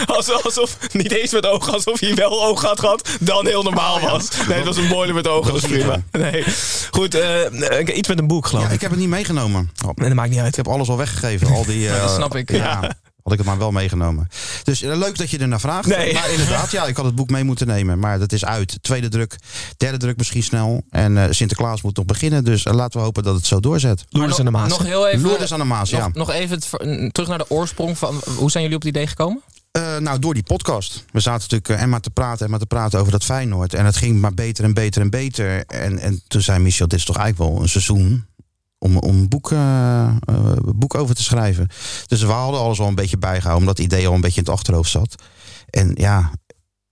Alsof, 0.07 0.45
alsof, 0.45 0.77
niet 0.93 1.13
eens 1.13 1.33
met 1.33 1.47
ogen, 1.47 1.73
alsof 1.73 2.01
hij 2.01 2.15
wel 2.15 2.45
ogen 2.45 2.69
had 2.69 2.81
gehad, 2.81 3.09
dan 3.21 3.47
heel 3.47 3.63
normaal 3.63 4.01
was. 4.01 4.29
Nee, 4.49 4.57
het 4.57 4.67
was 4.67 4.77
een 4.77 4.89
boiler 4.89 5.15
met 5.15 5.27
ogen, 5.29 5.53
dat 5.53 5.63
is 5.63 5.69
prima. 5.69 6.03
Nee. 6.13 6.45
Goed, 6.91 7.15
eh, 7.15 7.97
iets 7.97 8.09
met 8.09 8.19
een 8.19 8.27
boek 8.27 8.47
geloof 8.47 8.63
Ja, 8.65 8.69
ik. 8.69 8.75
ik 8.75 8.81
heb 8.81 8.91
het 8.91 9.01
niet 9.01 9.09
meegenomen. 9.09 9.71
Oh, 9.85 9.91
Nee, 9.95 10.09
dat 10.09 10.17
maakt 10.17 10.31
niet 10.31 10.39
uit. 10.39 10.49
Ik 10.49 10.57
heb 10.57 10.69
alles 10.69 10.89
al 10.89 10.97
weggegeven. 10.97 11.47
Al 11.47 11.65
die, 11.65 11.89
eh, 11.91 12.01
dat 12.01 12.11
snap 12.15 12.35
ik. 12.37 12.51
Ja, 12.53 12.81
had 13.23 13.33
ik 13.33 13.39
het 13.39 13.47
maar 13.47 13.59
wel 13.59 13.71
meegenomen. 13.73 14.29
Dus 14.65 14.83
eh, 14.83 14.97
leuk 14.97 15.19
dat 15.19 15.31
je 15.31 15.39
er 15.39 15.49
naar 15.49 15.61
vraagt. 15.61 15.87
Nee. 15.87 16.13
Maar 16.15 16.31
inderdaad, 16.31 16.71
ja, 16.71 16.85
ik 16.87 16.97
had 16.97 17.05
het 17.05 17.15
boek 17.15 17.31
mee 17.31 17.45
moeten 17.45 17.67
nemen. 17.67 17.99
Maar 17.99 18.19
dat 18.19 18.33
is 18.33 18.45
uit. 18.45 18.79
Tweede 18.83 19.09
druk, 19.09 19.37
derde 19.77 19.97
druk 19.99 20.17
misschien 20.17 20.43
snel. 20.43 20.83
En 20.91 21.19
eh, 21.19 21.25
Sinterklaas 21.31 21.83
moet 21.83 21.97
nog 21.97 22.05
beginnen. 22.05 22.45
Dus 22.45 22.65
laten 22.65 22.99
we 22.99 23.05
hopen 23.05 23.23
dat 23.23 23.35
het 23.35 23.47
zo 23.47 23.61
doorzet. 23.61 24.05
Loerders 24.09 24.39
aan 24.39 24.45
de 24.45 24.51
nog, 24.51 24.61
Maas. 24.61 24.71
nog 24.71 24.83
heel 24.83 25.07
even. 25.09 25.29
Loerders 25.29 25.53
aan 25.53 25.59
de 25.59 25.65
Maas, 25.65 25.91
nog, 25.91 26.01
ja. 26.01 26.11
nog 26.13 26.31
even 26.31 26.55
het 26.57 26.67
ver- 26.67 27.11
terug 27.13 27.29
naar 27.29 27.39
de 27.39 27.51
oorsprong 27.51 27.99
van. 27.99 28.21
Hoe 28.37 28.51
zijn 28.51 28.63
jullie 28.63 28.79
op 28.79 28.83
het 28.85 28.95
idee 28.95 29.07
gekomen? 29.07 29.43
Eh, 29.77 29.97
nou, 29.97 30.19
door 30.19 30.35
die 30.35 30.43
podcast. 30.43 31.05
We 31.13 31.21
zaten 31.21 31.41
natuurlijk 31.41 31.69
eh, 31.69 31.83
en 31.83 31.89
maar 31.89 32.01
te 32.01 32.11
praten 32.11 32.45
en 32.45 32.51
maar 32.51 32.61
te 32.61 32.67
praten 32.67 33.01
over 33.01 33.13
dat 33.13 33.25
Feyenoord. 33.25 33.75
En 33.75 33.85
het 33.85 33.97
ging 33.97 34.21
maar 34.21 34.35
beter 34.35 34.65
en 34.65 34.75
beter 34.75 35.03
en 35.03 35.11
beter. 35.11 35.65
En, 35.67 35.99
en 35.99 36.23
toen 36.29 36.41
zei 36.41 36.59
Michel, 36.59 36.89
dit 36.89 36.99
is 36.99 37.05
toch 37.05 37.17
eigenlijk 37.17 37.51
wel 37.51 37.63
een 37.63 37.69
seizoen 37.69 38.27
om, 38.79 38.99
om 38.99 39.19
een 39.19 39.29
boek, 39.29 39.53
eh, 39.53 40.07
eh, 40.07 40.57
boek 40.75 40.95
over 40.95 41.15
te 41.15 41.23
schrijven. 41.23 41.69
Dus 42.07 42.23
we 42.23 42.33
hadden 42.33 42.61
alles 42.61 42.81
al 42.81 42.89
een 42.89 42.95
beetje 42.95 43.19
bijgehouden, 43.19 43.61
omdat 43.61 43.77
het 43.77 43.87
idee 43.87 44.09
al 44.09 44.15
een 44.15 44.21
beetje 44.21 44.41
in 44.41 44.47
het 44.47 44.55
achterhoofd 44.55 44.91
zat. 44.91 45.15
En 45.71 45.93
ja, 45.95 46.31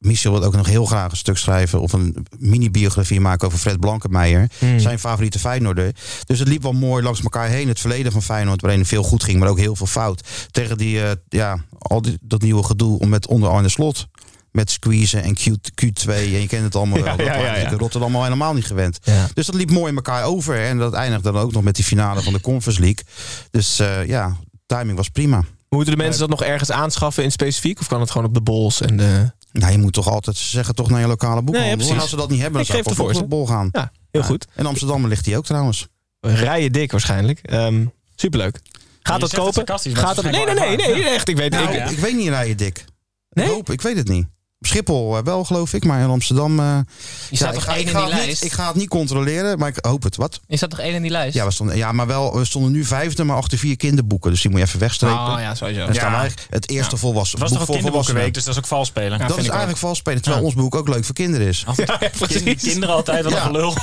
Michel 0.05 0.33
wil 0.33 0.45
ook 0.45 0.57
nog 0.57 0.67
heel 0.67 0.85
graag 0.85 1.11
een 1.11 1.17
stuk 1.17 1.37
schrijven 1.37 1.81
of 1.81 1.93
een 1.93 2.27
mini-biografie 2.39 3.21
maken 3.21 3.47
over 3.47 3.59
Fred 3.59 3.81
Blankenmeijer. 3.81 4.51
Hmm. 4.59 4.79
Zijn 4.79 4.99
favoriete 4.99 5.39
Feyenoorder. 5.39 5.95
Dus 6.27 6.39
het 6.39 6.49
liep 6.49 6.63
wel 6.63 6.73
mooi 6.73 7.03
langs 7.03 7.23
elkaar 7.23 7.49
heen. 7.49 7.69
Het 7.69 7.81
verleden 7.81 8.13
van 8.13 8.23
Feyenoord, 8.23 8.61
waarin 8.61 8.87
veel 8.87 9.03
goed 9.03 9.25
ging, 9.25 9.39
maar 9.39 9.49
ook 9.49 9.59
heel 9.59 9.77
veel 9.77 9.87
fout. 9.87 10.29
Tegen 10.51 10.79
die, 10.79 11.03
eh, 11.03 11.11
ja, 11.29 11.65
al 11.79 12.03
die, 12.03 12.19
dat 12.21 12.43
nieuwe 12.43 12.63
gedoe 12.63 12.99
om 12.99 13.09
met 13.09 13.27
onder 13.27 13.49
Arne 13.49 13.69
Slot. 13.69 14.07
Met 14.51 14.71
squeezen 14.71 15.23
en 15.23 15.35
Q, 15.35 15.41
Q2 15.85 16.09
en 16.09 16.41
je 16.41 16.47
kent 16.47 16.65
het 16.65 16.77
allemaal 16.77 16.99
wel. 17.03 17.07
Ja, 17.07 17.17
dat 17.17 17.27
ja, 17.27 17.57
ja, 17.57 17.71
Rotterdam 17.71 18.17
al 18.17 18.23
helemaal 18.23 18.55
niet 18.55 18.67
gewend. 18.67 18.99
Dus 19.35 19.47
dat 19.47 19.55
liep 19.55 19.71
mooi 19.71 19.91
in 19.91 19.97
elkaar 19.97 20.25
over. 20.25 20.65
En 20.65 20.79
dat 20.79 20.93
eindigde 20.93 21.33
dan 21.33 21.43
ook 21.43 21.53
nog 21.53 21.63
met 21.63 21.77
die 21.77 21.85
finale 21.85 22.23
van 22.23 22.33
de 22.33 22.41
Conference 22.41 22.81
League. 22.81 23.05
Dus 23.51 23.79
eh, 23.79 24.07
ja, 24.07 24.37
timing 24.67 24.97
was 24.97 25.09
prima. 25.09 25.45
Moeten 25.69 25.97
de 25.97 26.03
mensen 26.03 26.21
dat 26.21 26.29
nog 26.31 26.43
ergens 26.43 26.71
aanschaffen 26.71 27.25
in 27.25 27.33
specifiek? 27.33 27.81
Of 27.81 27.89
kan 27.89 28.01
het 28.01 28.11
gewoon 28.11 28.27
op 28.27 28.35
de 28.35 28.41
bols 28.41 28.81
en 28.81 28.97
de... 28.97 29.33
Nou, 29.61 29.73
je 29.73 29.79
moet 29.79 29.93
toch 29.93 30.09
altijd 30.09 30.37
zeggen 30.37 30.75
toch 30.75 30.91
naar 30.91 31.01
je 31.01 31.07
lokale 31.07 31.43
boekhandel. 31.43 31.77
Nee, 31.77 31.87
ja, 31.87 31.95
en 31.95 32.01
als 32.01 32.11
ze 32.11 32.17
dat 32.17 32.31
niet 32.31 32.41
hebben, 32.41 32.65
dan 32.67 32.77
Ik 32.77 32.85
zou 32.85 33.09
ik 33.09 33.15
op 33.15 33.23
de 33.23 33.29
bol 33.29 33.47
gaan. 33.47 33.69
Ja, 33.73 33.93
heel 34.11 34.21
Ja. 34.21 34.27
goed. 34.27 34.47
In 34.57 34.67
Amsterdam 34.67 35.07
ligt 35.07 35.25
die 35.25 35.37
ook 35.37 35.45
trouwens. 35.45 35.87
Rijen 36.21 36.73
dik 36.73 36.91
waarschijnlijk. 36.91 37.39
Ehm, 37.39 37.87
superleuk. 38.15 38.61
Gaat 39.03 39.21
dat 39.21 39.35
kopen? 39.35 39.67
Gaat 39.67 39.85
het 39.85 40.25
dat... 40.25 40.25
Nee, 40.25 40.45
nee, 40.45 40.55
nee, 40.55 40.77
nee, 40.77 41.09
echt. 41.09 41.29
Ik 41.29 41.37
weet 41.37 41.51
Nou, 41.51 41.69
ik, 41.69 41.75
ja. 41.75 41.85
ik 41.85 41.99
weet 41.99 42.17
niet 42.17 42.29
rijden 42.29 42.57
dik. 42.57 42.85
Nee? 43.31 43.47
Ik 43.47 43.53
hoop, 43.53 43.71
ik 43.71 43.81
weet 43.81 43.97
het 43.97 44.09
niet. 44.09 44.27
Op 44.65 44.71
Schiphol 44.71 45.17
eh, 45.17 45.23
wel, 45.25 45.45
geloof 45.45 45.73
ik, 45.73 45.85
maar 45.85 46.01
in 46.01 46.09
Amsterdam... 46.09 46.61
eh, 46.61 46.79
Je 47.31 47.37
staat 47.37 47.49
ja, 47.49 47.55
toch 47.55 47.63
ik, 47.63 47.69
ga, 47.69 47.75
één 47.75 47.81
ik, 47.81 47.87
in 47.87 47.93
die 47.95 48.03
het 48.05 48.15
niet, 48.15 48.25
lijst? 48.25 48.43
ik 48.45 48.53
ga 48.53 48.67
het 48.67 48.75
niet 48.77 48.89
controleren, 48.89 49.59
maar 49.59 49.69
ik 49.69 49.79
hoop 49.81 50.03
het. 50.03 50.17
Wat? 50.17 50.41
Je 50.47 50.57
staat 50.57 50.71
toch 50.71 50.79
één 50.79 50.95
in 50.95 51.03
die 51.03 51.11
lijst? 51.11 51.35
Ja, 51.35 51.45
we 51.45 51.51
stonden, 51.51 51.77
ja, 51.77 51.93
maar 51.93 52.07
wel, 52.07 52.37
we 52.39 52.45
stonden 52.45 52.73
nu 52.73 52.85
vijfde, 52.85 53.25
maar 53.25 53.37
achter 53.37 53.59
vier 53.59 53.77
kinderboeken. 53.77 54.31
Dus 54.31 54.41
die 54.41 54.51
moet 54.51 54.61
je 54.61 54.67
even 54.67 54.79
wegstrepen. 54.81 55.19
Oh 55.19 55.37
ja, 55.41 55.55
sowieso. 55.55 55.85
Dan 55.85 55.95
staan 55.95 56.29
het 56.51 56.69
eerste 56.71 56.97
volwassen 56.97 57.39
Het 57.41 57.49
was 57.49 57.59
boek 57.59 57.67
toch 57.67 57.77
voor 57.77 57.85
volwassenen. 57.91 58.23
kinderboekenweek, 58.23 58.35
dus 58.35 58.45
dat 58.45 58.53
is 58.53 58.59
ook 58.61 58.67
vals 58.67 58.89
spelen. 58.89 59.11
Ja, 59.11 59.19
dat 59.19 59.27
vind 59.27 59.41
is 59.41 59.49
eigenlijk 59.49 59.79
vals 59.79 59.99
spelen, 59.99 60.23
terwijl 60.23 60.43
Ja. 60.43 60.49
ons 60.49 60.57
boek 60.61 60.75
ook 60.75 60.89
leuk 60.89 61.05
voor 61.05 61.15
kinderen 61.15 61.47
is. 61.47 61.65
Kind- 62.27 62.61
Kinderen 62.63 62.95
altijd 62.95 63.25
wat 63.25 63.33
Ja. 63.33 63.39
een 63.39 63.45
gelul. 63.47 63.75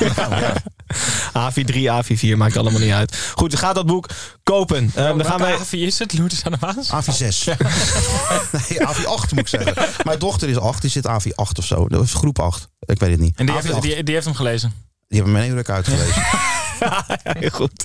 AV3, 1.38 1.76
AV4, 1.76 2.38
maakt 2.38 2.58
allemaal 2.58 2.80
niet 2.80 2.92
uit. 2.92 3.18
Goed, 3.36 3.56
gaat 3.56 3.76
dat 3.76 3.86
boek 3.86 4.10
kopen. 4.44 4.92
Ehm, 4.96 5.18
dan 5.18 5.26
gaan 5.26 5.40
wij... 5.40 5.58
Wie 5.70 5.86
is 5.86 6.00
het? 6.00 6.14
Aan 6.44 6.52
de 6.52 6.58
Maas? 6.60 6.88
AV6. 6.90 7.44
nee, 8.70 8.80
AV8 8.88 9.30
moet 9.30 9.40
ik 9.40 9.48
zeggen. 9.48 9.74
Mijn 10.04 10.20
dochter 10.20 10.50
is 10.50 10.58
8, 10.58 10.71
die 10.80 10.90
zit 10.90 11.08
AV8 11.08 11.58
of 11.58 11.66
zo. 11.66 11.88
Dat 11.88 12.04
is 12.04 12.14
groep 12.14 12.40
8. 12.40 12.70
Ik 12.80 13.00
weet 13.00 13.12
het 13.12 13.20
niet. 13.20 13.38
En 13.38 13.46
die 13.46 13.56
AV8. 13.56 13.66
heeft, 13.66 13.82
die, 13.82 14.04
die 14.04 14.14
heeft 14.14 14.26
hem 14.26 14.36
gelezen. 14.36 14.74
Die 15.08 15.22
hebben 15.22 15.32
mijn 15.40 15.52
druk 15.52 15.70
uitgelezen. 15.70 16.24
Ja, 16.82 17.06
heel 17.24 17.50
goed. 17.50 17.84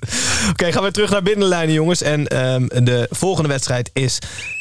Oké, 0.51 0.73
gaan 0.73 0.83
we 0.83 0.91
terug 0.91 1.11
naar 1.11 1.23
binnenlijnen, 1.23 1.75
jongens. 1.75 2.03
En 2.03 2.27
ehm, 2.27 2.85
de 2.85 3.07
volgende 3.11 3.49
wedstrijd 3.49 3.91
is 3.93 4.19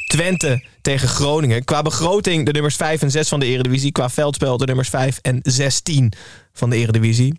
Twente 0.08 0.64
tegen 0.82 1.08
Groningen. 1.08 1.64
Qua 1.64 1.82
begroting 1.82 2.46
de 2.46 2.52
nummers 2.52 2.76
5 2.76 3.02
en 3.02 3.12
6 3.12 3.28
van 3.28 3.40
de 3.40 3.46
Eredivisie. 3.46 3.92
Qua 3.92 4.10
veldspel 4.10 4.58
de 4.58 4.66
nummers 4.66 4.90
5 4.90 5.20
en 5.22 5.40
16 5.44 6.14
van 6.54 6.70
de 6.70 6.76
Eredivisie. 6.76 7.38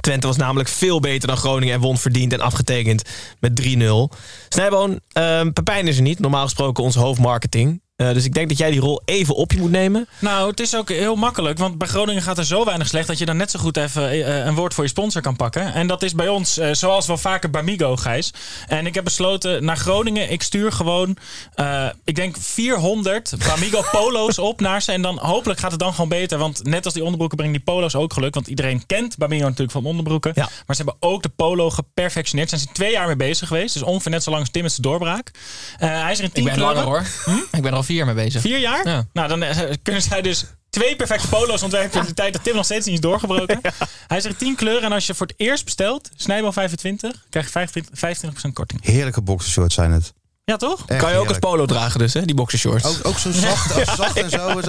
Twente 0.00 0.26
was 0.26 0.36
namelijk 0.36 0.68
veel 0.68 1.00
beter 1.00 1.28
dan 1.28 1.36
Groningen 1.36 1.74
en 1.74 1.80
won 1.80 1.98
verdiend 1.98 2.32
en 2.32 2.40
afgetekend 2.40 3.02
met 3.40 3.62
3-0. 3.62 4.16
Snijboon, 4.48 5.00
ehm 5.12 5.52
Pepijn 5.52 5.88
is 5.88 5.96
er 5.96 6.02
niet. 6.02 6.18
Normaal 6.18 6.44
gesproken 6.44 6.84
onze 6.84 6.98
hoofdmarketing. 6.98 7.82
Eh, 7.96 8.12
dus 8.12 8.24
ik 8.24 8.34
denk 8.34 8.48
dat 8.48 8.58
jij 8.58 8.70
die 8.70 8.80
rol 8.80 9.02
even 9.04 9.34
op 9.34 9.52
je 9.52 9.58
moet 9.58 9.70
nemen. 9.70 10.08
Nou, 10.18 10.50
het 10.50 10.60
is 10.60 10.76
ook 10.76 10.88
heel 10.88 11.16
makkelijk. 11.16 11.58
Want 11.58 11.78
bij 11.78 11.88
Groningen 11.88 12.22
gaat 12.22 12.38
er 12.38 12.44
zo 12.44 12.64
weinig 12.64 12.86
slecht... 12.88 13.06
dat 13.06 13.18
je 13.18 13.24
dan 13.26 13.36
net 13.36 13.50
zo 13.50 13.58
goed 13.58 13.76
even 13.76 14.10
eh, 14.10 14.44
een 14.44 14.54
woord 14.54 14.74
voor 14.74 14.84
je 14.84 14.90
sponsor 14.90 15.22
kan 15.22 15.36
pakken. 15.36 15.74
En 15.74 15.86
dat 15.86 16.02
is 16.02 16.14
bij 16.14 16.28
ons, 16.28 16.58
eh, 16.58 16.72
zoals 16.72 17.06
wel 17.06 17.16
vaker 17.16 17.50
bij 17.50 17.62
Migo, 17.62 17.96
Gijs. 17.96 18.32
En 18.66 18.86
ik 18.86 18.94
heb 18.94 19.04
besloten, 19.04 19.64
naar 19.64 19.76
Groningen... 19.76 20.30
ik 20.30 20.42
stuur 20.42 20.72
gewoon, 20.72 21.16
eh, 21.54 21.86
ik 22.04 22.14
denk 22.14 22.36
400 22.38 23.32
Bamigo 23.48 23.82
polo's 24.00 24.38
op 24.38 24.60
naar 24.60 24.82
ze. 24.82 24.92
En 24.92 25.02
dan 25.02 25.18
hopelijk 25.18 25.60
gaat 25.60 25.70
het 25.70 25.80
dan 25.80 25.94
gewoon 25.94 26.08
beter. 26.08 26.38
Want 26.38 26.64
net 26.64 26.84
als 26.84 26.94
die 26.94 27.02
onderbroeken 27.02 27.36
brengen 27.36 27.54
die 27.56 27.64
polo's 27.64 27.94
ook 27.94 28.12
geluk. 28.12 28.34
Want 28.34 28.46
iedereen 28.46 28.86
kent 28.86 29.16
Bamigo 29.16 29.44
natuurlijk 29.44 29.72
van 29.72 29.84
onderbroeken. 29.84 30.32
Ja. 30.34 30.48
Maar 30.66 30.76
ze 30.76 30.82
hebben 30.82 31.08
ook 31.08 31.22
de 31.22 31.28
polo 31.28 31.70
geperfectioneerd. 31.70 32.50
Daar 32.50 32.58
zijn 32.58 32.70
ze 32.70 32.80
twee 32.80 32.92
jaar 32.92 33.06
mee 33.06 33.16
bezig 33.16 33.48
geweest. 33.48 33.74
Dus 33.74 33.82
ongeveer 33.82 34.10
net 34.10 34.22
zo 34.22 34.30
lang 34.30 34.42
als 34.42 34.50
Timmons 34.52 34.76
de 34.76 34.82
doorbraak. 34.82 35.30
Eh, 35.78 36.02
hij 36.02 36.12
is 36.12 36.18
er 36.18 36.24
in 36.24 36.32
tien 36.32 36.46
Ik 36.46 36.48
ben 36.48 36.58
kleuren. 36.58 36.84
langer 36.84 37.06
hoor. 37.26 37.36
Ik 37.52 37.62
ben 37.62 37.70
er 37.70 37.76
al 37.76 37.82
vier 37.84 37.96
jaar 37.96 38.06
mee 38.06 38.14
bezig. 38.14 38.40
Vier 38.40 38.58
jaar? 38.58 38.88
Ja. 38.88 39.06
Nou, 39.12 39.28
dan 39.28 39.42
eh, 39.42 39.70
kunnen 39.82 40.02
zij 40.02 40.22
dus 40.22 40.44
twee 40.70 40.96
perfecte 40.96 41.28
polo's 41.28 41.62
ontwerpen 41.62 42.00
in 42.00 42.06
de 42.06 42.14
tijd 42.14 42.32
dat 42.32 42.44
Tim 42.44 42.54
nog 42.54 42.64
steeds 42.64 42.86
niet 42.86 42.94
is 42.94 43.00
doorgebroken. 43.00 43.60
Hij 44.06 44.22
er 44.22 44.36
tien 44.36 44.54
kleuren 44.54 44.82
en 44.82 44.92
als 44.92 45.06
je 45.06 45.14
voor 45.14 45.26
het 45.26 45.34
eerst 45.38 45.64
bestelt, 45.64 46.10
snijbal 46.16 46.52
25, 46.52 47.24
krijg 47.30 47.46
je 47.46 47.52
25, 47.52 48.32
25% 48.48 48.52
korting. 48.52 48.84
Heerlijke 48.84 49.20
boxershorts 49.20 49.74
zijn 49.74 49.92
het. 49.92 50.12
Ja, 50.44 50.56
toch? 50.56 50.84
Echt 50.86 51.00
kan 51.00 51.10
je 51.10 51.16
ook 51.16 51.28
als 51.28 51.32
heerlijk. 51.32 51.40
polo 51.40 51.66
dragen 51.66 51.98
dus, 51.98 52.14
hè? 52.14 52.24
Die 52.24 52.34
boxershorts. 52.34 52.84
Ook, 52.84 52.98
ook 53.02 53.18
zo 53.18 53.30
zacht, 53.32 53.74
als 53.74 53.96
zacht 53.96 54.16
en 54.16 54.30
zo. 54.30 54.60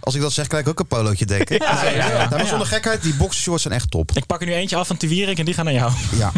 Als 0.00 0.14
ik 0.14 0.20
dat 0.20 0.32
zeg, 0.32 0.46
krijg 0.46 0.62
ik 0.62 0.68
ook 0.68 0.78
een 0.78 0.86
polootje. 0.86 1.24
Ja, 1.28 1.82
Nee, 1.82 1.94
ja, 1.96 2.08
ja. 2.10 2.28
maar 2.30 2.46
zonder 2.46 2.66
gekheid, 2.66 3.02
die 3.02 3.14
boxershorts 3.14 3.62
zijn 3.62 3.74
echt 3.74 3.90
top. 3.90 4.10
Ik 4.14 4.26
pak 4.26 4.40
er 4.40 4.46
nu 4.46 4.52
eentje 4.54 4.76
af 4.76 4.86
van 4.86 4.96
Tewierik 4.96 5.38
en 5.38 5.44
die 5.44 5.54
gaan 5.54 5.64
naar 5.64 5.74
jou. 5.74 5.92
Ja, 6.16 6.32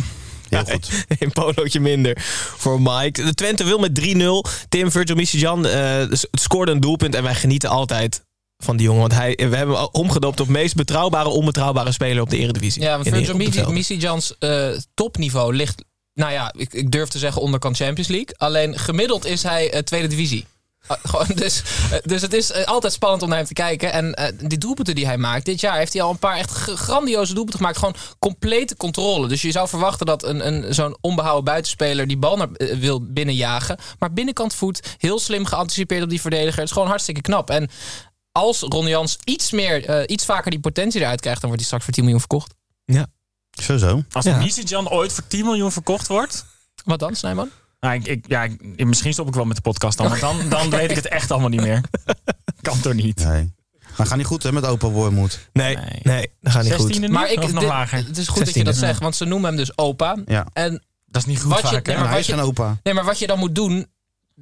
heel 0.50 0.64
goed. 0.64 0.88
Een 1.18 1.32
polootje 1.32 1.80
minder 1.80 2.16
voor 2.56 2.80
Mike. 2.82 3.22
De 3.24 3.34
Twente 3.34 3.64
wil 3.64 3.78
met 3.78 4.00
3-0. 4.00 4.66
Tim 4.68 4.90
Virgil 4.90 5.14
Misijan 5.16 5.66
eh, 5.66 6.02
s- 6.10 6.26
scoorde 6.30 6.72
een 6.72 6.80
doelpunt. 6.80 7.14
En 7.14 7.22
wij 7.22 7.34
genieten 7.34 7.68
altijd 7.70 8.24
van 8.58 8.76
die 8.76 8.86
jongen. 8.86 9.00
Want 9.00 9.14
hij, 9.14 9.34
we 9.50 9.56
hebben 9.56 9.76
hem 9.76 9.88
omgedoopt 9.92 10.36
tot 10.36 10.48
meest 10.48 10.74
betrouwbare, 10.74 11.28
onbetrouwbare 11.28 11.92
speler 11.92 12.22
op 12.22 12.30
de 12.30 12.36
Eredivisie. 12.38 12.82
Ja, 12.82 12.90
want 12.90 13.08
Virgil 13.08 13.66
op. 13.66 13.72
Misijans 13.72 14.34
eh 14.38 14.68
topniveau 14.94 15.54
ligt, 15.54 15.84
nou 16.14 16.32
ja, 16.32 16.52
ik, 16.56 16.72
ik 16.72 16.90
durf 16.90 17.08
te 17.08 17.18
zeggen 17.18 17.42
onderkant 17.42 17.76
Champions 17.76 18.08
League. 18.08 18.36
Alleen 18.38 18.78
gemiddeld 18.78 19.24
is 19.26 19.42
hij 19.42 19.70
eh, 19.72 19.82
tweede 19.82 20.08
divisie. 20.08 20.46
Ah, 20.86 20.98
gewoon, 21.02 21.26
dus, 21.34 21.62
eh, 21.90 21.98
dus 22.02 22.22
het 22.22 22.32
is 22.32 22.52
eh, 22.52 22.64
altijd 22.64 22.92
spannend 22.92 23.22
om 23.22 23.28
naar 23.28 23.38
hem 23.38 23.46
te 23.46 23.52
kijken. 23.52 23.92
En 23.92 24.14
eh, 24.14 24.32
die 24.42 24.58
doelpunten 24.58 24.94
die 24.94 25.06
hij 25.06 25.18
maakt, 25.18 25.44
dit 25.44 25.60
jaar 25.60 25.76
heeft 25.76 25.92
hij 25.92 26.02
al 26.02 26.10
een 26.10 26.18
paar 26.18 26.36
echt 26.36 26.50
grandioze 26.60 27.34
doelpunten 27.34 27.60
gemaakt. 27.60 27.78
Gewoon 27.78 27.94
complete 28.18 28.76
controle. 28.76 29.28
Dus 29.28 29.42
je 29.42 29.50
zou 29.50 29.68
verwachten 29.68 30.06
dat 30.06 30.24
een, 30.24 30.46
een, 30.46 30.74
zo'n 30.74 30.96
onbehouden 31.00 31.44
buitenspeler 31.44 32.06
die 32.06 32.16
bal 32.16 32.36
naar, 32.36 32.48
wil 32.78 33.12
binnenjagen. 33.12 33.78
Maar 33.98 34.12
binnenkant 34.12 34.54
voet, 34.54 34.96
heel 34.98 35.18
slim 35.18 35.44
geanticipeerd 35.44 36.02
op 36.02 36.10
die 36.10 36.20
verdediger. 36.20 36.58
Het 36.58 36.68
is 36.68 36.72
gewoon 36.72 36.88
hartstikke 36.88 37.20
knap. 37.20 37.50
En 37.50 37.70
als 38.32 38.60
Ron 38.60 38.86
Jans 38.86 39.18
iets, 39.24 39.50
meer, 39.50 40.08
iets 40.08 40.24
vaker 40.24 40.50
die 40.50 40.60
potentie 40.60 41.00
eruit 41.00 41.20
krijgt, 41.20 41.40
dan 41.40 41.50
wordt 41.50 41.66
hij 41.66 41.66
straks 41.66 41.84
voor 41.84 41.92
10 41.94 42.02
miljoen 42.02 42.20
verkocht. 42.20 42.54
Zo 43.62 43.76
zo. 43.76 44.02
Als 44.12 44.24
Ja. 44.24 44.36
Misitjan 44.36 44.88
ooit 44.88 45.12
voor 45.12 45.26
10 45.26 45.44
miljoen 45.44 45.72
verkocht 45.72 46.06
wordt... 46.06 46.44
Wat 46.84 46.98
dan, 46.98 47.14
Snijman? 47.14 47.50
Nou, 47.80 47.94
ik, 47.94 48.06
ik, 48.06 48.24
ja, 48.28 48.42
ik- 48.76 48.86
misschien 48.86 49.12
stop 49.12 49.28
ik 49.28 49.34
wel 49.34 49.44
met 49.44 49.56
de 49.56 49.62
podcast 49.62 49.98
dan. 49.98 50.08
Want 50.08 50.20
dan, 50.20 50.48
dan 50.48 50.70
weet 50.80 50.90
ik 50.90 50.96
het 50.96 51.08
echt 51.08 51.30
allemaal 51.30 51.48
niet 51.48 51.60
meer. 51.60 51.80
Kan 52.62 52.80
toch 52.80 52.92
niet? 52.94 53.24
Nee. 53.24 53.52
Maar 53.96 54.06
ga 54.06 54.16
niet 54.16 54.26
goed 54.26 54.42
hè, 54.42 54.52
met 54.52 54.64
opa 54.66 54.88
Wormoed. 54.88 55.48
Nee, 55.52 55.76
Nee. 55.76 55.84
nee, 56.02 56.30
dat 56.40 56.52
gaat 56.52 56.62
niet 56.62 56.72
goed. 56.74 56.96
16e 56.96 57.00
nu? 57.00 57.08
Maar 57.08 57.30
ik, 57.32 57.52
nog 57.52 57.64
lager? 57.64 57.98
het 58.06 58.18
is 58.18 58.28
goed 58.28 58.44
dat 58.44 58.54
je 58.54 58.60
16e, 58.60 58.64
dat 58.64 58.76
zegt, 58.76 59.00
want 59.00 59.16
ze 59.16 59.24
noemen 59.24 59.48
hem 59.48 59.56
dus 59.58 59.78
opa. 59.78 60.16
Ja. 60.26 60.46
En 60.52 60.82
Dat 61.06 61.22
is 61.22 61.28
niet 61.28 61.40
goed 61.40 61.50
Wat 61.52 61.60
je- 61.60 61.66
vaak, 61.66 61.86
hè? 61.86 61.92
nee, 61.92 61.94
maar 61.94 62.02
hij 62.04 62.10
wat 62.10 62.20
is 62.20 62.26
je- 62.26 62.32
geen 62.32 62.42
opa. 62.42 62.76
nee, 62.82 62.94
maar 62.94 63.04
wat 63.04 63.18
je 63.18 63.26
dan 63.26 63.38
moet 63.38 63.54
doen, 63.54 63.86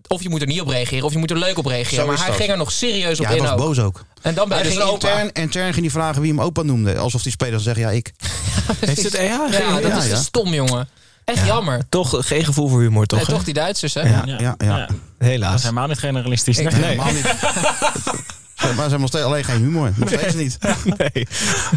of 0.09 0.23
je 0.23 0.29
moet 0.29 0.41
er 0.41 0.47
niet 0.47 0.61
op 0.61 0.69
reageren, 0.69 1.05
of 1.05 1.13
je 1.13 1.19
moet 1.19 1.31
er 1.31 1.39
leuk 1.39 1.59
op 1.59 1.67
reageren. 1.67 2.01
Zo 2.05 2.07
maar 2.07 2.19
hij 2.19 2.27
dat. 2.27 2.37
ging 2.37 2.51
er 2.51 2.57
nog 2.57 2.73
serieus 2.73 3.19
op 3.21 3.25
Ja, 3.27 3.31
hij 3.33 3.41
was 3.41 3.55
boos 3.55 3.79
ook. 3.79 4.05
En 4.23 4.35
dan 4.35 4.49
ben 4.49 4.59
je 4.59 4.65
dus 4.65 4.75
een 4.75 4.83
opa. 4.83 5.09
intern, 5.21 5.33
intern 5.43 5.73
ging 5.73 5.85
hij 5.85 5.95
vragen 5.95 6.23
wie 6.23 6.31
hem 6.31 6.41
opa 6.41 6.63
noemde. 6.63 6.99
Alsof 6.99 7.23
die 7.23 7.33
speler 7.33 7.61
zou 7.61 7.63
zeggen, 7.75 7.83
ja 7.83 7.91
ik. 7.99 8.13
Heeft 8.87 9.03
het, 9.03 9.13
ja, 9.13 9.21
Ja, 9.51 9.81
dat 9.81 9.83
Ja, 9.91 9.99
is 9.99 10.07
ja. 10.09 10.17
stom, 10.17 10.55
jongen. 10.55 10.89
Echt 11.35 11.47
jammer. 11.47 11.83
Toch 11.89 12.15
geen 12.27 12.45
gevoel 12.45 12.69
voor 12.69 12.81
humor, 12.81 13.07
toch? 13.07 13.19
Nee, 13.19 13.29
toch 13.29 13.45
die 13.45 13.55
Duitsers, 13.55 13.95
hè? 13.95 14.01
Ja. 14.01 14.23
Ja, 14.27 14.55
ja. 14.59 14.77
Dat 14.87 14.89
Helaas. 15.19 15.55
is 15.55 15.63
helemaal 15.63 15.87
niet 15.87 15.99
generalistisch. 15.99 16.59
Ik- 16.59 16.71
Nee. 16.73 16.83
Helemaal 16.85 17.13
niet. 17.13 17.25
Maar 18.61 18.71
ze 18.75 18.81
hebben 18.81 19.01
nog 19.01 19.09
steeds 19.09 19.25
alleen 19.25 19.45
geen 19.45 19.61
humor. 19.61 19.93
Nog 19.97 20.09
steeds 20.09 20.35
niet. 20.35 20.59
Nee. 20.99 21.27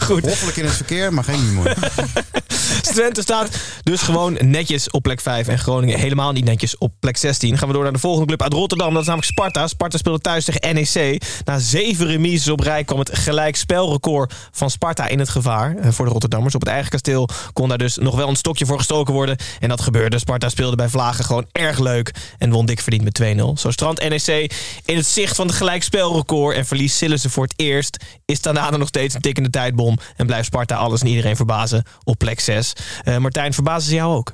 Goed. 0.04 0.22
Hoffelijk 0.26 0.58
in 0.58 0.66
het 0.66 0.74
verkeer, 0.74 1.14
maar 1.14 1.24
geen 1.24 1.40
humor. 1.40 1.74
Twente 2.82 3.22
staat 3.22 3.50
dus 3.84 4.02
gewoon 4.02 4.38
netjes 4.42 4.90
op 4.90 5.04
plek 5.04 5.22
5. 5.22 5.48
En 5.48 5.60
Groningen 5.60 6.00
helemaal 6.00 6.32
niet 6.32 6.44
netjes 6.46 6.78
op 6.78 6.92
plek 7.00 7.18
16. 7.18 7.58
Gaan 7.58 7.68
we 7.68 7.74
door 7.74 7.84
naar 7.84 7.94
de 7.94 8.00
volgende 8.00 8.28
club 8.28 8.42
uit 8.42 8.54
Rotterdam. 8.54 8.92
Dat 8.94 9.02
is 9.02 9.08
namelijk 9.08 9.32
Sparta. 9.32 9.68
Sparta 9.68 9.98
speelde 9.98 10.20
thuis 10.20 10.46
tegen 10.46 10.76
NEC. 10.76 11.22
Na 11.46 11.60
zeven 11.60 12.08
remises 12.08 12.48
op 12.50 12.60
rij 12.60 12.84
kwam 12.84 13.00
het 13.00 13.18
gelijkspelrecord 13.18 14.34
van 14.52 14.70
Sparta 14.70 15.08
in 15.08 15.20
het 15.20 15.30
gevaar. 15.30 15.76
eh, 15.76 15.92
Voor 15.92 16.06
de 16.06 16.12
Rotterdammers. 16.12 16.56
Op 16.56 16.62
het 16.62 16.70
eigen 16.70 16.90
kasteel 16.90 17.30
kon 17.54 17.70
daar 17.70 17.78
dus 17.78 17.98
nog 17.98 18.16
wel 18.16 18.30
een 18.30 18.36
stokje 18.36 18.66
voor 18.66 18.78
gestoken 18.78 19.14
worden. 19.14 19.38
En 19.60 19.70
dat 19.70 19.82
gebeurde. 19.82 20.20
Sparta 20.20 20.50
speelde 20.50 20.76
bij 20.76 20.90
Vlagen 20.90 21.24
gewoon 21.26 21.46
erg 21.52 21.80
leuk. 21.80 22.12
En 22.38 22.52
won 22.52 22.66
dik 22.66 22.82
verdiend 22.82 23.04
met 23.04 23.22
2-0. 23.40 23.60
Zo 23.60 23.72
strandt 23.72 24.10
NEC 24.10 24.54
in 24.86 24.96
het 24.98 25.06
zicht 25.06 25.36
van 25.36 25.48
het 25.48 25.56
gelijkspelrecord. 25.56 26.56
En 26.56 26.66
verliest 26.72 26.98
Sillissen 26.98 27.30
voor 27.30 27.44
het 27.44 27.54
eerst. 27.56 28.06
Is 28.26 28.40
Tanane 28.40 28.78
nog 28.78 28.88
steeds 28.88 29.16
een 29.16 29.22
tikkende 29.22 29.50
tijdbom. 29.50 29.98
En 30.16 30.26
blijft 30.26 30.46
Sparta 30.46 30.76
alles 30.76 31.02
en 31.02 31.08
iedereen 31.08 31.36
verbazen 31.36 31.84
op 32.04 32.18
plek 32.18 32.40
6. 32.40 32.74
Eh, 33.04 33.18
Martijn, 33.18 33.54
verbazen 33.54 33.90
ze 33.90 33.96
jou 33.96 34.16
ook? 34.16 34.34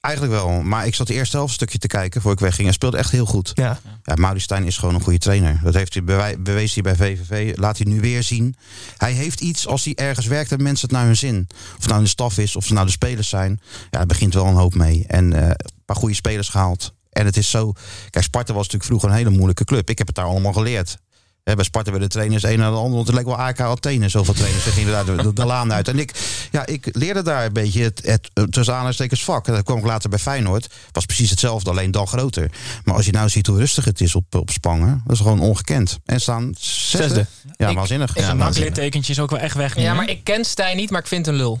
Eigenlijk 0.00 0.34
wel. 0.34 0.50
Maar 0.62 0.86
ik 0.86 0.94
zat 0.94 1.06
de 1.06 1.14
eerste 1.14 1.36
helft 1.36 1.50
een 1.50 1.56
stukje 1.56 1.78
te 1.78 1.86
kijken 1.86 2.20
voor 2.20 2.32
ik 2.32 2.38
wegging. 2.38 2.64
Hij 2.64 2.72
speelde 2.72 2.96
echt 2.96 3.10
heel 3.10 3.26
goed. 3.26 3.52
Ja. 3.54 3.80
Ja, 4.02 4.14
Maurice 4.14 4.44
Stijn 4.44 4.64
is 4.64 4.76
gewoon 4.76 4.94
een 4.94 5.00
goede 5.00 5.18
trainer. 5.18 5.60
Dat 5.62 5.74
heeft 5.74 5.94
hij 5.94 6.04
bewezen 6.38 6.82
hij 6.82 6.94
bij 6.94 7.06
VVV. 7.06 7.56
Laat 7.56 7.78
hij 7.78 7.92
nu 7.92 8.00
weer 8.00 8.22
zien. 8.22 8.54
Hij 8.96 9.12
heeft 9.12 9.40
iets 9.40 9.66
als 9.66 9.84
hij 9.84 9.94
ergens 9.94 10.26
werkt, 10.26 10.48
hebben 10.48 10.66
mensen 10.66 10.88
het 10.88 10.96
naar 10.96 11.06
hun 11.06 11.16
zin. 11.16 11.46
Of 11.50 11.80
het 11.80 11.88
nou 11.88 12.02
de 12.02 12.08
staf 12.08 12.38
is, 12.38 12.56
of 12.56 12.64
ze 12.64 12.72
nou 12.72 12.86
de 12.86 12.92
spelers 12.92 13.28
zijn. 13.28 13.60
Ja, 13.90 14.00
er 14.00 14.06
begint 14.06 14.34
wel 14.34 14.46
een 14.46 14.54
hoop 14.54 14.74
mee. 14.74 15.04
En 15.06 15.32
eh, 15.32 15.48
een 15.48 15.84
paar 15.84 15.96
goede 15.96 16.14
spelers 16.14 16.48
gehaald. 16.48 16.94
En 17.10 17.26
het 17.26 17.36
is 17.36 17.50
zo... 17.50 17.72
Kijk, 18.10 18.24
Sparta 18.24 18.52
was 18.52 18.62
natuurlijk 18.62 18.84
vroeger 18.84 19.08
een 19.08 19.14
hele 19.14 19.36
moeilijke 19.36 19.64
club. 19.64 19.90
Ik 19.90 19.98
heb 19.98 20.06
het 20.06 20.16
daar 20.16 20.24
allemaal 20.24 20.52
geleerd. 20.52 20.98
Hè, 21.44 21.54
bij 21.54 21.64
Sparta 21.64 21.90
werden 21.90 22.08
de 22.08 22.14
trainers 22.14 22.42
een 22.42 22.58
naar 22.58 22.70
de 22.70 22.76
ander. 22.76 22.94
Want 22.94 23.06
het 23.06 23.16
leek 23.16 23.24
wel 23.26 23.36
AK 23.36 23.60
Athene, 23.60 24.08
zoveel 24.08 24.34
trainers. 24.34 24.64
Ze 24.64 24.70
gingen 24.70 24.92
daar 24.92 25.04
de, 25.04 25.16
de, 25.16 25.32
de 25.32 25.44
laan 25.44 25.72
uit. 25.72 25.88
En 25.88 25.98
ik, 25.98 26.12
ja, 26.50 26.66
ik 26.66 26.88
leerde 26.92 27.22
daar 27.22 27.44
een 27.44 27.52
beetje 27.52 27.82
het, 27.82 28.00
het, 28.04 28.30
het 28.34 28.52
tussen 28.52 28.72
aanhalingstekens 28.72 29.24
vak. 29.24 29.46
En 29.46 29.54
dat 29.54 29.64
kwam 29.64 29.78
ik 29.78 29.84
later 29.84 30.10
bij 30.10 30.18
Feyenoord. 30.18 30.74
Was 30.92 31.04
precies 31.06 31.30
hetzelfde, 31.30 31.70
alleen 31.70 31.90
dan 31.90 32.06
groter. 32.06 32.50
Maar 32.84 32.94
als 32.94 33.06
je 33.06 33.12
nou 33.12 33.28
ziet 33.28 33.46
hoe 33.46 33.58
rustig 33.58 33.84
het 33.84 34.00
is 34.00 34.14
op, 34.14 34.34
op 34.34 34.50
Spangen. 34.50 35.02
Dat 35.04 35.14
is 35.16 35.22
gewoon 35.22 35.40
ongekend. 35.40 35.98
En 36.04 36.20
staan 36.20 36.54
zesde. 36.58 36.98
Zesde. 37.08 37.26
Ja, 37.56 37.68
Ik- 37.68 37.76
waanzinnig. 37.76 38.14
ja, 38.18 38.30
Een 38.30 38.90
is 39.00 39.20
ook 39.20 39.30
wel 39.30 39.38
echt 39.38 39.56
weg 39.56 39.76
nu, 39.76 39.82
Ja, 39.82 39.94
maar 39.94 40.08
ik 40.08 40.24
ken 40.24 40.44
Stijn 40.44 40.76
niet, 40.76 40.90
maar 40.90 41.00
ik 41.00 41.06
vind 41.06 41.26
een 41.26 41.34
lul. 41.34 41.60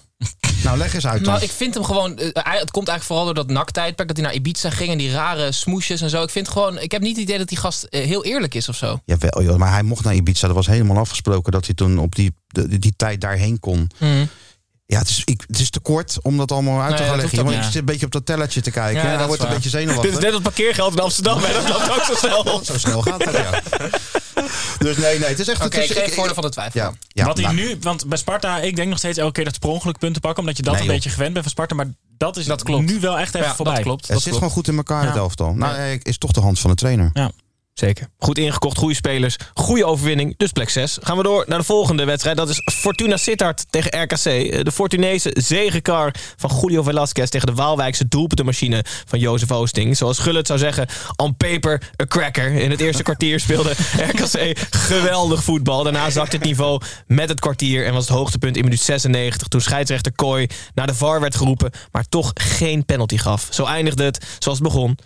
Nou, 0.62 0.78
leg 0.78 0.94
eens 0.94 1.06
uit 1.06 1.24
dan. 1.24 1.32
Nou, 1.32 1.44
ik 1.44 1.50
vind 1.50 1.74
hem 1.74 1.84
gewoon. 1.84 2.18
eh, 2.18 2.24
het 2.60 2.70
komt 2.70 2.88
eigenlijk 2.88 3.02
vooral 3.02 3.24
door 3.24 3.34
dat 3.34 3.50
naktijdperk. 3.50 4.08
Dat 4.08 4.16
hij 4.16 4.26
naar 4.26 4.34
Ibiza 4.34 4.70
ging 4.70 4.90
en 4.90 4.98
die 4.98 5.10
rare 5.12 5.52
smoesjes 5.52 6.00
en 6.00 6.10
zo. 6.10 6.22
Ik 6.22 6.30
vind 6.30 6.48
gewoon. 6.48 6.78
Ik 6.78 6.92
heb 6.92 7.02
niet 7.02 7.16
het 7.16 7.24
idee 7.24 7.38
dat 7.38 7.48
die 7.48 7.58
gast 7.58 7.82
eh, 7.84 8.04
heel 8.06 8.24
eerlijk 8.24 8.54
is 8.54 8.68
of 8.68 8.76
zo. 8.76 9.00
Jawel, 9.04 9.42
joh, 9.42 9.56
maar 9.56 9.72
hij 9.72 9.82
mocht 9.82 10.04
naar 10.04 10.14
Ibiza. 10.14 10.46
Dat 10.46 10.56
was 10.56 10.66
helemaal 10.66 10.96
afgesproken 10.98 11.52
dat 11.52 11.66
hij 11.66 11.74
toen 11.74 11.98
op 11.98 12.14
die, 12.14 12.34
die, 12.48 12.78
die 12.78 12.94
tijd 12.96 13.20
daarheen 13.20 13.60
kon. 13.60 13.90
Ja, 14.90 14.98
het 14.98 15.08
is, 15.08 15.22
ik, 15.24 15.44
het 15.46 15.58
is 15.60 15.70
te 15.70 15.80
kort 15.80 16.18
om 16.22 16.36
dat 16.36 16.52
allemaal 16.52 16.80
uit 16.80 16.88
Nee, 16.88 16.96
te 16.98 17.02
dat 17.02 17.08
gaan 17.12 17.20
leggen. 17.20 17.44
Want 17.44 17.56
je 17.56 17.62
zit 17.62 17.74
een 17.74 17.84
beetje 17.84 18.06
op 18.06 18.12
dat 18.12 18.26
tellertje 18.26 18.60
te 18.60 18.70
kijken. 18.70 18.94
Ja, 18.94 19.02
en 19.02 19.08
dat 19.10 19.18
dan 19.18 19.26
wordt 19.28 19.42
een 19.42 19.48
beetje 19.48 19.70
Dit 19.70 19.80
is 19.80 19.86
zenuwachtig. 19.86 20.20
net 20.20 20.32
het 20.32 20.42
parkeergeld 20.42 20.92
in 20.92 20.98
Amsterdam. 21.00 21.38
hè. 21.42 21.52
Dat 21.52 21.68
loopt 21.68 21.90
ook 21.90 22.04
zo 22.04 22.14
snel. 22.26 22.60
Zo 22.64 22.78
snel 22.78 23.02
gaat 23.02 23.24
het, 23.24 23.34
ja. 23.36 23.60
Dus 24.78 24.96
nee, 24.96 25.18
nee, 25.18 25.28
het 25.28 25.38
is 25.38 25.48
echt... 25.48 25.64
Oké, 25.64 25.78
is, 25.80 25.90
ik 25.90 25.96
geef 25.98 26.14
voordeel 26.14 26.34
van 26.34 26.42
de 26.42 26.48
twijfel. 26.50 26.80
Ja, 26.80 26.92
ja, 27.08 27.24
Wat 27.24 27.36
hij 27.36 27.44
nou, 27.46 27.56
nu, 27.56 27.76
want 27.80 28.06
bij 28.06 28.18
Sparta, 28.18 28.58
ik 28.58 28.76
denk 28.76 28.88
nog 28.88 28.98
steeds 28.98 29.18
elke 29.18 29.32
keer 29.32 29.44
dat 29.44 29.52
ze 29.54 29.60
per 29.60 29.68
ongeluk 29.68 29.98
punten 29.98 30.20
pakken, 30.20 30.40
omdat 30.40 30.56
je 30.56 30.62
dat 30.62 30.72
Nee, 30.72 30.80
een 30.82 30.86
joh. 30.88 30.96
beetje 30.96 31.10
gewend 31.10 31.32
bent 31.32 31.44
van 31.44 31.52
Sparta. 31.54 31.74
Maar 31.74 31.86
dat 32.18 32.36
is 32.36 32.44
Dat 32.46 32.62
klopt. 32.62 32.86
nu 32.86 33.00
wel 33.00 33.18
echt 33.18 33.34
even 33.34 33.46
Ja, 33.48 33.54
voorbij. 33.54 33.74
dat 33.74 33.82
klopt. 33.82 34.00
Het 34.00 34.08
Dat 34.10 34.16
zit 34.22 34.28
klopt. 34.28 34.38
gewoon 34.38 34.54
goed 34.54 34.68
in 34.68 34.76
elkaar, 34.76 35.04
het 35.04 35.14
Ja. 35.14 35.20
elftal. 35.20 35.54
Nou, 35.54 35.98
is 36.02 36.18
toch 36.18 36.32
de 36.32 36.40
hand 36.40 36.58
van 36.58 36.70
de 36.70 36.76
trainer. 36.76 37.10
Zeker. 37.80 38.08
Goed 38.18 38.38
ingekocht, 38.38 38.78
goede 38.78 38.94
spelers, 38.94 39.36
goede 39.54 39.84
overwinning. 39.84 40.34
Dus 40.36 40.52
plek 40.52 40.70
6. 40.70 40.98
Gaan 41.00 41.16
we 41.16 41.22
door 41.22 41.44
naar 41.48 41.58
de 41.58 41.64
volgende 41.64 42.04
wedstrijd. 42.04 42.36
Dat 42.36 42.48
is 42.48 42.62
Fortuna 42.72 43.16
Sittard 43.16 43.66
tegen 43.70 44.02
RKC. 44.02 44.24
Eh, 44.24 44.62
De 44.64 44.72
Fortunese 44.72 45.30
zegenkar 45.38 46.14
van 46.36 46.58
Julio 46.60 46.82
Velasquez... 46.82 47.28
tegen 47.28 47.46
de 47.46 47.54
Waalwijkse 47.54 48.08
doelpuntenmachine 48.08 48.84
van 49.06 49.18
Jozef 49.18 49.50
Oosting. 49.50 49.96
Zoals 49.96 50.18
Gullit 50.18 50.46
zou 50.46 50.58
zeggen, 50.58 50.88
on 51.16 51.36
paper 51.36 51.82
a 52.02 52.06
cracker. 52.06 52.52
In 52.52 52.70
het 52.70 52.80
eerste 52.80 53.02
kwartier 53.02 53.40
speelde 53.40 53.70
RKC 54.12 54.58
geweldig 54.70 55.44
voetbal. 55.44 55.82
Daarna 55.82 56.10
zakte 56.10 56.36
het 56.36 56.44
niveau 56.44 56.80
met 57.06 57.28
het 57.28 57.40
kwartier... 57.40 57.86
en 57.86 57.92
was 57.92 58.08
het 58.08 58.16
hoogtepunt 58.16 58.56
in 58.56 58.64
minuut 58.64 58.80
96... 58.80 59.48
toen 59.48 59.60
scheidsrechter 59.60 60.12
Kooi 60.12 60.46
naar 60.74 60.86
de 60.86 60.94
VAR 60.94 61.20
werd 61.20 61.36
geroepen... 61.36 61.70
maar 61.92 62.04
toch 62.08 62.30
geen 62.34 62.84
penalty 62.84 63.16
gaf. 63.16 63.48
Zo 63.50 63.64
eindigde 63.64 64.04
het, 64.04 64.24
zoals 64.38 64.58
het 64.58 64.68
begon, 64.68 64.98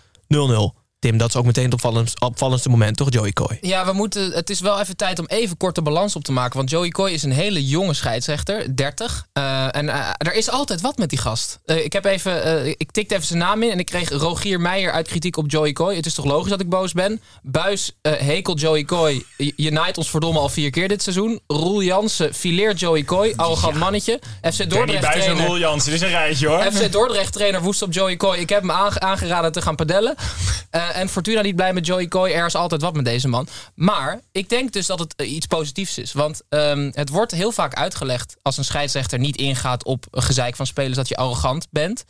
0-0. 0.73 0.84
Tim, 0.99 1.17
dat 1.17 1.29
is 1.29 1.35
ook 1.35 1.45
meteen 1.45 1.63
het 1.63 1.73
opvallendst- 1.73 2.21
opvallendste 2.21 2.69
moment, 2.69 2.97
toch, 2.97 3.11
Joey 3.13 3.31
Kooi? 3.31 3.57
Ja, 3.61 3.85
we 3.85 3.93
moeten, 3.93 4.31
het 4.31 4.49
is 4.49 4.59
wel 4.59 4.79
even 4.79 4.95
tijd 4.97 5.19
om 5.19 5.25
even 5.25 5.57
korte 5.57 5.81
balans 5.81 6.15
op 6.15 6.23
te 6.23 6.31
maken. 6.31 6.57
Want 6.57 6.69
Joey 6.69 6.89
Coy 6.89 7.09
is 7.09 7.23
een 7.23 7.31
hele 7.31 7.65
jonge 7.65 7.93
scheidsrechter, 7.93 8.75
30. 8.75 9.25
Eh, 9.33 9.75
en 9.75 9.89
eh, 9.89 10.09
er 10.17 10.33
is 10.33 10.49
altijd 10.49 10.81
wat 10.81 10.97
met 10.97 11.09
die 11.09 11.19
gast. 11.19 11.59
Eh, 11.65 11.83
ik, 11.85 11.93
heb 11.93 12.05
even, 12.05 12.43
eh, 12.43 12.67
ik 12.67 12.91
tikte 12.91 13.13
even 13.15 13.27
zijn 13.27 13.39
naam 13.39 13.63
in 13.63 13.71
en 13.71 13.79
ik 13.79 13.85
kreeg 13.85 14.09
Rogier 14.09 14.59
Meijer 14.61 14.91
uit 14.91 15.07
kritiek 15.07 15.37
op 15.37 15.51
Joey 15.51 15.73
Coy. 15.73 15.95
Het 15.95 16.05
is 16.05 16.13
toch 16.13 16.25
logisch 16.25 16.49
dat 16.49 16.59
ik 16.61 16.69
boos 16.69 16.91
ben? 16.93 17.21
Buis 17.41 17.91
hekelt 18.01 18.59
Joey 18.59 18.83
Coy. 18.83 19.23
Je 19.37 19.53
je 19.55 19.71
naait 19.71 19.97
ons 19.97 20.09
verdomme 20.09 20.39
al 20.39 20.49
vier 20.49 20.69
keer 20.69 20.87
dit 20.87 21.01
seizoen. 21.03 21.39
Roel 21.47 21.81
Jansen 21.83 22.33
fileert 22.33 22.79
Joey 22.79 23.03
Coy. 23.03 23.33
Arrogant 23.35 23.75
mannetje. 23.75 24.19
FC 24.41 24.57
Danny 24.57 24.67
Dordrecht 24.75 25.01
Buijs 25.01 25.15
en 25.15 25.21
trainer. 25.21 25.45
Roel 25.45 25.57
Jansen, 25.57 25.91
dit 25.91 26.01
is 26.01 26.07
een 26.07 26.13
rijtje 26.13 26.47
hoor. 26.47 26.61
FC 26.71 26.91
Dordrecht 26.91 27.33
trainer 27.33 27.61
woest 27.61 27.81
op 27.81 27.93
Joey 27.93 28.17
Coy. 28.17 28.37
Ik 28.37 28.49
heb 28.49 28.61
hem 28.61 28.71
aange- 28.71 28.99
aangeraden 28.99 29.51
te 29.51 29.61
gaan 29.61 29.75
padellen. 29.75 30.15
Eh, 30.89 30.99
en 30.99 31.09
Fortuna 31.09 31.41
niet 31.41 31.55
blij 31.55 31.73
met 31.73 31.85
Joey 31.85 32.07
Coy. 32.07 32.29
Er 32.29 32.45
is 32.45 32.55
altijd 32.55 32.81
wat 32.81 32.95
met 32.95 33.05
deze 33.05 33.27
man. 33.27 33.47
Maar 33.75 34.19
ik 34.31 34.49
denk 34.49 34.71
dus 34.71 34.85
dat 34.85 34.99
het 34.99 35.15
eh, 35.15 35.31
iets 35.31 35.45
positiefs 35.45 35.97
is. 35.97 36.13
Want 36.13 36.41
ehm, 36.49 36.91
het 36.93 37.09
wordt 37.09 37.31
heel 37.31 37.51
vaak 37.51 37.73
uitgelegd 37.73 38.35
als 38.41 38.57
een 38.57 38.65
scheidsrechter 38.65 39.19
niet 39.19 39.37
ingaat 39.37 39.83
op 39.83 40.05
gezeik 40.11 40.55
van 40.55 40.65
spelers 40.65 40.95
dat 40.95 41.07
je 41.07 41.15
arrogant 41.15 41.67
bent. 41.71 42.05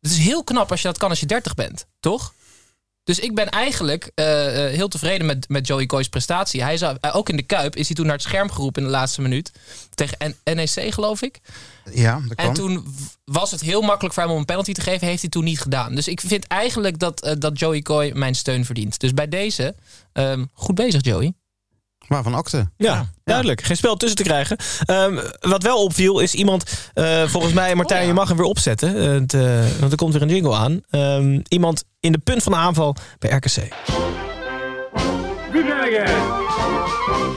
Het 0.00 0.10
is 0.10 0.18
heel 0.18 0.44
knap 0.44 0.70
als 0.70 0.82
je 0.82 0.88
dat 0.88 0.98
kan 0.98 1.10
als 1.10 1.20
je 1.20 1.26
30 1.26 1.54
bent, 1.54 1.86
toch? 2.00 2.32
Dus 3.10 3.18
ik 3.18 3.34
ben 3.34 3.48
eigenlijk 3.48 4.10
eh, 4.14 4.66
eh, 4.66 4.74
heel 4.74 4.88
tevreden 4.88 5.26
met, 5.26 5.48
met 5.48 5.66
Joey 5.66 5.86
Coy's 5.86 6.08
prestatie. 6.08 6.62
Hij 6.62 6.76
zou, 6.76 6.96
eh, 7.00 7.16
ook 7.16 7.28
in 7.28 7.36
de 7.36 7.42
Kuip 7.42 7.76
is 7.76 7.86
hij 7.86 7.96
toen 7.96 8.06
naar 8.06 8.14
het 8.14 8.22
scherm 8.22 8.50
geroepen 8.50 8.82
in 8.82 8.88
de 8.88 8.94
laatste 8.94 9.20
minuut. 9.20 9.52
Tegen 9.94 10.36
NEC, 10.44 10.92
geloof 10.94 11.22
ik. 11.22 11.40
Ja, 11.92 12.20
dat 12.26 12.34
kan. 12.34 12.46
En 12.46 12.52
toen 12.52 12.94
was 13.24 13.50
het 13.50 13.60
heel 13.60 13.80
makkelijk 13.82 14.14
voor 14.14 14.22
hem 14.22 14.32
om 14.32 14.38
een 14.38 14.44
penalty 14.44 14.72
te 14.72 14.80
geven. 14.80 15.06
Heeft 15.06 15.20
hij 15.20 15.30
toen 15.30 15.44
niet 15.44 15.60
gedaan. 15.60 15.94
Dus 15.94 16.08
ik 16.08 16.20
vind 16.20 16.46
eigenlijk 16.46 16.98
dat, 16.98 17.36
dat 17.38 17.58
Joey 17.58 17.82
Coy 17.82 18.10
mijn 18.14 18.34
steun 18.34 18.64
verdient. 18.64 19.00
Dus 19.00 19.14
bij 19.14 19.28
deze, 19.28 19.74
ehm, 20.12 20.44
goed 20.52 20.74
bezig 20.74 21.04
Joey. 21.04 21.32
Waarvan 22.10 22.34
akte? 22.34 22.70
Ja, 22.76 23.06
duidelijk. 23.24 23.62
Geen 23.62 23.76
spel 23.76 23.96
tussen 23.96 24.16
te 24.16 24.22
krijgen. 24.22 24.56
Ehm, 24.84 25.18
wat 25.40 25.62
wel 25.62 25.82
opviel 25.84 26.20
is 26.20 26.34
iemand, 26.34 26.90
eh, 26.94 27.22
volgens 27.26 27.52
mij, 27.52 27.74
Martijn, 27.74 28.06
je 28.06 28.12
mag 28.12 28.28
hem 28.28 28.36
weer 28.36 28.46
opzetten. 28.46 28.96
Eh, 28.96 29.20
het, 29.20 29.34
eh, 29.34 29.78
want 29.80 29.92
er 29.92 29.98
komt 29.98 30.12
weer 30.12 30.22
een 30.22 30.28
jingle 30.28 30.54
aan. 30.54 30.80
Ehm, 30.90 31.40
iemand 31.48 31.84
in 32.00 32.12
de 32.12 32.18
punt 32.18 32.42
van 32.42 32.52
de 32.52 32.58
aanval 32.58 32.96
bij 33.18 33.30
RKC. 33.30 33.68
Wie 35.52 35.64
ben 35.64 35.90
jij? 35.90 36.14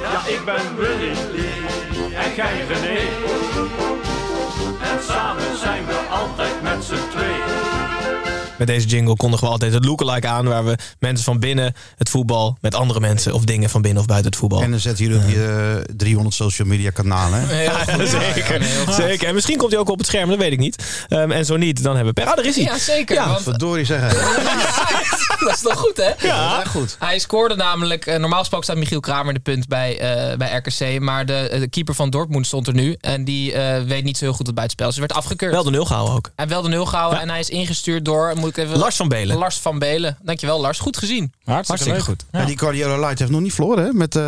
Ja, 0.02 0.28
ik 0.28 0.42
ben 0.46 0.76
Willy. 0.76 1.12
En 2.16 2.36
jij 2.36 2.66
René. 2.68 3.00
En 4.82 5.04
samen 5.08 5.58
zijn 5.58 5.86
we 5.86 6.06
altijd 6.10 6.62
met 6.62 6.84
z'n 6.84 7.10
tweeën. 7.12 7.53
Met 8.58 8.68
deze 8.68 8.88
jingle 8.88 9.16
kondigen 9.16 9.46
we 9.46 9.52
altijd 9.52 9.74
het 9.74 9.86
lookalike 9.86 10.28
aan... 10.28 10.46
waar 10.46 10.66
we 10.66 10.78
mensen 11.00 11.26
van 11.26 11.40
binnen 11.40 11.74
het 11.98 12.10
voetbal 12.10 12.58
met 12.62 12.76
andere 12.76 13.00
mensen... 13.00 13.34
of 13.34 13.44
dingen 13.44 13.70
van 13.70 13.82
binnen 13.82 14.02
of 14.02 14.08
buiten 14.08 14.32
het 14.32 14.40
voetbal. 14.40 14.62
En 14.62 14.72
dan 14.72 14.80
zet 14.80 14.98
jullie 14.98 15.18
op 15.18 15.30
je 15.30 15.84
eh, 15.88 15.96
300 15.98 16.36
social 16.36 16.68
media 16.68 16.90
kanalen. 16.90 17.48
hè? 17.48 17.62
Ja, 17.62 17.86
zeker. 18.06 18.64
zeker. 18.90 19.28
En 19.28 19.34
misschien 19.34 19.58
komt 19.58 19.72
hij 19.72 19.80
ook 19.80 19.90
op 19.90 19.98
het 19.98 20.08
scherm, 20.08 20.30
dat 20.30 20.38
weet 20.38 20.52
ik 20.52 20.60
niet. 20.60 21.06
Ehm, 21.08 21.32
en 21.32 21.46
zo 21.46 21.58
niet, 21.58 21.84
dan 21.84 21.96
hebben 21.96 22.14
we... 22.14 22.22
Per... 22.22 22.30
Ah, 22.30 22.36
daar 22.36 22.46
is 22.46 22.56
hij. 22.56 22.64
Ja, 22.66 22.78
zeker. 22.78 23.16
Ja, 23.16 23.28
want, 23.28 23.42
Verdorie 23.42 23.86
zeggen. 23.86 24.10
dat 25.46 25.56
is 25.56 25.62
toch 25.62 25.78
goed, 25.78 25.98
hè? 25.98 26.28
Ja, 26.28 26.64
goed. 26.66 26.96
Hij 27.00 27.20
scoorde 27.20 27.56
namelijk, 27.56 28.06
eh, 28.06 28.20
normaal 28.20 28.40
gesproken 28.40 28.66
staat 28.66 28.78
Michiel 28.78 29.00
Kramer 29.00 29.28
in 29.28 29.34
de 29.34 29.40
punt 29.40 29.68
bij, 29.68 30.00
eh, 30.00 30.38
bij 30.38 30.56
RKC. 30.56 31.00
Maar 31.00 31.26
de, 31.26 31.34
eh, 31.34 31.60
de 31.60 31.70
keeper 31.70 31.96
van 31.96 32.10
Dortmund 32.10 32.48
stond 32.48 32.68
er 32.68 32.74
nu. 32.74 32.96
En 33.00 33.24
die 33.24 33.54
eh, 33.54 33.84
weet 33.84 34.04
niet 34.04 34.18
zo 34.18 34.26
heel 34.26 34.34
goed 34.34 34.46
het 34.46 34.56
buitenspel. 34.56 34.88
Dus 34.88 34.98
hij 34.98 35.08
werd 35.08 35.20
afgekeurd. 35.20 35.54
Wel 35.54 35.64
de 35.64 35.70
nul 35.70 35.86
gehouden 35.86 36.16
ook. 36.16 36.32
Hij 36.36 36.48
wel 36.48 36.62
de 36.62 36.70
nul 36.70 36.86
gehouden 36.86 37.20
en 37.22 37.30
hij 37.30 37.40
is 37.40 37.50
ingestuurd 37.50 38.06
door, 38.06 38.34
moet 38.44 38.58
ik 38.58 38.64
even... 38.64 38.78
Lars 38.78 38.96
van 38.96 39.08
Belen. 39.08 39.38
Lars 39.38 39.60
van 39.60 39.80
Belen. 39.80 40.18
Dankjewel 40.22 40.62
Lars, 40.62 40.80
goed 40.80 40.98
gezien. 40.98 41.34
Hartstikke 41.44 42.00
goed. 42.02 42.26
Ja. 42.32 42.46
die 42.46 42.58
Guardiola 42.58 43.00
Light 43.00 43.20
heeft 43.20 43.32
nog 43.32 43.42
niet 43.42 43.54
verloren, 43.54 43.86
hè? 43.86 43.92
Met, 43.94 44.16
eh, 44.16 44.24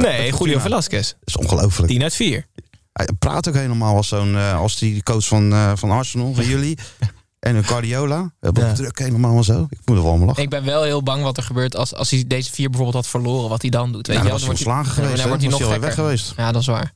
Nee, 0.00 0.30
met 0.30 0.38
Julio. 0.38 0.58
Velasquez. 0.58 1.08
Dat 1.08 1.18
is 1.24 1.36
ongelooflijk. 1.36 1.88
10 1.92 2.02
uit 2.02 2.14
4. 2.14 2.46
Hij 2.92 3.08
praat 3.18 3.48
ook 3.48 3.54
helemaal 3.54 3.96
als 3.96 4.08
zo'n 4.08 4.36
eh, 4.36 4.60
als 4.60 4.78
die 4.78 5.02
coach 5.02 5.26
van, 5.26 5.52
eh, 5.52 5.72
van 5.74 5.90
Arsenal, 5.90 6.34
van 6.34 6.44
jullie. 6.44 6.78
En 7.40 7.56
een 7.56 7.64
Guardiola. 7.64 8.22
We 8.22 8.30
hebben 8.40 8.66
Ja. 8.66 8.72
druk 8.72 8.98
helemaal 8.98 9.44
zo. 9.44 9.66
Ik 9.70 9.78
moet 9.84 9.96
er 9.96 10.02
wel 10.02 10.12
om 10.12 10.24
lachen. 10.24 10.42
Ik 10.42 10.50
ben 10.50 10.64
wel 10.64 10.82
heel 10.82 11.02
bang 11.02 11.22
wat 11.22 11.36
er 11.36 11.42
gebeurt 11.42 11.76
als, 11.76 11.94
als 11.94 12.10
hij 12.10 12.24
deze 12.26 12.50
vier 12.52 12.66
bijvoorbeeld 12.68 12.96
had 13.04 13.06
verloren. 13.06 13.48
Wat 13.48 13.62
hij 13.62 13.70
dan 13.70 13.92
doet. 13.92 14.06
Weet 14.06 14.16
Ja, 14.16 14.22
je 14.22 14.28
dan 14.28 14.38
wel? 14.38 14.48
was 14.48 14.58
hij 14.58 14.66
wordt 14.66 14.84
ontslagen 14.84 15.02
ja, 15.02 15.08
geweest. 15.08 15.16
Dan 15.20 15.28
wordt 15.28 15.42
hij 15.42 15.50
nog 15.60 15.70
hij 15.70 15.80
weg 15.80 15.94
geweest. 15.94 16.32
Ja, 16.36 16.52
dat 16.52 16.60
is 16.60 16.66
waar. 16.66 16.92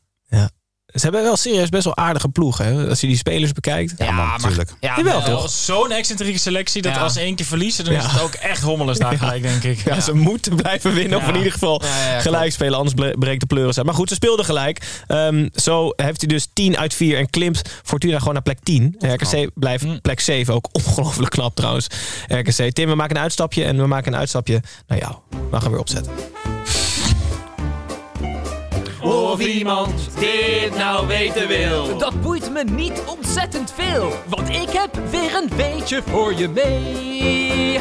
Ze 0.94 1.00
hebben 1.00 1.22
wel 1.22 1.36
serieus 1.36 1.68
best 1.68 1.84
wel 1.84 1.96
aardige 1.96 2.28
ploegen. 2.28 2.64
Hè? 2.66 2.88
Als 2.88 3.00
je 3.00 3.06
die 3.06 3.16
spelers 3.16 3.52
bekijkt. 3.52 3.94
Ja, 3.98 4.10
man, 4.10 4.26
natuurlijk. 4.26 4.70
Ja, 4.80 4.96
Jawel, 4.96 5.22
wel. 5.22 5.40
toch? 5.40 5.50
Zo'n 5.50 5.90
excentrieke 5.90 6.38
selectie 6.38 6.82
dat 6.82 6.94
Ja. 6.94 7.00
als 7.00 7.12
ze 7.12 7.20
één 7.20 7.34
keer 7.34 7.46
verliezen, 7.46 7.84
dan 7.84 7.94
Ja. 7.94 8.04
is 8.04 8.12
het 8.12 8.20
ook 8.20 8.34
echt 8.34 8.62
hommeles 8.62 8.98
daar 8.98 9.18
gelijk, 9.18 9.42
denk 9.42 9.62
ik. 9.62 9.84
Ja, 9.84 10.00
ze 10.00 10.14
moeten 10.14 10.56
blijven 10.56 10.94
winnen. 10.94 11.18
Of 11.18 11.28
in 11.28 11.36
ieder 11.36 11.52
geval 11.52 11.82
Ja, 11.84 11.88
ja, 11.88 12.12
ja, 12.12 12.20
gelijk 12.20 12.40
klopt. 12.40 12.52
spelen. 12.54 12.76
Anders 12.78 12.94
bre- 12.94 13.18
breekt 13.18 13.40
de 13.40 13.46
pleuris 13.46 13.76
uit. 13.76 13.86
Maar 13.86 13.94
goed, 13.94 14.08
ze 14.08 14.14
speelden 14.14 14.44
gelijk. 14.44 15.02
Ehm, 15.06 15.48
zo 15.54 15.92
heeft 15.96 16.20
hij 16.20 16.28
dus 16.28 16.46
10 16.52 16.76
uit 16.78 16.94
4. 16.94 17.18
En 17.18 17.30
klimt 17.30 17.62
Fortuna 17.82 18.18
gewoon 18.18 18.32
naar 18.34 18.42
plek 18.42 18.58
10. 18.62 18.94
En 18.98 19.12
RKC 19.14 19.50
blijft 19.54 19.84
Mm. 19.84 20.00
plek 20.00 20.20
7. 20.20 20.54
Ook 20.54 20.68
ongelooflijk 20.86 21.30
knap 21.30 21.54
trouwens. 21.54 21.86
RKC. 22.28 22.72
Tim, 22.72 22.88
we 22.88 22.94
maken 22.94 23.16
een 23.16 23.22
uitstapje. 23.22 23.64
En 23.64 23.76
we 23.76 23.86
maken 23.86 24.12
een 24.12 24.18
uitstapje 24.18 24.60
naar 24.86 24.98
jou. 24.98 25.14
We 25.50 25.60
gaan 25.60 25.70
weer 25.70 25.80
opzetten. 25.80 26.12
Of 29.04 29.40
iemand 29.40 30.08
dit 30.18 30.76
nou 30.76 31.06
weten 31.06 31.48
wil. 31.48 31.98
Dat 31.98 32.20
boeit 32.20 32.50
me 32.50 32.64
niet 32.64 33.02
ontzettend 33.06 33.72
veel, 33.76 34.12
want 34.28 34.48
ik 34.48 34.70
heb 34.70 34.98
weer 35.10 35.34
een 35.34 35.56
weetje 35.56 36.02
voor 36.06 36.34
je 36.34 36.48
mee. 36.48 37.78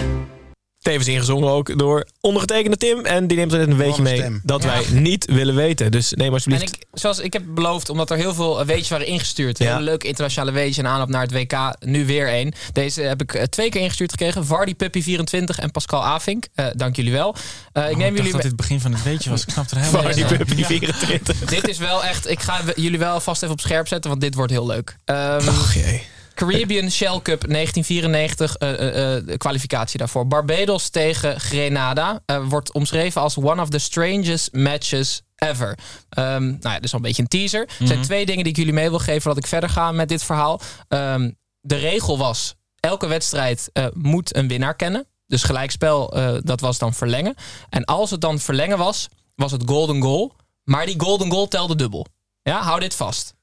Tevens 0.83 1.07
ingezongen 1.07 1.49
ook 1.49 1.77
door 1.79 2.07
ondergetekende 2.21 2.77
Tim. 2.77 3.05
En 3.05 3.27
die 3.27 3.37
neemt 3.37 3.51
er 3.51 3.57
net 3.59 3.67
een 3.67 3.77
weetje 3.77 3.97
een 3.97 4.03
mee 4.03 4.17
stem. 4.17 4.41
dat 4.43 4.63
Ja. 4.63 4.69
wij 4.69 4.99
niet 5.01 5.25
willen 5.25 5.55
weten. 5.55 5.91
Dus 5.91 6.11
neem 6.11 6.27
En 6.27 6.33
alsjeblieft. 6.33 6.75
ik, 6.75 6.85
zoals 6.93 7.19
ik 7.19 7.33
heb 7.33 7.43
beloofd, 7.47 7.89
omdat 7.89 8.11
er 8.11 8.17
heel 8.17 8.33
veel 8.33 8.65
weetjes 8.65 8.89
waren 8.89 9.07
ingestuurd. 9.07 9.57
Ja. 9.57 9.71
Hele 9.71 9.81
leuke 9.83 10.07
internationale 10.07 10.51
weetjes 10.51 10.77
in 10.77 10.87
aanloop 10.87 11.09
naar 11.09 11.21
het 11.21 11.31
WK. 11.31 11.73
Nu 11.79 12.05
weer 12.05 12.27
één. 12.27 12.53
Deze 12.73 13.01
heb 13.01 13.21
ik 13.21 13.33
eh, 13.33 13.43
twee 13.43 13.69
keer 13.69 13.81
ingestuurd 13.81 14.11
gekregen. 14.11 14.45
Vardy 14.45 14.75
Puppy 14.75 15.01
24 15.01 15.59
en 15.59 15.71
Pascal 15.71 16.03
Avink. 16.03 16.45
Eh, 16.55 16.65
dank 16.75 16.95
jullie 16.95 17.11
wel. 17.11 17.35
Eh, 17.73 17.83
ik 17.83 17.89
ik 17.91 17.97
neem 17.97 18.05
dacht 18.05 18.17
jullie 18.17 18.31
dat 18.31 18.41
dit 18.41 18.51
het 18.51 18.55
begin 18.59 18.79
van 18.81 18.91
het 18.93 19.03
weetje 19.03 19.29
was. 19.29 19.41
Ik 19.43 19.49
snap 19.49 19.69
er 19.71 19.77
helemaal 19.77 20.01
Vardy 20.01 20.17
niet 20.19 20.27
van. 20.27 20.37
Puppy 20.37 20.63
24. 20.63 21.39
Dit 21.39 21.67
is 21.67 21.77
wel 21.77 22.03
echt. 22.03 22.29
Ik 22.29 22.39
ga 22.39 22.61
jullie 22.75 22.99
wel 22.99 23.19
vast 23.19 23.41
even 23.43 23.55
op 23.55 23.61
scherp 23.61 23.87
zetten, 23.87 24.09
want 24.09 24.21
dit 24.21 24.35
wordt 24.35 24.51
heel 24.51 24.65
leuk. 24.65 24.97
Ehm, 25.05 25.47
Och 25.47 25.73
jee. 25.73 26.01
Caribbean 26.35 26.91
Shell 26.91 27.19
Cup 27.21 27.47
1994, 27.47 28.55
eh, 28.55 28.69
eh, 28.71 29.15
eh, 29.17 29.25
de 29.25 29.37
kwalificatie 29.37 29.97
daarvoor. 29.99 30.27
Barbados 30.27 30.89
tegen 30.89 31.39
Grenada 31.39 32.19
wordt 32.49 32.73
omschreven 32.73 33.21
als 33.21 33.37
one 33.37 33.61
of 33.61 33.69
the 33.69 33.77
strangest 33.79 34.53
matches 34.53 35.21
ever. 35.35 35.77
Ehm, 36.09 36.45
nou 36.45 36.59
ja, 36.61 36.79
dus 36.79 36.91
al 36.91 36.97
een 36.97 37.05
beetje 37.05 37.21
een 37.21 37.27
teaser. 37.27 37.61
Er 37.61 37.87
zijn 37.87 37.99
Mhm. 37.99 38.07
twee 38.07 38.25
dingen 38.25 38.43
die 38.43 38.51
ik 38.51 38.57
jullie 38.57 38.73
mee 38.73 38.89
wil 38.89 38.99
geven 38.99 39.21
voordat 39.21 39.43
ik 39.43 39.49
verder 39.49 39.69
ga 39.69 39.91
met 39.91 40.09
dit 40.09 40.23
verhaal. 40.23 40.61
Ehm, 40.87 41.31
de 41.61 41.75
regel 41.75 42.17
was, 42.17 42.55
elke 42.79 43.07
wedstrijd 43.07 43.71
moet 43.93 44.35
een 44.35 44.47
winnaar 44.47 44.75
kennen. 44.75 45.07
Dus 45.27 45.43
gelijkspel, 45.43 46.13
dat 46.43 46.59
was 46.59 46.77
dan 46.77 46.93
verlengen. 46.93 47.35
En 47.69 47.85
als 47.85 48.11
het 48.11 48.21
dan 48.21 48.39
verlengen 48.39 48.77
was, 48.77 49.07
was 49.35 49.51
het 49.51 49.63
golden 49.65 50.01
goal. 50.01 50.35
Maar 50.63 50.85
die 50.85 50.99
golden 50.99 51.31
goal 51.31 51.47
telde 51.47 51.75
dubbel. 51.75 52.05
Ja, 52.41 52.61
hou 52.61 52.79
dit 52.79 52.95
vast. 52.95 53.33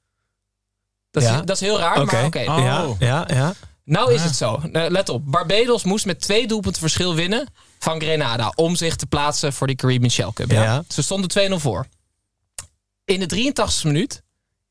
Dat 1.10 1.22
is, 1.22 1.28
dat 1.44 1.50
is 1.50 1.60
heel 1.60 1.78
raar, 1.78 2.04
maar 2.04 2.24
oké. 2.24 2.38
Ja, 2.40 2.94
ja, 2.98 3.24
ja. 3.28 3.54
Nou 3.84 4.12
is 4.14 4.22
het 4.22 4.36
zo. 4.36 4.60
Eh, 4.72 4.84
let 4.88 5.08
op. 5.08 5.22
Barbados 5.24 5.84
moest 5.84 6.06
met 6.06 6.20
twee 6.20 6.46
doelpunten 6.46 6.80
verschil 6.80 7.14
winnen 7.14 7.46
van 7.78 8.00
Grenada. 8.00 8.52
Om 8.54 8.74
zich 8.76 8.96
te 8.96 9.06
plaatsen 9.06 9.52
voor 9.52 9.66
die 9.66 9.76
Caribbean 9.76 10.10
Shell 10.10 10.30
Cup. 10.34 10.50
Ja? 10.50 10.62
Ja. 10.62 10.82
Ze 10.88 11.02
stonden 11.02 11.30
2-0 11.50 11.54
voor. 11.60 11.86
In 13.04 13.20
de 13.20 13.26
83ste 13.26 13.86
minuut 13.86 14.22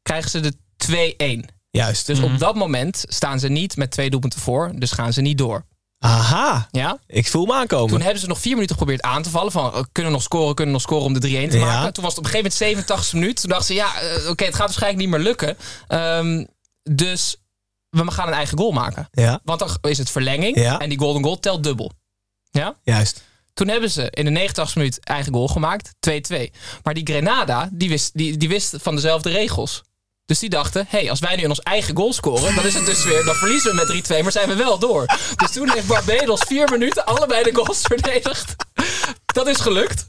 krijgen 0.02 0.30
ze 0.30 0.40
de 0.40 0.54
2-1. 0.78 1.50
Juist. 1.72 2.06
Dus 2.06 2.20
Mhm. 2.20 2.34
op 2.34 2.40
dat 2.40 2.56
moment 2.56 3.04
staan 3.08 3.40
ze 3.40 3.48
niet 3.48 3.78
met 3.78 3.92
twee 3.92 4.10
doelpunten 4.10 4.40
voor. 4.40 4.72
Dus 4.76 4.92
gaan 4.92 5.14
ze 5.14 5.22
niet 5.22 5.38
door. 5.38 5.66
Aha. 6.00 6.68
Ja? 6.72 7.00
Ik 7.08 7.28
voel 7.28 7.46
me 7.46 7.54
aankomen. 7.54 7.90
Toen 7.90 8.02
hebben 8.02 8.20
ze 8.20 8.28
nog 8.28 8.40
vier 8.40 8.54
minuten 8.54 8.76
geprobeerd 8.76 9.02
aan 9.02 9.22
te 9.22 9.30
vallen. 9.30 9.52
Van, 9.52 9.66
eh, 9.74 9.82
kunnen 9.92 10.12
we 10.12 10.18
nog 10.18 10.22
scoren, 10.22 10.56
kunnen 10.56 10.66
we 10.66 10.80
nog 10.80 10.82
scoren 10.90 11.06
om 11.06 11.14
de 11.14 11.20
3-1 11.20 11.50
te 11.50 11.58
Ja. 11.58 11.66
maken. 11.66 11.94
Toen 11.94 12.04
was 12.04 12.16
het 12.16 12.20
op 12.26 12.26
een 12.26 12.32
gegeven 12.32 12.38
moment 12.38 12.54
87 12.54 13.14
minuut. 13.14 13.42
Toen 13.42 13.50
dachten 13.50 13.68
ze, 13.68 13.74
ja, 13.74 14.02
eh, 14.02 14.30
oké, 14.30 14.44
het 14.46 14.56
gaat 14.56 14.66
waarschijnlijk 14.66 15.02
niet 15.02 15.10
meer 15.10 15.20
lukken. 15.20 15.58
Ehm, 15.88 16.46
dus 16.84 17.38
we 17.90 18.12
gaan 18.12 18.28
een 18.28 18.34
eigen 18.34 18.58
goal 18.58 18.72
maken. 18.72 19.08
Ja. 19.12 19.40
Want 19.44 19.60
dan 19.60 19.78
is 19.82 19.98
het 19.98 20.10
verlenging. 20.10 20.56
Ja. 20.60 20.80
En 20.80 20.90
die 20.90 20.98
golden 21.00 21.24
goal 21.24 21.40
telt 21.40 21.64
dubbel. 21.64 21.92
Ja? 22.52 22.76
Juist. 22.84 23.24
Toen 23.54 23.68
hebben 23.68 23.92
ze 23.92 24.08
in 24.12 24.26
de 24.26 24.32
89 24.32 24.76
minuut 24.76 25.00
eigen 25.04 25.34
goal 25.34 25.48
gemaakt. 25.48 25.94
2-2. 26.00 26.52
Maar 26.84 26.94
die 26.94 27.06
Grenada, 27.06 27.70
die 27.72 27.90
wist, 27.90 28.18
die, 28.18 28.38
die 28.38 28.50
wist 28.50 28.76
van 28.82 28.96
dezelfde 28.96 29.30
regels. 29.30 29.82
Dus 30.30 30.40
die 30.40 30.50
dachten, 30.50 30.86
hey, 30.90 31.10
als 31.10 31.20
wij 31.20 31.36
nu 31.36 31.44
in 31.44 31.50
ons 31.50 31.60
eigen 31.60 31.96
goal 31.98 32.14
scoren, 32.14 32.56
dan 32.56 32.66
is 32.66 32.74
het 32.74 32.86
dus 32.86 33.04
weer, 33.04 33.26
dan 33.26 33.36
verliezen 33.36 33.76
we 33.76 33.86
met 33.94 34.20
3-2, 34.20 34.24
maar 34.24 34.32
zijn 34.32 34.48
we 34.48 34.56
wel 34.56 34.80
door. 34.80 35.06
Dus 35.36 35.52
toen 35.52 35.70
heeft 35.70 35.88
Barbados 35.88 36.42
vier 36.48 36.70
minuten 36.72 37.06
allebei 37.06 37.44
de 37.44 37.56
goals 37.56 37.82
verdedigd. 37.82 38.56
Dat 39.26 39.48
is 39.48 39.58
gelukt. 39.58 40.08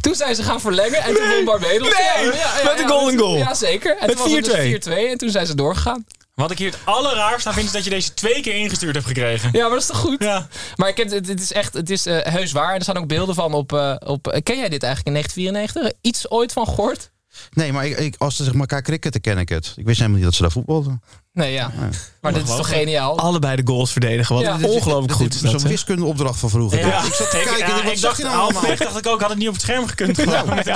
Toen 0.00 0.14
zijn 0.14 0.34
ze 0.34 0.42
gaan 0.42 0.60
verlengen 0.60 1.02
en 1.02 1.14
toen 1.14 1.28
won 1.28 1.44
Barbados. 1.44 1.88
Nee, 1.98 2.26
met 2.64 2.78
de 2.78 2.84
golden 2.86 3.18
goal. 3.18 3.36
Ja, 3.36 3.54
zeker. 3.54 3.96
En 3.98 4.06
Met 4.06 4.16
toen 4.16 4.24
was 4.40 4.52
het 4.52 4.58
4-2. 4.66 4.78
dus 4.78 4.94
4-2 4.94 5.10
en 5.10 5.18
toen 5.18 5.30
zijn 5.30 5.46
ze 5.46 5.54
doorgegaan. 5.54 6.06
Wat 6.34 6.50
ik 6.50 6.58
hier 6.58 6.70
het 6.70 6.80
allerraarste 6.84 7.48
aan 7.48 7.54
vind, 7.54 7.66
is 7.66 7.72
dat 7.72 7.84
je 7.84 7.90
deze 7.90 8.14
twee 8.14 8.40
keer 8.40 8.54
ingestuurd 8.54 8.94
hebt 8.94 9.06
gekregen. 9.06 9.48
Ja, 9.52 9.60
maar 9.60 9.70
dat 9.70 9.80
is 9.80 9.86
toch 9.86 9.96
goed? 9.96 10.22
Ja. 10.22 10.48
Maar 10.76 10.88
ik 10.88 10.96
heb, 10.96 11.10
het, 11.10 11.28
het 11.28 11.40
is 11.40 11.52
echt, 11.52 11.74
het 11.74 11.90
is 11.90 12.06
eh, 12.06 12.32
heus 12.32 12.52
waar. 12.52 12.70
En 12.70 12.76
er 12.76 12.82
staan 12.82 12.96
ook 12.98 13.06
beelden 13.08 13.34
van 13.34 13.54
op, 13.54 13.72
eh, 13.72 13.94
op... 14.06 14.28
eh, 14.28 14.40
ken 14.42 14.58
jij 14.58 14.68
dit 14.68 14.82
eigenlijk 14.82 15.06
in 15.06 15.12
1994? 15.12 15.92
Iets 16.00 16.30
ooit 16.30 16.52
van 16.52 16.66
gehoord? 16.66 17.10
Nee, 17.50 17.72
maar 17.72 17.86
ik, 17.86 17.98
ik, 17.98 18.14
als 18.18 18.36
ze 18.36 18.42
zeg 18.44 18.52
maar 18.52 18.60
elkaar 18.60 18.82
cricketen, 18.82 19.20
ken 19.20 19.38
ik 19.38 19.48
het. 19.48 19.72
Ik 19.76 19.84
wist 19.86 19.96
helemaal 19.98 20.16
niet 20.18 20.26
dat 20.26 20.34
ze 20.34 20.42
daar 20.42 20.50
voetbalden. 20.50 21.02
Nee, 21.32 21.52
ja. 21.52 21.72
Maar 22.20 22.32
dit 22.32 22.48
is 22.48 22.56
toch 22.56 22.68
geniaal? 22.68 23.18
Allebei 23.18 23.56
de 23.56 23.62
goals 23.64 23.92
verdedigen. 23.92 24.34
Wat 24.34 24.44
Ja. 24.44 24.58
ongelooflijk 24.62 25.12
goed. 25.12 25.34
Zo'n 25.34 25.60
wiskundeopdracht 25.62 26.38
van 26.38 26.50
vroeger. 26.50 26.78
Ja. 26.78 27.04
Ik 27.04 27.14
zat 27.14 27.30
te 27.30 27.36
Ik- 27.38 27.44
kijken, 27.44 27.66
ja, 27.76 27.82
wat 27.82 27.92
ik 27.92 27.98
zag 27.98 28.00
dacht 28.00 28.16
je 28.16 28.22
nou 28.22 28.36
allemaal? 28.36 28.52
halfweg 28.62 28.78
dacht 28.78 28.98
ik 28.98 29.06
ook, 29.06 29.20
had 29.20 29.28
het 29.30 29.38
niet 29.38 29.48
op 29.48 29.54
het 29.54 29.62
scherm 29.62 29.86
gekund. 29.86 30.18
Gewoon, 30.20 30.54
met. 30.54 30.66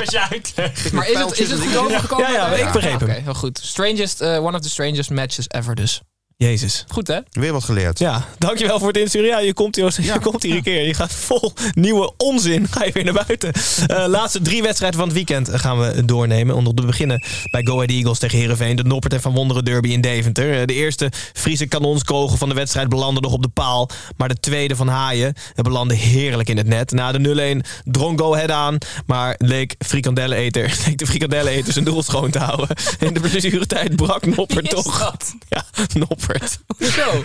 Maar 0.92 1.08
is 1.10 1.18
het, 1.18 1.38
is 1.38 1.50
het 1.50 1.60
goed 1.60 1.76
overgekomen? 1.76 2.32
Ja, 2.32 2.50
ja, 2.56 2.66
ik 2.66 2.72
begreep 2.72 3.00
hem. 3.00 3.10
Oké, 3.10 3.20
heel 3.20 3.34
goed. 3.34 3.60
Strangest, 3.62 4.20
eh, 4.20 4.44
one 4.44 4.56
of 4.56 4.62
the 4.62 4.70
strangest 4.70 5.10
matches 5.10 5.44
ever 5.48 5.74
dus. 5.74 6.00
Jezus. 6.44 6.84
Goed 6.88 7.06
hè? 7.06 7.18
Weer 7.30 7.52
wat 7.52 7.64
geleerd. 7.64 7.98
Ja, 7.98 8.24
dankjewel 8.38 8.78
voor 8.78 8.88
het 8.88 8.96
insturen. 8.96 9.28
Ja, 9.28 9.38
je 9.38 9.54
komt 9.54 9.76
hier, 9.76 9.94
je 10.00 10.18
komt 10.20 10.42
hier 10.42 10.56
een 10.56 10.62
keer. 10.62 10.86
Je 10.86 10.94
gaat 10.94 11.12
vol 11.12 11.52
nieuwe 11.74 12.12
onzin. 12.16 12.68
Ga 12.70 12.84
je 12.84 12.92
weer 12.92 13.04
naar 13.04 13.24
buiten. 13.26 13.52
Eh, 13.86 14.04
laatste 14.06 14.40
drie 14.42 14.62
wedstrijden 14.62 14.98
van 14.98 15.08
het 15.08 15.16
weekend 15.16 15.50
gaan 15.52 15.80
we 15.80 16.04
doornemen. 16.04 16.54
Om 16.54 16.74
te 16.74 16.86
beginnen 16.86 17.24
bij 17.50 17.62
Go 17.64 17.74
Ahead 17.74 17.90
Eagles 17.90 18.18
tegen 18.18 18.38
Heerenveen. 18.38 18.76
De 18.76 18.84
Noppert 18.84 19.12
en 19.12 19.20
Van 19.20 19.32
Wonderen 19.34 19.64
derby 19.64 19.88
in 19.88 20.00
Deventer. 20.00 20.60
Eh, 20.60 20.66
De 20.66 20.74
eerste 20.74 21.12
Friese 21.32 21.66
kanonskogel 21.66 22.36
van 22.36 22.48
de 22.48 22.54
wedstrijd 22.54 22.88
belandde 22.88 23.20
nog 23.20 23.32
op 23.32 23.42
de 23.42 23.48
paal. 23.48 23.90
Maar 24.16 24.28
de 24.28 24.40
tweede 24.40 24.76
van 24.76 24.88
Haaien 24.88 25.34
belandde 25.54 25.94
heerlijk 25.94 26.48
in 26.48 26.56
het 26.56 26.66
net. 26.66 26.90
Na 26.92 27.12
de 27.12 27.18
0-1 27.18 27.64
drong 27.84 28.18
Go 28.18 28.34
Ahead 28.34 28.50
aan. 28.50 28.78
Maar 29.06 29.34
leek, 29.38 29.74
frikandellen-eter, 29.78 30.78
leek 30.86 30.98
de 30.98 31.06
frikandellen-eter 31.06 31.72
zijn 31.72 31.84
doel 31.84 32.02
schoon 32.02 32.30
te 32.30 32.38
houden. 32.38 32.68
In 33.00 33.14
de 33.14 33.20
blessuretijd 33.20 33.96
brak 33.96 34.26
Noppert 34.36 34.70
toch. 34.70 35.02
Ja, 35.48 35.64
Noppert. 35.94 36.33
Hoezo? 36.78 37.22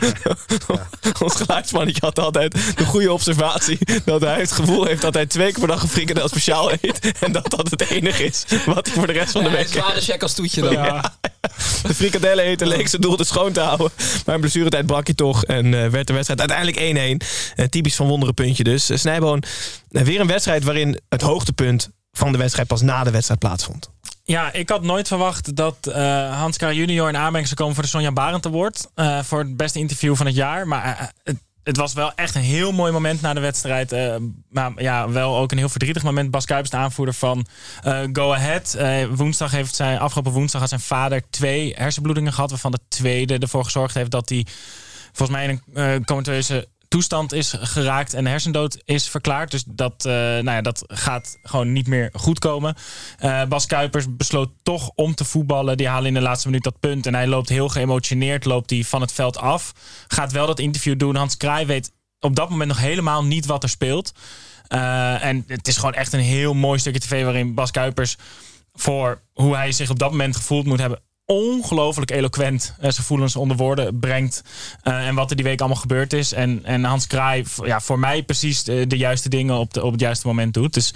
Ons 1.23 1.35
geluidsmannetje 1.35 2.01
had 2.01 2.19
altijd 2.19 2.77
de 2.77 2.85
goede 2.85 3.11
observatie 3.11 3.77
dat 4.05 4.21
hij 4.21 4.39
het 4.39 4.51
gevoel 4.51 4.85
heeft 4.85 5.01
dat 5.01 5.13
hij 5.13 5.25
twee 5.25 5.51
keer 5.51 5.59
per 5.59 5.67
dag 5.67 5.81
een 5.81 5.89
frikandel 5.89 6.27
speciaal 6.27 6.71
eet. 6.71 7.11
En 7.19 7.31
dat 7.31 7.49
dat 7.49 7.69
het 7.71 7.89
enige 7.89 8.23
is 8.23 8.45
wat 8.65 8.85
hij 8.85 8.95
voor 8.95 9.07
de 9.07 9.13
rest 9.13 9.31
van 9.31 9.43
de 9.43 9.49
Ja, 9.49 9.55
week 9.55 9.65
een 9.65 9.71
zware 9.71 10.01
check 10.01 10.21
als 10.21 10.33
toetje 10.33 10.61
dan. 10.61 10.71
Ja. 10.71 11.17
De 11.83 11.93
frikandellen 11.93 12.43
eten 12.43 12.67
leek 12.67 12.87
zijn 12.87 13.01
doel 13.01 13.15
te 13.15 13.23
schoon 13.23 13.51
te 13.51 13.59
houden. 13.59 13.91
Maar 14.25 14.35
in 14.35 14.41
blessuretijd 14.41 14.85
brak 14.85 15.05
hij 15.05 15.15
toch 15.15 15.45
en 15.45 15.65
eh, 15.65 15.89
werd 15.89 16.07
de 16.07 16.13
wedstrijd 16.13 16.39
uiteindelijk 16.39 17.23
1-1. 17.23 17.27
Eh, 17.55 17.65
typisch 17.65 17.95
van 17.95 18.07
wonderen 18.07 18.33
puntje 18.33 18.63
dus. 18.63 18.89
Uh, 18.89 18.97
Snijboon, 18.97 19.43
weer 19.89 20.19
een 20.19 20.27
wedstrijd 20.27 20.63
waarin 20.63 20.99
het 21.09 21.21
hoogtepunt 21.21 21.89
van 22.11 22.31
de 22.31 22.37
wedstrijd 22.37 22.67
pas 22.67 22.81
na 22.81 23.03
de 23.03 23.11
wedstrijd 23.11 23.39
plaatsvond. 23.39 23.89
Ja, 24.29 24.53
ik 24.53 24.69
had 24.69 24.81
nooit 24.83 25.07
verwacht 25.07 25.55
dat 25.55 25.87
eh 25.87 26.37
Hans 26.39 26.57
Kraaij 26.57 26.75
junior 26.75 27.09
in 27.09 27.15
aanmerking 27.17 27.45
zou 27.45 27.55
komen 27.55 27.73
voor 27.73 27.83
de 27.83 27.89
Sonja 27.89 28.11
Barend 28.11 28.45
Award. 28.45 28.87
eh 28.95 29.23
voor 29.23 29.39
het 29.39 29.57
beste 29.57 29.79
interview 29.79 30.15
van 30.15 30.25
het 30.25 30.35
jaar. 30.35 30.67
Maar 30.67 30.83
eh, 30.83 31.07
het, 31.23 31.37
het 31.63 31.77
was 31.77 31.93
wel 31.93 32.13
echt 32.15 32.35
een 32.35 32.41
heel 32.41 32.71
mooi 32.71 32.91
moment 32.91 33.21
na 33.21 33.33
de 33.33 33.39
wedstrijd. 33.39 33.91
eh, 33.91 34.15
maar 34.49 34.71
ja, 34.75 35.09
wel 35.09 35.37
ook 35.37 35.51
een 35.51 35.57
heel 35.57 35.69
verdrietig 35.69 36.03
moment. 36.03 36.31
Bas 36.31 36.45
Kuipers, 36.45 36.71
de 36.71 36.77
aanvoerder 36.77 37.13
van 37.15 37.45
eh, 37.83 38.01
Go 38.13 38.33
Ahead. 38.33 38.73
Eh, 38.73 39.05
woensdag 39.11 39.51
heeft 39.51 39.75
zijn, 39.75 39.99
afgelopen 39.99 40.31
woensdag 40.31 40.61
had 40.61 40.69
zijn 40.69 40.81
vader 40.81 41.21
twee 41.29 41.73
hersenbloedingen 41.77 42.33
gehad. 42.33 42.49
Waarvan 42.49 42.71
de 42.71 42.79
tweede 42.89 43.37
ervoor 43.37 43.63
gezorgd 43.63 43.93
heeft 43.93 44.11
dat 44.11 44.29
hij 44.29 44.45
volgens 45.11 45.37
mij 45.37 45.47
in 45.47 45.61
een 45.73 45.99
uh, 45.99 46.05
comateuze 46.05 46.67
toestand 46.89 47.33
is 47.33 47.53
geraakt 47.57 48.13
en 48.13 48.27
hersendood 48.27 48.81
is 48.85 49.09
verklaard. 49.09 49.51
Dus 49.51 49.63
dat, 49.67 50.05
uh, 50.07 50.13
nou 50.13 50.51
ja, 50.51 50.61
dat 50.61 50.83
gaat 50.87 51.37
gewoon 51.43 51.71
niet 51.71 51.87
meer 51.87 52.09
goed 52.13 52.39
komen. 52.39 52.75
Uh, 53.23 53.45
Bas 53.45 53.65
Kuipers 53.65 54.05
besloot 54.09 54.49
toch 54.63 54.91
om 54.95 55.15
te 55.15 55.25
voetballen. 55.25 55.77
Die 55.77 55.87
halen 55.87 56.07
in 56.07 56.13
de 56.13 56.21
laatste 56.21 56.47
minuut 56.47 56.63
dat 56.63 56.79
punt. 56.79 57.05
En 57.05 57.15
hij 57.15 57.27
loopt 57.27 57.49
heel 57.49 57.69
geëmotioneerd 57.69 58.45
loopt 58.45 58.69
hij 58.69 58.83
van 58.83 59.01
het 59.01 59.11
veld 59.11 59.37
af. 59.37 59.73
Gaat 60.07 60.31
wel 60.31 60.47
dat 60.47 60.59
interview 60.59 60.97
doen. 60.97 61.15
Hans 61.15 61.37
Kraai 61.37 61.65
weet 61.65 61.91
op 62.19 62.35
dat 62.35 62.49
moment 62.49 62.69
nog 62.69 62.79
helemaal 62.79 63.23
niet 63.23 63.45
wat 63.45 63.63
er 63.63 63.69
speelt. 63.69 64.11
Uh, 64.73 65.23
en 65.23 65.43
het 65.47 65.67
is 65.67 65.75
gewoon 65.75 65.93
echt 65.93 66.13
een 66.13 66.19
heel 66.19 66.53
mooi 66.53 66.79
stukje 66.79 66.99
tv 66.99 67.23
waarin 67.23 67.53
Bas 67.53 67.71
Kuipers 67.71 68.17
voor 68.73 69.21
hoe 69.33 69.55
hij 69.55 69.71
zich 69.71 69.89
op 69.89 69.99
dat 69.99 70.11
moment 70.11 70.35
gevoeld 70.35 70.65
moet 70.65 70.79
hebben 70.79 71.01
ongelooflijk 71.31 72.11
eloquent 72.11 72.73
uh, 72.73 72.81
zijn 72.81 72.93
gevoelens 72.93 73.35
onder 73.35 73.57
woorden 73.57 73.99
brengt. 73.99 74.43
Uh, 74.83 75.07
en 75.07 75.15
wat 75.15 75.29
er 75.29 75.35
die 75.35 75.45
week 75.45 75.59
allemaal 75.59 75.77
gebeurd 75.77 76.13
is. 76.13 76.33
En, 76.33 76.59
en 76.63 76.83
Hans 76.83 77.07
Kraai 77.07 77.45
ja, 77.63 77.79
voor 77.79 77.99
mij 77.99 78.23
precies 78.23 78.63
de, 78.63 78.87
de 78.87 78.97
juiste 78.97 79.29
dingen 79.29 79.57
op, 79.57 79.73
de, 79.73 79.83
op 79.83 79.91
het 79.91 80.01
juiste 80.01 80.27
moment 80.27 80.53
doet. 80.53 80.73
Dus 80.73 80.93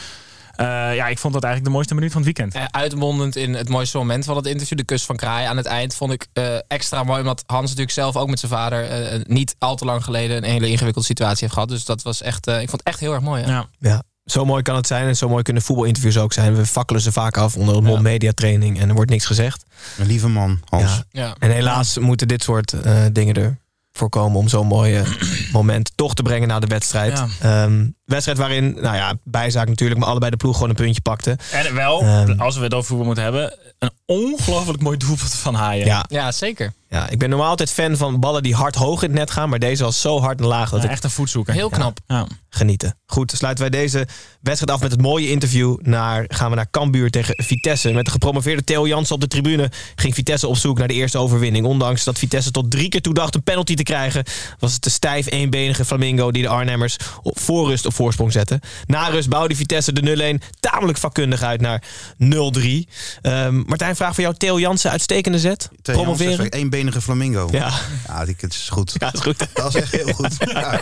uh, 0.57 0.95
ja, 0.95 1.07
ik 1.07 1.17
vond 1.17 1.33
dat 1.33 1.43
eigenlijk 1.43 1.63
de 1.63 1.69
mooiste 1.69 1.93
minuut 1.93 2.11
van 2.11 2.21
het 2.21 2.37
weekend. 2.37 2.55
Uh, 2.55 2.65
uitmondend 2.71 3.35
in 3.35 3.53
het 3.53 3.69
mooiste 3.69 3.97
moment 3.97 4.25
van 4.25 4.35
het 4.35 4.45
interview, 4.45 4.77
de 4.77 4.83
kus 4.83 5.03
van 5.03 5.15
Kraai 5.15 5.45
aan 5.45 5.57
het 5.57 5.65
eind, 5.65 5.95
vond 5.95 6.11
ik 6.11 6.27
uh, 6.33 6.55
extra 6.67 7.03
mooi. 7.03 7.19
Omdat 7.19 7.43
Hans 7.45 7.63
natuurlijk 7.63 7.91
zelf 7.91 8.15
ook 8.15 8.29
met 8.29 8.39
zijn 8.39 8.51
vader 8.51 9.13
uh, 9.13 9.21
niet 9.25 9.55
al 9.59 9.75
te 9.75 9.85
lang 9.85 10.03
geleden 10.03 10.37
een 10.37 10.51
hele 10.51 10.69
ingewikkelde 10.69 11.07
situatie 11.07 11.39
heeft 11.39 11.53
gehad. 11.53 11.69
Dus 11.69 11.85
dat 11.85 12.01
was 12.01 12.21
echt, 12.21 12.47
uh, 12.47 12.61
ik 12.61 12.69
vond 12.69 12.81
het 12.81 12.87
echt 12.87 12.99
heel 12.99 13.13
erg 13.13 13.21
mooi. 13.21 13.43
Hè? 13.43 13.51
Ja. 13.51 13.67
ja. 13.79 14.03
Zo 14.25 14.45
mooi 14.45 14.63
kan 14.63 14.75
het 14.75 14.87
zijn 14.87 15.07
en 15.07 15.15
zo 15.15 15.29
mooi 15.29 15.43
kunnen 15.43 15.63
voetbalinterviews 15.63 16.17
ook 16.17 16.33
zijn. 16.33 16.55
We 16.55 16.65
fakkelen 16.65 17.01
ze 17.01 17.11
vaak 17.11 17.37
af 17.37 17.55
onder 17.55 17.75
het 17.75 17.83
mond 17.83 18.01
media 18.01 18.31
training 18.31 18.79
en 18.79 18.89
er 18.89 18.95
wordt 18.95 19.11
niks 19.11 19.25
gezegd. 19.25 19.63
Een 19.97 20.05
lieve 20.05 20.27
man, 20.27 20.59
Hans. 20.65 21.03
Ja. 21.11 21.23
Ja. 21.23 21.35
En 21.39 21.51
helaas 21.51 21.97
moeten 21.97 22.27
dit 22.27 22.43
soort 22.43 22.73
uh, 22.73 23.05
dingen 23.11 23.35
er 23.35 23.57
voorkomen 23.91 24.39
om 24.39 24.47
zo'n 24.47 24.67
mooi 24.67 24.99
uh, 24.99 25.07
moment 25.51 25.91
toch 25.95 26.13
te 26.13 26.21
brengen 26.21 26.47
na 26.47 26.59
de 26.59 26.67
wedstrijd. 26.67 27.23
Ja. 27.41 27.63
Um, 27.63 27.95
wedstrijd 28.05 28.37
waarin, 28.37 28.73
nou 28.73 28.95
ja, 28.95 29.13
bijzaak 29.23 29.67
natuurlijk, 29.67 29.99
maar 29.99 30.09
allebei 30.09 30.31
de 30.31 30.37
ploeg 30.37 30.53
gewoon 30.53 30.69
een 30.69 30.75
puntje 30.75 31.01
pakten. 31.01 31.37
En 31.51 31.73
wel, 31.73 32.03
um, 32.03 32.39
als 32.39 32.57
we 32.57 32.63
het 32.63 32.73
over 32.73 32.87
voetbal 32.87 33.05
moeten 33.05 33.23
hebben, 33.23 33.57
een 33.79 33.91
ongelooflijk 34.05 34.81
mooi 34.81 34.97
doelpunt 34.97 35.33
van 35.33 35.55
Haaien. 35.55 35.85
Ja. 35.85 36.05
ja, 36.09 36.31
zeker. 36.31 36.73
Ja, 36.93 37.09
ik 37.09 37.17
ben 37.17 37.29
normaal 37.29 37.49
altijd 37.49 37.71
fan 37.71 37.97
van 37.97 38.19
ballen 38.19 38.43
die 38.43 38.55
hard 38.55 38.75
hoog 38.75 39.03
in 39.03 39.09
het 39.09 39.17
net 39.19 39.31
gaan, 39.31 39.49
maar 39.49 39.59
deze 39.59 39.83
was 39.83 40.01
zo 40.01 40.19
hard 40.19 40.39
en 40.39 40.45
laag 40.45 40.69
dat 40.69 40.79
ja, 40.79 40.85
ik 40.85 40.91
echt 40.91 41.03
een 41.03 41.09
voetzoeker. 41.09 41.53
Heel 41.53 41.69
knap. 41.69 41.99
Ja. 42.07 42.27
Genieten. 42.49 42.97
Goed, 43.05 43.29
dan 43.29 43.37
sluiten 43.37 43.69
wij 43.69 43.79
deze 43.79 44.07
wedstrijd 44.41 44.77
af 44.77 44.81
met 44.81 44.91
het 44.91 45.01
mooie 45.01 45.29
interview. 45.29 45.77
Naar, 45.81 46.25
gaan 46.27 46.49
we 46.49 46.55
naar 46.55 46.69
Cambuur 46.71 47.09
tegen 47.09 47.43
Vitesse. 47.43 47.91
Met 47.91 48.05
de 48.05 48.11
gepromoveerde 48.11 48.63
Theo 48.63 48.87
Jansen 48.87 49.15
op 49.15 49.21
de 49.21 49.27
tribune 49.27 49.71
ging 49.95 50.13
Vitesse 50.13 50.47
op 50.47 50.57
zoek 50.57 50.77
naar 50.77 50.87
de 50.87 50.93
eerste 50.93 51.17
overwinning. 51.17 51.65
Ondanks 51.65 52.03
dat 52.03 52.19
Vitesse 52.19 52.51
tot 52.51 52.71
drie 52.71 52.89
keer 52.89 53.01
toe 53.01 53.13
dacht 53.13 53.35
een 53.35 53.43
penalty 53.43 53.75
te 53.75 53.83
krijgen, 53.83 54.23
was 54.59 54.73
het 54.73 54.81
te 54.81 54.89
stijf 54.89 55.25
1-1 55.25 55.29
eenbenige 55.29 55.85
Flamingo 55.85 56.31
die 56.31 56.41
de 56.41 56.47
Arnhemmers 56.47 56.97
op 57.21 57.39
voor 57.39 57.69
rust 57.69 57.85
op 57.85 57.93
voorsprong 57.93 58.31
zetten. 58.31 58.59
Na 58.85 59.07
rust 59.07 59.29
bouwde 59.29 59.55
Vitesse 59.55 59.93
de 59.93 60.39
0-1 60.41 60.47
tamelijk 60.59 60.97
vakkundig 60.97 61.41
uit 61.41 61.61
naar 61.61 61.83
0-3. 62.17 62.89
Ehm, 63.21 63.63
Martijn, 63.65 63.95
vraag 63.95 64.13
voor 64.13 64.23
jou. 64.23 64.35
Theo 64.35 64.59
Jansen, 64.59 64.91
uitstekende 64.91 65.39
zet. 65.39 65.69
Theo 65.81 65.95
Promoveren. 65.95 66.29
Jansen, 66.31 66.51
eenbenige 66.83 67.01
flamingo. 67.01 67.47
Ja. 67.51 67.71
Ja, 68.07 68.25
die, 68.25 68.35
het 68.39 68.53
is 68.53 68.69
goed. 68.69 68.95
Ja, 68.97 69.13
is 69.13 69.19
goed. 69.19 69.47
Dat 69.53 69.75
is 69.75 69.81
echt 69.81 69.91
heel 69.91 70.13
goed. 70.13 70.37
Ja. 70.53 70.81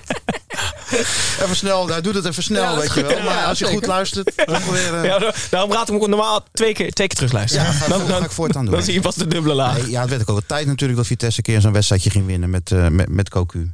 Even 1.42 1.56
snel, 1.56 1.88
hij 1.88 2.02
doet 2.02 2.16
het 2.16 2.26
even 2.26 2.44
snel, 2.44 2.64
Ja, 2.64 2.76
dat 2.76 2.84
weet 2.84 2.94
je 2.94 3.02
wel. 3.02 3.24
Maar 3.24 3.36
Ja, 3.36 3.46
als 3.46 3.60
je 3.60 3.66
zeker. 3.66 3.80
goed 3.80 3.88
luistert, 3.88 4.34
dan. 4.46 5.04
Ja, 5.04 5.20
da- 5.20 5.34
daarom 5.50 5.72
raad 5.72 5.90
ik 5.90 6.02
hem 6.02 6.10
normaal 6.10 6.44
twee 6.52 6.74
keer, 6.74 6.92
twee 6.92 7.08
keer 7.08 7.16
terugluisteren. 7.16 7.66
Ja, 7.66 7.72
ga, 7.72 7.88
dan, 7.88 8.08
ga 8.08 8.18
ik 8.24 8.32
voortaan 8.32 8.66
doen. 8.66 8.74
dan 8.74 8.84
zie 8.84 8.94
je 8.94 9.02
pas 9.02 9.16
de 9.16 9.28
dubbele 9.28 9.54
laag. 9.56 9.78
Nee, 9.78 9.90
ja, 9.90 10.02
het 10.02 10.10
werd 10.10 10.22
ook 10.22 10.28
wel 10.28 10.42
tijd 10.48 10.68
natuurlijk 10.68 10.98
dat 11.00 11.08
Vitesse 11.08 11.38
een 11.38 11.44
keer 11.44 11.62
zo'n 11.62 11.72
wedstrijdje 11.74 12.10
ging 12.10 12.26
winnen 12.26 12.50
met, 12.50 12.72
eh 12.72 12.88
met, 12.88 13.10
met 13.10 13.30
Cocu. 13.30 13.72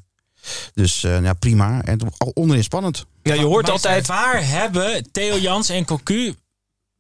Dus 0.74 1.04
eh, 1.04 1.22
ja, 1.24 1.34
prima. 1.34 1.82
En 1.84 2.00
al 2.18 2.32
onderin 2.34 2.64
spannend. 2.64 3.06
Ja, 3.24 3.34
je 3.34 3.46
hoort 3.46 3.64
Maar 3.64 3.72
altijd... 3.72 4.08
Waar 4.08 4.48
hebben 4.48 5.12
Theo 5.12 5.38
Jans 5.38 5.70
en 5.70 5.86
Cocu... 5.86 6.36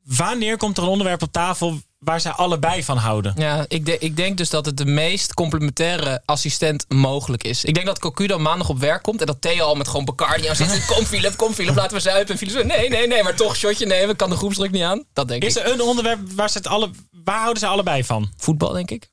Wanneer 0.04 0.58
komt 0.58 0.78
er 0.78 0.84
een 0.84 0.90
onderwerp 0.90 1.22
op 1.22 1.32
tafel 1.32 1.82
waar 1.98 2.22
zij 2.22 2.32
allebei 2.32 2.84
van 2.84 2.98
houden? 2.98 3.34
Ja, 3.38 3.66
ik, 3.68 3.86
de- 3.86 3.98
ik 4.00 4.16
denk 4.16 4.38
dus 4.38 4.50
dat 4.50 4.66
het 4.66 4.78
de 4.78 4.86
meest 4.86 5.34
complementaire 5.34 6.22
assistent 6.26 6.86
mogelijk 6.88 7.44
is. 7.44 7.64
Ik 7.66 7.74
denk 7.74 7.86
dat 7.86 8.00
Cocu 8.00 8.28
dan 8.28 8.42
maandag 8.42 8.70
op 8.70 8.80
werk 8.80 9.04
komt 9.04 9.20
en 9.20 9.26
dat 9.26 9.42
Theo 9.42 9.66
al 9.66 9.76
met 9.76 9.88
gewoon 9.88 10.06
Bacardi 10.06 10.48
aan 10.48 10.56
zit. 10.56 10.86
Kom 10.86 11.06
Philip, 11.06 11.38
kom 11.38 11.54
Philip, 11.54 11.76
laten 11.76 11.94
we 11.98 12.00
zuipen. 12.04 12.32
En 12.32 12.38
Philip 12.38 12.54
zegt, 12.54 12.66
nee, 12.66 12.90
nee, 12.90 13.08
nee, 13.08 13.24
maar 13.24 13.36
toch 13.36 13.56
shotje 13.56 13.86
nemen, 13.86 14.16
kan 14.16 14.30
de 14.30 14.36
groepsdruk 14.36 14.72
niet 14.72 14.84
aan. 14.84 15.04
Dat 15.14 15.28
denk 15.28 15.44
Is 15.44 15.56
ik. 15.56 15.64
er 15.66 15.72
een 15.74 15.82
onderwerp 15.82 16.20
waar, 16.36 16.50
ze 16.50 16.58
het 16.58 16.68
alle, 16.68 16.90
waar 17.24 17.40
houden 17.40 17.60
ze 17.60 17.68
allebei 17.68 18.04
van? 18.04 18.32
Voetbal, 18.38 18.72
denk 18.74 18.92
ik. 18.92 19.10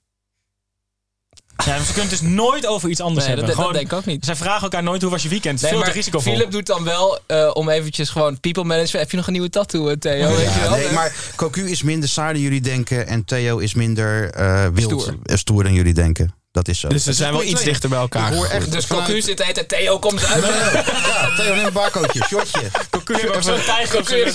Ja, 1.64 1.78
ze 1.78 1.92
kunnen 1.92 2.10
het 2.10 2.20
dus 2.20 2.20
nooit 2.20 2.66
over 2.66 2.88
iets 2.88 3.00
anders 3.00 3.26
Nee, 3.26 3.36
dat, 3.36 3.46
hebben. 3.46 3.64
dat 3.64 3.74
denk 3.74 3.86
ik 3.86 3.92
ook 3.92 4.04
niet. 4.04 4.24
Zij 4.24 4.36
vragen 4.36 4.62
elkaar 4.62 4.82
nooit 4.82 5.02
hoe 5.02 5.10
was 5.10 5.22
je 5.22 5.28
weekend. 5.28 5.60
Nee, 5.60 5.70
Veel 5.70 5.80
te 5.80 5.86
maar 5.86 5.94
risicovol. 5.94 6.32
Philip 6.32 6.50
doet 6.50 6.66
dan 6.66 6.84
wel 6.84 7.18
eh, 7.26 7.50
om 7.52 7.68
eventjes 7.68 8.08
gewoon 8.10 8.40
people 8.40 8.64
management. 8.64 9.00
Heb 9.00 9.10
je 9.10 9.16
nog 9.16 9.26
een 9.26 9.32
nieuwe 9.32 9.50
tattoo, 9.50 9.88
eh, 9.88 9.96
Theo? 9.96 10.36
Weet 10.36 10.54
je 10.54 10.60
wel? 10.60 10.70
nee, 10.70 10.90
maar 10.90 11.14
Cocu 11.36 11.70
is 11.70 11.82
minder 11.82 12.08
saai 12.08 12.32
dan 12.32 12.42
jullie 12.42 12.60
denken. 12.60 13.06
En 13.06 13.24
Theo 13.24 13.58
is 13.58 13.74
minder 13.74 14.30
eh 14.30 14.66
wild, 14.72 15.00
Stoer. 15.02 15.14
stoer 15.24 15.62
dan 15.62 15.72
jullie 15.72 15.94
denken. 15.94 16.34
Dat 16.52 16.68
is 16.68 16.80
zo. 16.80 16.88
Dus 16.88 17.06
is 17.06 17.16
zijn 17.16 17.32
wel 17.32 17.42
iets 17.42 17.62
dichter 17.62 17.88
bij 17.88 17.98
elkaar. 17.98 18.28
Ik 18.30 18.34
hoor 18.36 18.46
echt 18.46 18.72
Dus 18.72 18.86
vanuit- 18.86 19.06
Cocu 19.06 19.20
zit 19.20 19.36
de 19.36 19.44
hele 19.44 19.66
Theo, 19.66 19.98
kom 19.98 20.18
zuipen. 20.18 20.50
Ja, 20.50 21.34
Theo, 21.36 21.54
neem 21.54 21.64
een 21.66 21.72
barcootje, 21.72 22.24
shotje. 22.28 22.60
Cocu 22.90 23.14
heeft 23.14 23.36
ook 23.36 23.42
zo'n 23.42 23.60
tijger 23.64 23.98
op 23.98 24.06
zijn. 24.06 24.28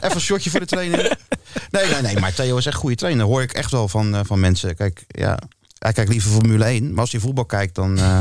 Even 0.00 0.14
een 0.14 0.20
shotje 0.20 0.50
voor 0.50 0.60
de 0.60 0.66
training. 0.66 1.12
Nee, 1.70 1.86
nee, 1.86 2.02
nee, 2.02 2.18
maar 2.18 2.34
Theo 2.34 2.56
is 2.56 2.66
echt 2.66 2.74
een 2.74 2.80
goede 2.80 2.96
trainer. 2.96 3.24
hoor 3.26 3.42
ik 3.42 3.52
echt 3.52 3.70
wel 3.70 3.88
van, 3.88 4.14
eh, 4.14 4.20
van 4.24 4.40
mensen. 4.40 4.76
Kijk, 4.76 5.04
ja, 5.08 5.38
hij 5.78 5.92
kijkt 5.92 6.10
liever 6.10 6.30
Formule 6.30 6.64
1. 6.64 6.90
Maar 6.90 7.00
als 7.00 7.12
hij 7.12 7.20
voetbal 7.20 7.44
kijkt, 7.44 7.74
dan, 7.74 7.98
eh, 7.98 8.18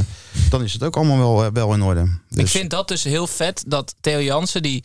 dan 0.49 0.63
is 0.63 0.73
het 0.73 0.83
ook 0.83 0.95
allemaal 0.95 1.17
wel, 1.17 1.45
eh, 1.45 1.51
wel 1.53 1.73
in 1.73 1.81
orde. 1.81 2.01
Ik 2.29 2.37
Dus, 2.37 2.51
vind 2.51 2.69
dat 2.69 2.87
dus 2.87 3.03
heel 3.03 3.27
vet 3.27 3.63
dat 3.67 3.95
Theo 4.01 4.21
Jansen, 4.21 4.61
die, 4.61 4.83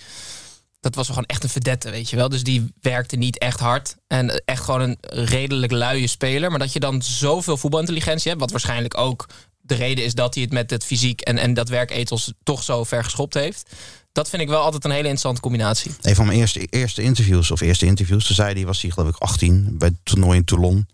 dat 0.80 0.94
was 0.94 1.06
gewoon 1.06 1.24
echt 1.26 1.42
een 1.42 1.48
verdette, 1.48 1.90
weet 1.90 2.10
je 2.10 2.16
wel. 2.16 2.28
Dus 2.28 2.42
die 2.42 2.72
werkte 2.80 3.16
niet 3.16 3.38
echt 3.38 3.60
hard. 3.60 3.96
En 4.06 4.42
echt 4.44 4.64
gewoon 4.64 4.80
een 4.80 4.98
redelijk 5.00 5.72
luie 5.72 6.06
speler. 6.06 6.50
Maar 6.50 6.58
dat 6.58 6.72
je 6.72 6.80
dan 6.80 7.02
zoveel 7.02 7.56
voetbalintelligentie 7.56 8.28
hebt, 8.28 8.40
wat 8.40 8.50
waarschijnlijk 8.50 8.98
ook 8.98 9.26
de 9.60 9.74
reden 9.74 10.04
is 10.04 10.14
dat 10.14 10.34
hij 10.34 10.42
het 10.42 10.52
met 10.52 10.70
het 10.70 10.84
fysiek 10.84 11.20
en, 11.20 11.38
en 11.38 11.54
dat 11.54 11.68
werkethos 11.68 12.32
toch 12.42 12.62
zo 12.62 12.84
ver 12.84 13.04
geschopt 13.04 13.34
heeft. 13.34 13.70
Dat 14.12 14.28
vind 14.28 14.42
ik 14.42 14.48
wel 14.48 14.60
altijd 14.62 14.84
een 14.84 14.90
hele 14.90 15.02
interessante 15.02 15.40
combinatie. 15.40 15.90
een 16.00 16.14
van 16.14 16.26
mijn 16.26 16.38
eerste, 16.38 16.60
eerste 16.60 17.02
interviews, 17.02 17.50
of 17.50 17.60
eerste 17.60 17.86
interviews, 17.86 18.26
toen 18.26 18.34
zei 18.34 18.54
hij, 18.54 18.66
was 18.66 18.82
hij 18.82 18.90
geloof 18.90 19.08
ik 19.08 19.16
18 19.16 19.74
bij 19.78 19.88
het 19.88 19.96
toernooi 20.02 20.38
in 20.38 20.44
Toulon. 20.44 20.86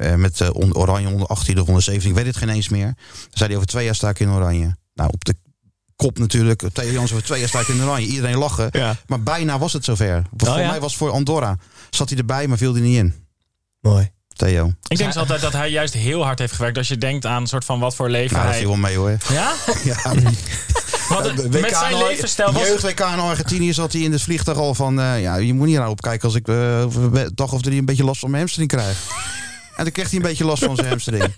Eh, 0.00 0.14
met 0.14 0.40
eh, 0.40 0.48
on- 0.52 0.76
Oranje 0.76 1.08
onder 1.08 1.26
18 1.26 1.60
of 1.60 1.66
onder 1.66 1.82
17, 1.82 2.10
ik 2.10 2.16
weet 2.16 2.26
het 2.26 2.36
geen 2.36 2.48
eens 2.48 2.68
meer. 2.68 2.94
Toen 3.12 3.30
zei 3.30 3.48
hij 3.48 3.56
over 3.56 3.68
twee 3.68 3.84
jaar 3.84 3.94
sta 3.94 4.08
ik 4.08 4.18
in 4.20 4.30
Oranje. 4.30 4.76
Nou, 4.94 5.10
op 5.12 5.24
de 5.24 5.34
kop 5.96 6.18
natuurlijk. 6.18 6.62
Theo 6.72 7.02
over 7.02 7.22
twee 7.22 7.38
jaar 7.38 7.48
sta 7.48 7.60
ik 7.60 7.68
in 7.68 7.82
Oranje. 7.82 8.06
Iedereen 8.06 8.36
lachen. 8.36 8.68
Ja. 8.72 8.96
Maar 9.06 9.22
bijna 9.22 9.58
was 9.58 9.72
het 9.72 9.84
zover. 9.84 10.22
Voor 10.36 10.58
ja? 10.58 10.66
mij 10.70 10.80
was 10.80 10.90
het 10.90 11.00
voor 11.00 11.10
Andorra. 11.10 11.56
Zat 11.90 12.08
hij 12.08 12.18
erbij, 12.18 12.46
maar 12.46 12.58
viel 12.58 12.72
hij 12.72 12.82
niet 12.82 12.96
in. 12.96 13.14
Mooi. 13.80 14.10
Theo. 14.36 14.66
Ik 14.88 14.96
denk 14.96 15.12
dus 15.12 15.20
altijd 15.20 15.40
dat 15.40 15.52
hij 15.52 15.70
juist 15.70 15.94
heel 15.94 16.24
hard 16.24 16.38
heeft 16.38 16.52
gewerkt. 16.52 16.78
Als 16.78 16.88
je 16.88 16.98
denkt 16.98 17.26
aan 17.26 17.40
een 17.40 17.48
soort 17.48 17.64
van 17.64 17.80
wat 17.80 17.94
voor 17.94 18.08
leven 18.10 18.32
Nou, 18.32 18.42
dat 18.44 18.52
hij... 18.54 18.62
viel 18.62 18.70
wel 18.70 18.80
mee 18.80 18.96
hoor. 18.96 19.16
Ja? 19.32 19.52
Ja. 19.84 20.12
Met 21.50 21.76
zijn 21.76 21.98
levensstijl 21.98 22.52
was... 22.52 22.66
Jeugd 22.66 22.82
WK 22.82 23.00
in 23.00 23.06
Argentinië 23.06 23.72
zat 23.72 23.92
hij 23.92 24.02
in 24.02 24.12
het 24.12 24.22
vliegtuig 24.22 24.58
al 24.58 24.74
van... 24.74 25.00
eh, 25.00 25.20
ja, 25.22 25.36
je 25.36 25.54
moet 25.54 25.66
niet 25.66 25.76
naar 25.76 25.88
opkijken 25.88 26.24
als 26.24 26.34
ik 26.34 26.48
een 26.48 27.30
dag 27.34 27.52
of 27.52 27.62
drie 27.62 27.78
een 27.78 27.84
beetje 27.84 28.04
last 28.04 28.20
van 28.20 28.30
mijn 28.30 28.42
hamstring 28.42 28.68
krijg. 28.68 28.98
En 29.80 29.86
dan 29.86 29.94
kreeg 29.94 30.10
hij 30.10 30.18
een 30.18 30.26
beetje 30.26 30.44
last 30.44 30.64
van 30.64 30.76
zijn 30.76 30.88
hamstring. 30.88 31.22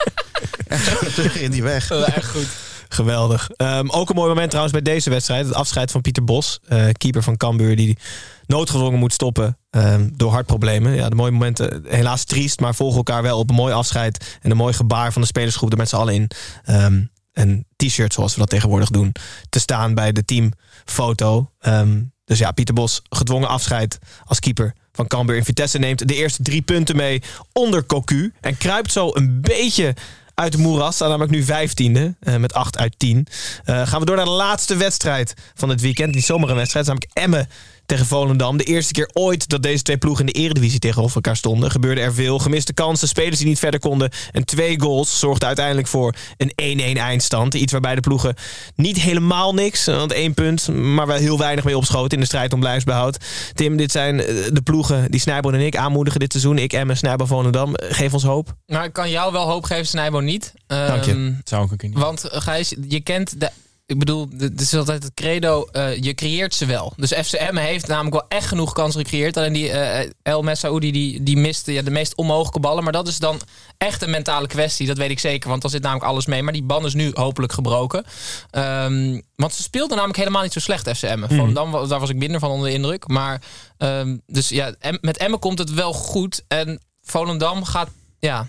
en 0.66 0.80
toen 1.14 1.30
ging 1.30 1.52
hij 1.52 1.62
weg. 1.62 1.90
echt 1.90 2.30
goed. 2.30 2.46
Geweldig. 2.88 3.50
Ehm, 3.56 3.88
ook 3.88 4.08
een 4.08 4.14
mooi 4.14 4.28
moment 4.28 4.48
trouwens 4.48 4.74
bij 4.74 4.92
deze 4.92 5.10
wedstrijd. 5.10 5.46
Het 5.46 5.54
afscheid 5.54 5.90
van 5.90 6.00
Pieter 6.00 6.24
Bos, 6.24 6.60
eh, 6.68 6.86
keeper 6.92 7.22
van 7.22 7.36
Cambuur... 7.36 7.76
die 7.76 7.98
noodgedwongen 8.46 8.98
moet 8.98 9.12
stoppen 9.12 9.58
ehm, 9.70 10.08
door 10.12 10.32
hartproblemen. 10.32 10.94
Ja, 10.94 11.08
de 11.08 11.14
mooie 11.14 11.30
momenten, 11.30 11.84
helaas 11.86 12.24
triest... 12.24 12.60
maar 12.60 12.74
volgen 12.74 12.96
elkaar 12.96 13.22
wel 13.22 13.38
op 13.38 13.50
een 13.50 13.56
mooi 13.56 13.74
afscheid... 13.74 14.38
en 14.40 14.50
een 14.50 14.56
mooi 14.56 14.72
gebaar 14.74 15.12
van 15.12 15.22
de 15.22 15.28
spelersgroep 15.28 15.72
er 15.72 15.78
met 15.78 15.88
z'n 15.88 15.96
allen 15.96 16.14
in. 16.14 16.30
Ehm, 16.64 17.02
een 17.32 17.66
t-shirt, 17.76 18.12
zoals 18.12 18.32
we 18.34 18.40
dat 18.40 18.50
tegenwoordig 18.50 18.90
doen... 18.90 19.12
te 19.48 19.60
staan 19.60 19.94
bij 19.94 20.12
de 20.12 20.24
teamfoto. 20.24 21.50
Ehm, 21.58 22.02
dus 22.24 22.38
ja, 22.38 22.52
Pieter 22.52 22.74
Bos, 22.74 23.02
gedwongen 23.08 23.48
afscheid 23.48 23.98
als 24.24 24.38
keeper 24.38 24.74
van 24.92 25.06
Cambuur 25.06 25.36
in 25.36 25.44
Vitesse... 25.44 25.78
neemt 25.78 26.08
de 26.08 26.14
eerste 26.14 26.42
drie 26.42 26.62
punten 26.62 26.96
mee 26.96 27.22
onder 27.52 27.86
Cocu... 27.86 28.32
en 28.40 28.56
kruipt 28.56 28.92
zo 28.92 29.10
een 29.12 29.40
beetje 29.40 29.94
uit 30.34 30.52
de 30.52 30.58
moeras. 30.58 30.94
Staan 30.94 31.08
namelijk 31.08 31.32
nu 31.32 31.42
vijftiende 31.42 32.14
eh, 32.20 32.36
met 32.36 32.54
8 32.54 32.78
uit 32.78 32.94
10. 32.96 33.26
Eh, 33.64 33.86
gaan 33.86 34.00
we 34.00 34.06
door 34.06 34.16
naar 34.16 34.24
de 34.24 34.30
laatste 34.30 34.76
wedstrijd 34.76 35.34
van 35.54 35.68
het 35.68 35.80
weekend. 35.80 36.14
Niet 36.14 36.24
zomaar 36.24 36.48
een 36.48 36.56
wedstrijd, 36.56 36.86
namelijk 36.86 37.10
Emmen 37.14 37.48
tegen 37.86 38.06
Volendam. 38.06 38.56
De 38.56 38.64
eerste 38.64 38.92
keer 38.92 39.10
ooit 39.12 39.48
dat 39.48 39.62
deze 39.62 39.82
twee 39.82 39.96
ploegen 39.98 40.26
in 40.26 40.32
de 40.32 40.38
eredivisie 40.38 40.78
tegenover 40.78 41.14
elkaar 41.14 41.36
stonden. 41.36 41.70
Gebeurde 41.70 42.00
er 42.00 42.14
veel. 42.14 42.38
Gemiste 42.38 42.72
kansen, 42.72 43.08
spelers 43.08 43.38
die 43.38 43.46
niet 43.46 43.58
verder 43.58 43.80
konden. 43.80 44.10
En 44.30 44.44
twee 44.44 44.80
goals 44.80 45.18
zorgden 45.18 45.46
uiteindelijk 45.46 45.86
voor 45.86 46.14
een 46.36 46.52
1-1 46.96 46.98
eindstand. 46.98 47.54
Iets 47.54 47.72
waarbij 47.72 47.94
de 47.94 48.00
ploegen 48.00 48.34
niet 48.76 49.00
helemaal 49.00 49.54
niks, 49.54 49.84
want 49.84 50.12
één 50.12 50.34
punt, 50.34 50.68
maar 50.68 51.06
wel 51.06 51.16
heel 51.16 51.38
weinig 51.38 51.64
mee 51.64 51.76
opschoten 51.76 52.10
in 52.10 52.20
de 52.20 52.26
strijd 52.26 52.52
om 52.52 52.60
blijfsbehoud. 52.60 53.16
Tim, 53.54 53.76
dit 53.76 53.92
zijn 53.92 54.20
eh, 54.20 54.26
de 54.52 54.62
ploegen 54.64 55.10
die 55.10 55.20
Snijboon 55.20 55.54
en 55.54 55.60
ik 55.60 55.76
aanmoedigen 55.76 56.20
dit 56.20 56.32
seizoen. 56.32 56.58
Ik, 56.58 56.72
Emmen, 56.72 56.96
Snijboon, 56.96 57.26
Volendam. 57.26 57.70
Geef 57.74 58.12
ons 58.12 58.22
hoop. 58.22 58.54
Nou, 58.66 58.84
ik 58.84 58.92
kan 58.92 59.10
jou 59.10 59.32
wel 59.32 59.48
hoop 59.48 59.64
geven, 59.64 59.86
Snijbo 59.86 60.20
niet. 60.20 60.52
Dank 60.66 61.04
je. 61.04 61.10
Ehm, 61.10 61.24
Dat 61.24 61.48
zou 61.48 61.64
ik 61.64 61.72
ook 61.72 61.82
niet. 61.82 61.98
Want 61.98 62.24
eh, 62.24 62.40
Gijs, 62.40 62.74
je 62.88 63.00
kent 63.00 63.40
de. 63.40 63.50
Ik 63.92 63.98
bedoel, 63.98 64.28
dit 64.32 64.60
is 64.60 64.74
altijd 64.74 65.02
het 65.02 65.14
credo. 65.14 65.64
eh, 65.64 65.96
je 66.02 66.14
creëert 66.14 66.54
ze 66.54 66.66
wel. 66.66 66.92
Dus 66.96 67.12
FCM 67.12 67.56
heeft 67.56 67.86
namelijk 67.86 68.14
wel 68.14 68.24
echt 68.28 68.46
genoeg 68.46 68.72
kansen 68.72 69.00
gecreëerd. 69.00 69.36
Alleen 69.36 69.52
die 69.52 69.70
eh, 69.70 70.10
El 70.22 70.42
Messaoudi 70.42 70.92
die, 70.92 71.22
die 71.22 71.36
miste 71.36 71.72
ja, 71.72 71.82
de 71.82 71.90
meest 71.90 72.14
onmogelijke 72.14 72.60
ballen. 72.60 72.82
Maar 72.84 72.92
dat 72.92 73.08
is 73.08 73.18
dan 73.18 73.40
echt 73.78 74.02
een 74.02 74.10
mentale 74.10 74.46
kwestie. 74.46 74.86
Dat 74.86 74.96
weet 74.96 75.10
ik 75.10 75.18
zeker. 75.18 75.48
Want 75.48 75.62
dan 75.62 75.70
zit 75.70 75.82
namelijk 75.82 76.06
alles 76.06 76.26
mee. 76.26 76.42
Maar 76.42 76.52
die 76.52 76.62
ban 76.62 76.84
is 76.86 76.94
nu 76.94 77.10
hopelijk 77.14 77.52
gebroken. 77.52 78.04
Ehm, 78.50 79.20
want 79.36 79.54
ze 79.54 79.62
speelden 79.62 79.94
namelijk 79.96 80.18
helemaal 80.18 80.42
niet 80.42 80.52
zo 80.52 80.60
slecht 80.60 80.88
FCM. 80.88 81.18
Mhm. 81.28 81.52
Wa- 81.70 81.86
daar 81.86 82.00
was 82.00 82.10
ik 82.10 82.16
minder 82.16 82.40
van 82.40 82.50
onder 82.50 82.68
de 82.68 82.74
indruk. 82.74 83.08
Maar 83.08 83.42
ehm, 83.78 84.16
dus 84.26 84.48
ja, 84.48 84.74
Em- 84.78 84.98
met 85.00 85.16
Emmen 85.16 85.38
komt 85.38 85.58
het 85.58 85.72
wel 85.74 85.92
goed. 85.92 86.42
En 86.48 86.80
Volendam 87.02 87.64
gaat 87.64 87.88
ja, 88.18 88.46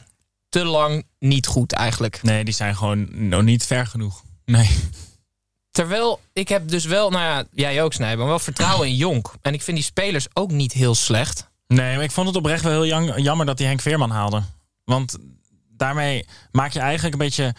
te 0.50 0.66
lang 0.66 1.06
niet 1.20 1.48
goed 1.48 1.72
eigenlijk. 1.74 2.20
Nee, 2.22 2.44
die 2.44 2.54
zijn 2.54 2.76
gewoon 2.76 3.28
nog 3.28 3.42
niet 3.42 3.66
ver 3.66 3.86
genoeg. 3.88 4.22
Nee. 4.46 4.70
Terwijl 5.74 6.20
ik 6.34 6.50
heb 6.50 6.68
dus 6.68 6.86
wel, 6.86 7.10
nou 7.10 7.24
ja, 7.24 7.46
jij 7.52 7.84
ook 7.84 7.94
Snijboom, 7.94 8.28
wel 8.28 8.40
vertrouwen 8.40 8.88
in 8.88 8.96
Jonk. 8.96 9.34
En 9.42 9.54
ik 9.54 9.62
vind 9.62 9.78
die 9.78 9.86
spelers 9.86 10.28
ook 10.34 10.52
niet 10.52 10.74
heel 10.74 10.96
slecht. 10.96 11.50
Nee, 11.68 11.96
maar 11.96 12.04
ik 12.04 12.12
vond 12.12 12.28
het 12.28 12.36
oprecht 12.36 12.64
wel 12.64 12.82
heel 12.82 13.20
jammer 13.22 13.46
dat 13.46 13.58
hij 13.58 13.68
Henk 13.68 13.82
Veerman 13.82 14.10
haalde. 14.10 14.42
Want 14.84 15.18
daarmee 15.70 16.26
maak 16.52 16.72
je 16.72 16.80
eigenlijk 16.80 17.14
een 17.14 17.20
beetje... 17.20 17.54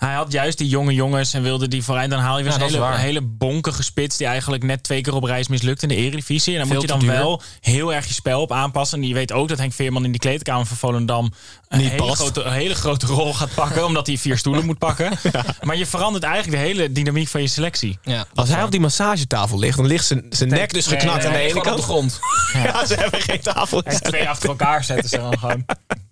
Hij 0.00 0.14
had 0.14 0.32
juist 0.32 0.58
die 0.58 0.68
jonge 0.68 0.94
jongens 0.94 1.34
en 1.34 1.42
wilde 1.42 1.68
die 1.68 1.82
vooruit. 1.84 2.10
Dan 2.10 2.18
haal 2.18 2.38
je 2.38 2.44
weer 2.44 2.52
Ja, 2.58 2.58
een 2.64 2.70
hele, 2.72 2.96
hele 2.96 3.20
bonkige 3.20 3.82
spits... 3.82 4.16
die 4.16 4.26
eigenlijk 4.26 4.62
net 4.62 4.82
twee 4.82 5.00
keer 5.00 5.14
op 5.14 5.24
reis 5.24 5.48
mislukt 5.48 5.82
in 5.82 5.88
de 5.88 5.94
Eredivisie. 5.94 6.52
En 6.52 6.58
dan 6.58 6.66
Veel 6.68 6.76
moet 6.80 6.86
je 6.86 6.92
dan 6.92 7.00
duur. 7.00 7.10
wel 7.10 7.42
heel 7.60 7.94
erg 7.94 8.06
je 8.06 8.12
spel 8.14 8.40
op 8.40 8.52
aanpassen. 8.52 9.00
En 9.02 9.08
je 9.08 9.14
weet 9.14 9.32
ook 9.32 9.48
dat 9.48 9.58
Henk 9.58 9.72
Veerman 9.72 10.04
in 10.04 10.10
die 10.10 10.20
kleedkamer 10.20 10.66
van 10.66 10.76
Volendam... 10.76 11.32
een 11.68 11.78
Niet 11.78 11.90
hele 11.90 12.02
past. 12.02 12.20
grote, 12.20 12.42
een 12.42 12.52
hele 12.52 12.74
grote 12.74 13.06
rol 13.06 13.34
gaat 13.34 13.54
pakken... 13.54 13.84
omdat 13.90 14.06
hij 14.06 14.16
vier 14.18 14.38
stoelen 14.38 14.64
moet 14.66 14.78
pakken. 14.78 15.10
Maar 15.62 15.76
je 15.76 15.86
verandert 15.86 16.24
eigenlijk 16.24 16.56
de 16.56 16.68
hele 16.68 16.92
dynamiek 16.92 17.28
van 17.28 17.40
je 17.40 17.48
selectie. 17.48 17.98
Ja, 18.02 18.24
Als 18.34 18.48
hij 18.48 18.62
op 18.62 18.70
die 18.70 18.80
massagetafel 18.80 19.58
ligt, 19.58 19.76
dan 19.76 19.86
ligt 19.86 20.06
zijn, 20.06 20.24
zijn 20.30 20.48
nek 20.48 20.72
dus 20.72 20.86
nee, 20.86 20.98
geknakt 20.98 21.24
aan 21.24 21.32
de 21.32 21.38
ene 21.38 21.48
gewoon 21.48 21.58
op 21.62 21.68
kant. 21.68 21.76
de 21.78 21.82
grond. 21.84 22.18
Ja, 22.64 22.86
ze 22.86 22.94
hebben 22.94 23.20
geen 23.20 23.40
tafel. 23.40 23.82
En 23.82 24.02
twee 24.02 24.28
achter 24.28 24.48
elkaar 24.48 24.84
zetten 24.84 25.08
ze 25.08 25.16
dan 25.16 25.38
gewoon. 25.38 25.64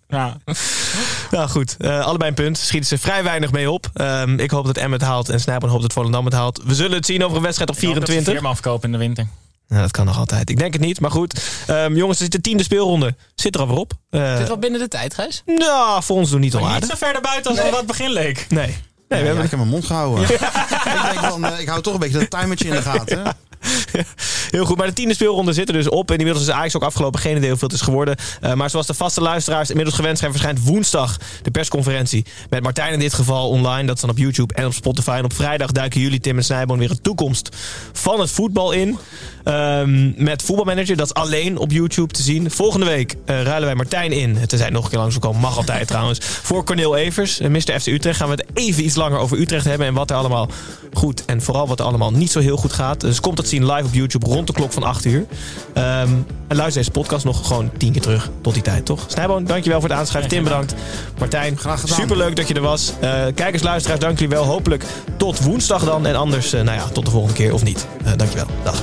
Ja. 0.09 0.36
Nou 1.30 1.48
goed, 1.48 1.76
eh, 1.78 2.00
allebei 2.00 2.28
een 2.30 2.34
punt. 2.36 2.59
Schieten 2.59 2.88
ze 2.88 2.98
vrij 2.98 3.22
weinig 3.24 3.52
mee 3.52 3.70
op. 3.70 3.90
Ehm, 3.94 4.38
ik 4.38 4.50
hoop 4.50 4.66
dat 4.66 4.76
Emmet 4.76 5.00
het 5.00 5.09
haalt 5.11 5.28
en 5.28 5.40
Snijboon 5.40 5.70
hoopt 5.70 5.82
dat 5.82 5.92
Volendam 5.92 6.24
het 6.24 6.34
haalt. 6.34 6.61
We 6.64 6.74
zullen 6.74 6.96
het 6.96 7.06
zien 7.06 7.24
over 7.24 7.36
een 7.36 7.42
wedstrijd 7.42 7.70
op 7.70 7.76
Ik 7.76 7.82
hoop 7.82 7.94
dat 7.94 8.02
ze 8.06 8.09
24. 8.12 8.32
Veerman 8.42 8.54
verkopen 8.54 8.84
in 8.86 8.92
de 8.92 8.98
winter. 8.98 9.26
Nou, 9.68 9.82
dat 9.82 9.90
kan 9.90 10.04
nog 10.06 10.18
altijd. 10.18 10.50
Ik 10.50 10.59
denk 10.59 10.72
het 10.72 10.82
niet, 10.82 11.00
maar 11.00 11.11
goed. 11.11 11.40
Ehm, 11.66 11.94
jongens, 11.96 12.18
het 12.18 12.28
is 12.28 12.34
de 12.34 12.40
tiende 12.40 12.62
speelronde. 12.62 13.14
Zit 13.34 13.54
er 13.54 13.61
alweer 13.61 13.76
op. 13.76 13.92
Eh, 14.11 14.36
Dit 14.36 14.46
wel 14.48 14.59
binnen 14.59 14.80
de 14.80 14.88
tijd, 14.88 15.14
Gijs? 15.14 15.42
nou, 15.46 16.02
voor 16.02 16.16
ons 16.16 16.30
doen 16.30 16.40
niet 16.40 16.54
al 16.54 16.61
Maar 16.61 16.68
niet 16.74 16.82
aardig. 16.82 16.98
zo 16.98 17.06
ver 17.06 17.20
buiten 17.20 17.50
als 17.50 17.61
Nee. 17.61 17.68
wat 17.70 17.78
het 17.78 17.86
begin 17.88 18.11
leek. 18.12 18.46
Nee. 18.48 18.66
Nee, 18.66 18.76
we 19.09 19.16
ja, 19.16 19.24
hebben- 19.24 19.44
ik 19.44 19.50
heb 19.50 19.59
mijn 19.59 19.70
mond 19.72 19.84
gehouden. 19.86 20.24
ik, 20.30 20.38
denk 21.11 21.24
van, 21.24 21.44
eh, 21.44 21.61
ik 21.61 21.68
hou 21.68 21.82
toch 21.82 21.94
een 21.94 22.00
beetje 22.00 22.18
dat 22.18 22.30
timertje 22.40 22.64
in 22.68 22.74
de 22.74 22.82
gaten. 22.82 23.36
Heel 24.50 24.64
goed, 24.64 24.76
maar 24.76 24.86
de 24.86 24.92
tiende 24.92 25.14
speelronde 25.14 25.52
zit 25.52 25.68
er 25.68 25.74
dus 25.74 25.88
op. 25.88 26.11
En 26.11 26.16
inmiddels 26.16 26.46
is 26.46 26.52
Ajax 26.52 26.76
ook 26.76 26.82
afgelopen. 26.82 27.20
Geen 27.20 27.36
idee 27.36 27.48
hoeveel 27.48 27.68
het 27.68 27.76
is 27.76 27.82
geworden. 27.82 28.16
Eh, 28.40 28.54
maar 28.54 28.70
zoals 28.70 28.86
de 28.86 28.94
vaste 28.94 29.20
luisteraars 29.20 29.68
inmiddels 29.68 29.96
gewend 29.96 30.18
zijn... 30.18 30.30
verschijnt 30.30 30.64
woensdag 30.64 31.16
de 31.42 31.50
persconferentie 31.50 32.24
met 32.50 32.62
Martijn 32.62 32.92
in 32.92 32.98
dit 32.98 33.14
geval 33.14 33.48
online. 33.48 33.86
Dat 33.86 33.94
is 33.94 34.00
dan 34.00 34.11
op 34.11 34.18
YouTube 34.18 34.54
en 34.54 34.66
op 34.66 34.72
Spotify. 34.72 35.14
En 35.18 35.24
op 35.24 35.32
vrijdag 35.32 35.72
duiken 35.72 36.00
jullie, 36.00 36.20
Tim 36.20 36.36
en 36.36 36.44
Snijboon, 36.44 36.78
weer 36.78 36.90
een 36.90 37.00
toekomst 37.00 37.56
van 37.92 38.20
het 38.20 38.30
voetbal 38.30 38.72
in. 38.72 38.98
Ehm, 39.44 40.24
met 40.24 40.42
voetbalmanager. 40.42 40.96
Dat 40.96 41.06
is 41.06 41.14
alleen 41.14 41.59
op 41.59 41.70
YouTube 41.70 42.12
te 42.12 42.22
zien. 42.22 42.50
Volgende 42.50 42.86
week 42.86 43.16
eh, 43.24 43.42
ruilen 43.42 43.64
wij 43.64 43.74
Martijn 43.74 44.12
in. 44.12 44.38
Tenzij 44.46 44.70
nog 44.70 44.84
een 44.84 44.90
keer 44.90 44.98
langs 44.98 45.18
komen. 45.18 45.40
Mag 45.40 45.56
altijd 45.56 45.86
trouwens. 45.92 46.18
Voor 46.22 46.64
Cornel 46.64 46.96
Evers, 46.96 47.40
eh, 47.40 47.48
Mr. 47.48 47.80
FC 47.80 47.86
Utrecht. 47.86 48.16
Gaan 48.16 48.28
we 48.28 48.34
het 48.34 48.46
even 48.54 48.84
iets 48.84 48.94
langer 48.94 49.18
over 49.18 49.38
Utrecht 49.38 49.64
hebben. 49.64 49.86
En 49.86 49.94
wat 49.94 50.11
er 50.11 50.16
allemaal 50.16 50.48
goed 50.92 51.24
en 51.24 51.42
vooral 51.42 51.66
wat 51.66 51.80
er 51.80 51.86
allemaal 51.86 52.12
niet 52.12 52.30
zo 52.30 52.40
heel 52.40 52.56
goed 52.56 52.72
gaat. 52.72 53.00
Dus 53.00 53.20
komt 53.20 53.38
dat 53.51 53.59
zien 53.59 53.72
live 53.72 53.86
op 53.86 53.94
YouTube 53.94 54.26
rond 54.26 54.46
de 54.46 54.53
klok 54.53 54.72
van 54.72 54.82
8 54.82 55.05
uur. 55.05 55.26
Ehm, 55.72 56.09
en 56.49 56.57
luister 56.57 56.74
deze 56.82 56.90
podcast 56.90 57.24
nog 57.24 57.46
gewoon 57.46 57.70
tien 57.76 57.92
keer 57.92 58.01
terug 58.03 58.30
tot 58.40 58.55
die 58.55 58.62
tijd, 58.62 58.84
toch? 58.84 59.05
Snijboon, 59.07 59.44
dankjewel 59.44 59.80
voor 59.80 59.88
het 59.88 59.99
aanschrijven. 59.99 60.30
Tim, 60.30 60.44
bedankt. 60.44 60.74
Martijn, 61.18 61.59
Graag 61.59 61.80
gedaan. 61.80 61.96
superleuk 61.96 62.36
dat 62.36 62.49
je 62.49 62.55
er 62.55 62.61
was. 62.61 62.92
Eh, 63.01 63.11
kijkers, 63.34 63.62
luisteraars, 63.62 64.01
dank 64.01 64.18
jullie 64.18 64.36
wel. 64.36 64.44
Hopelijk 64.44 64.84
tot 65.16 65.40
woensdag 65.40 65.84
dan. 65.84 66.07
En 66.07 66.16
anders, 66.16 66.53
eh, 66.53 66.62
nou 66.62 66.78
ja, 66.78 66.84
tot 66.92 67.05
de 67.05 67.11
volgende 67.11 67.34
keer 67.34 67.53
of 67.55 67.62
niet. 67.64 67.86
Eh 68.05 68.12
dankjewel. 68.16 68.46
Dag. 68.62 68.82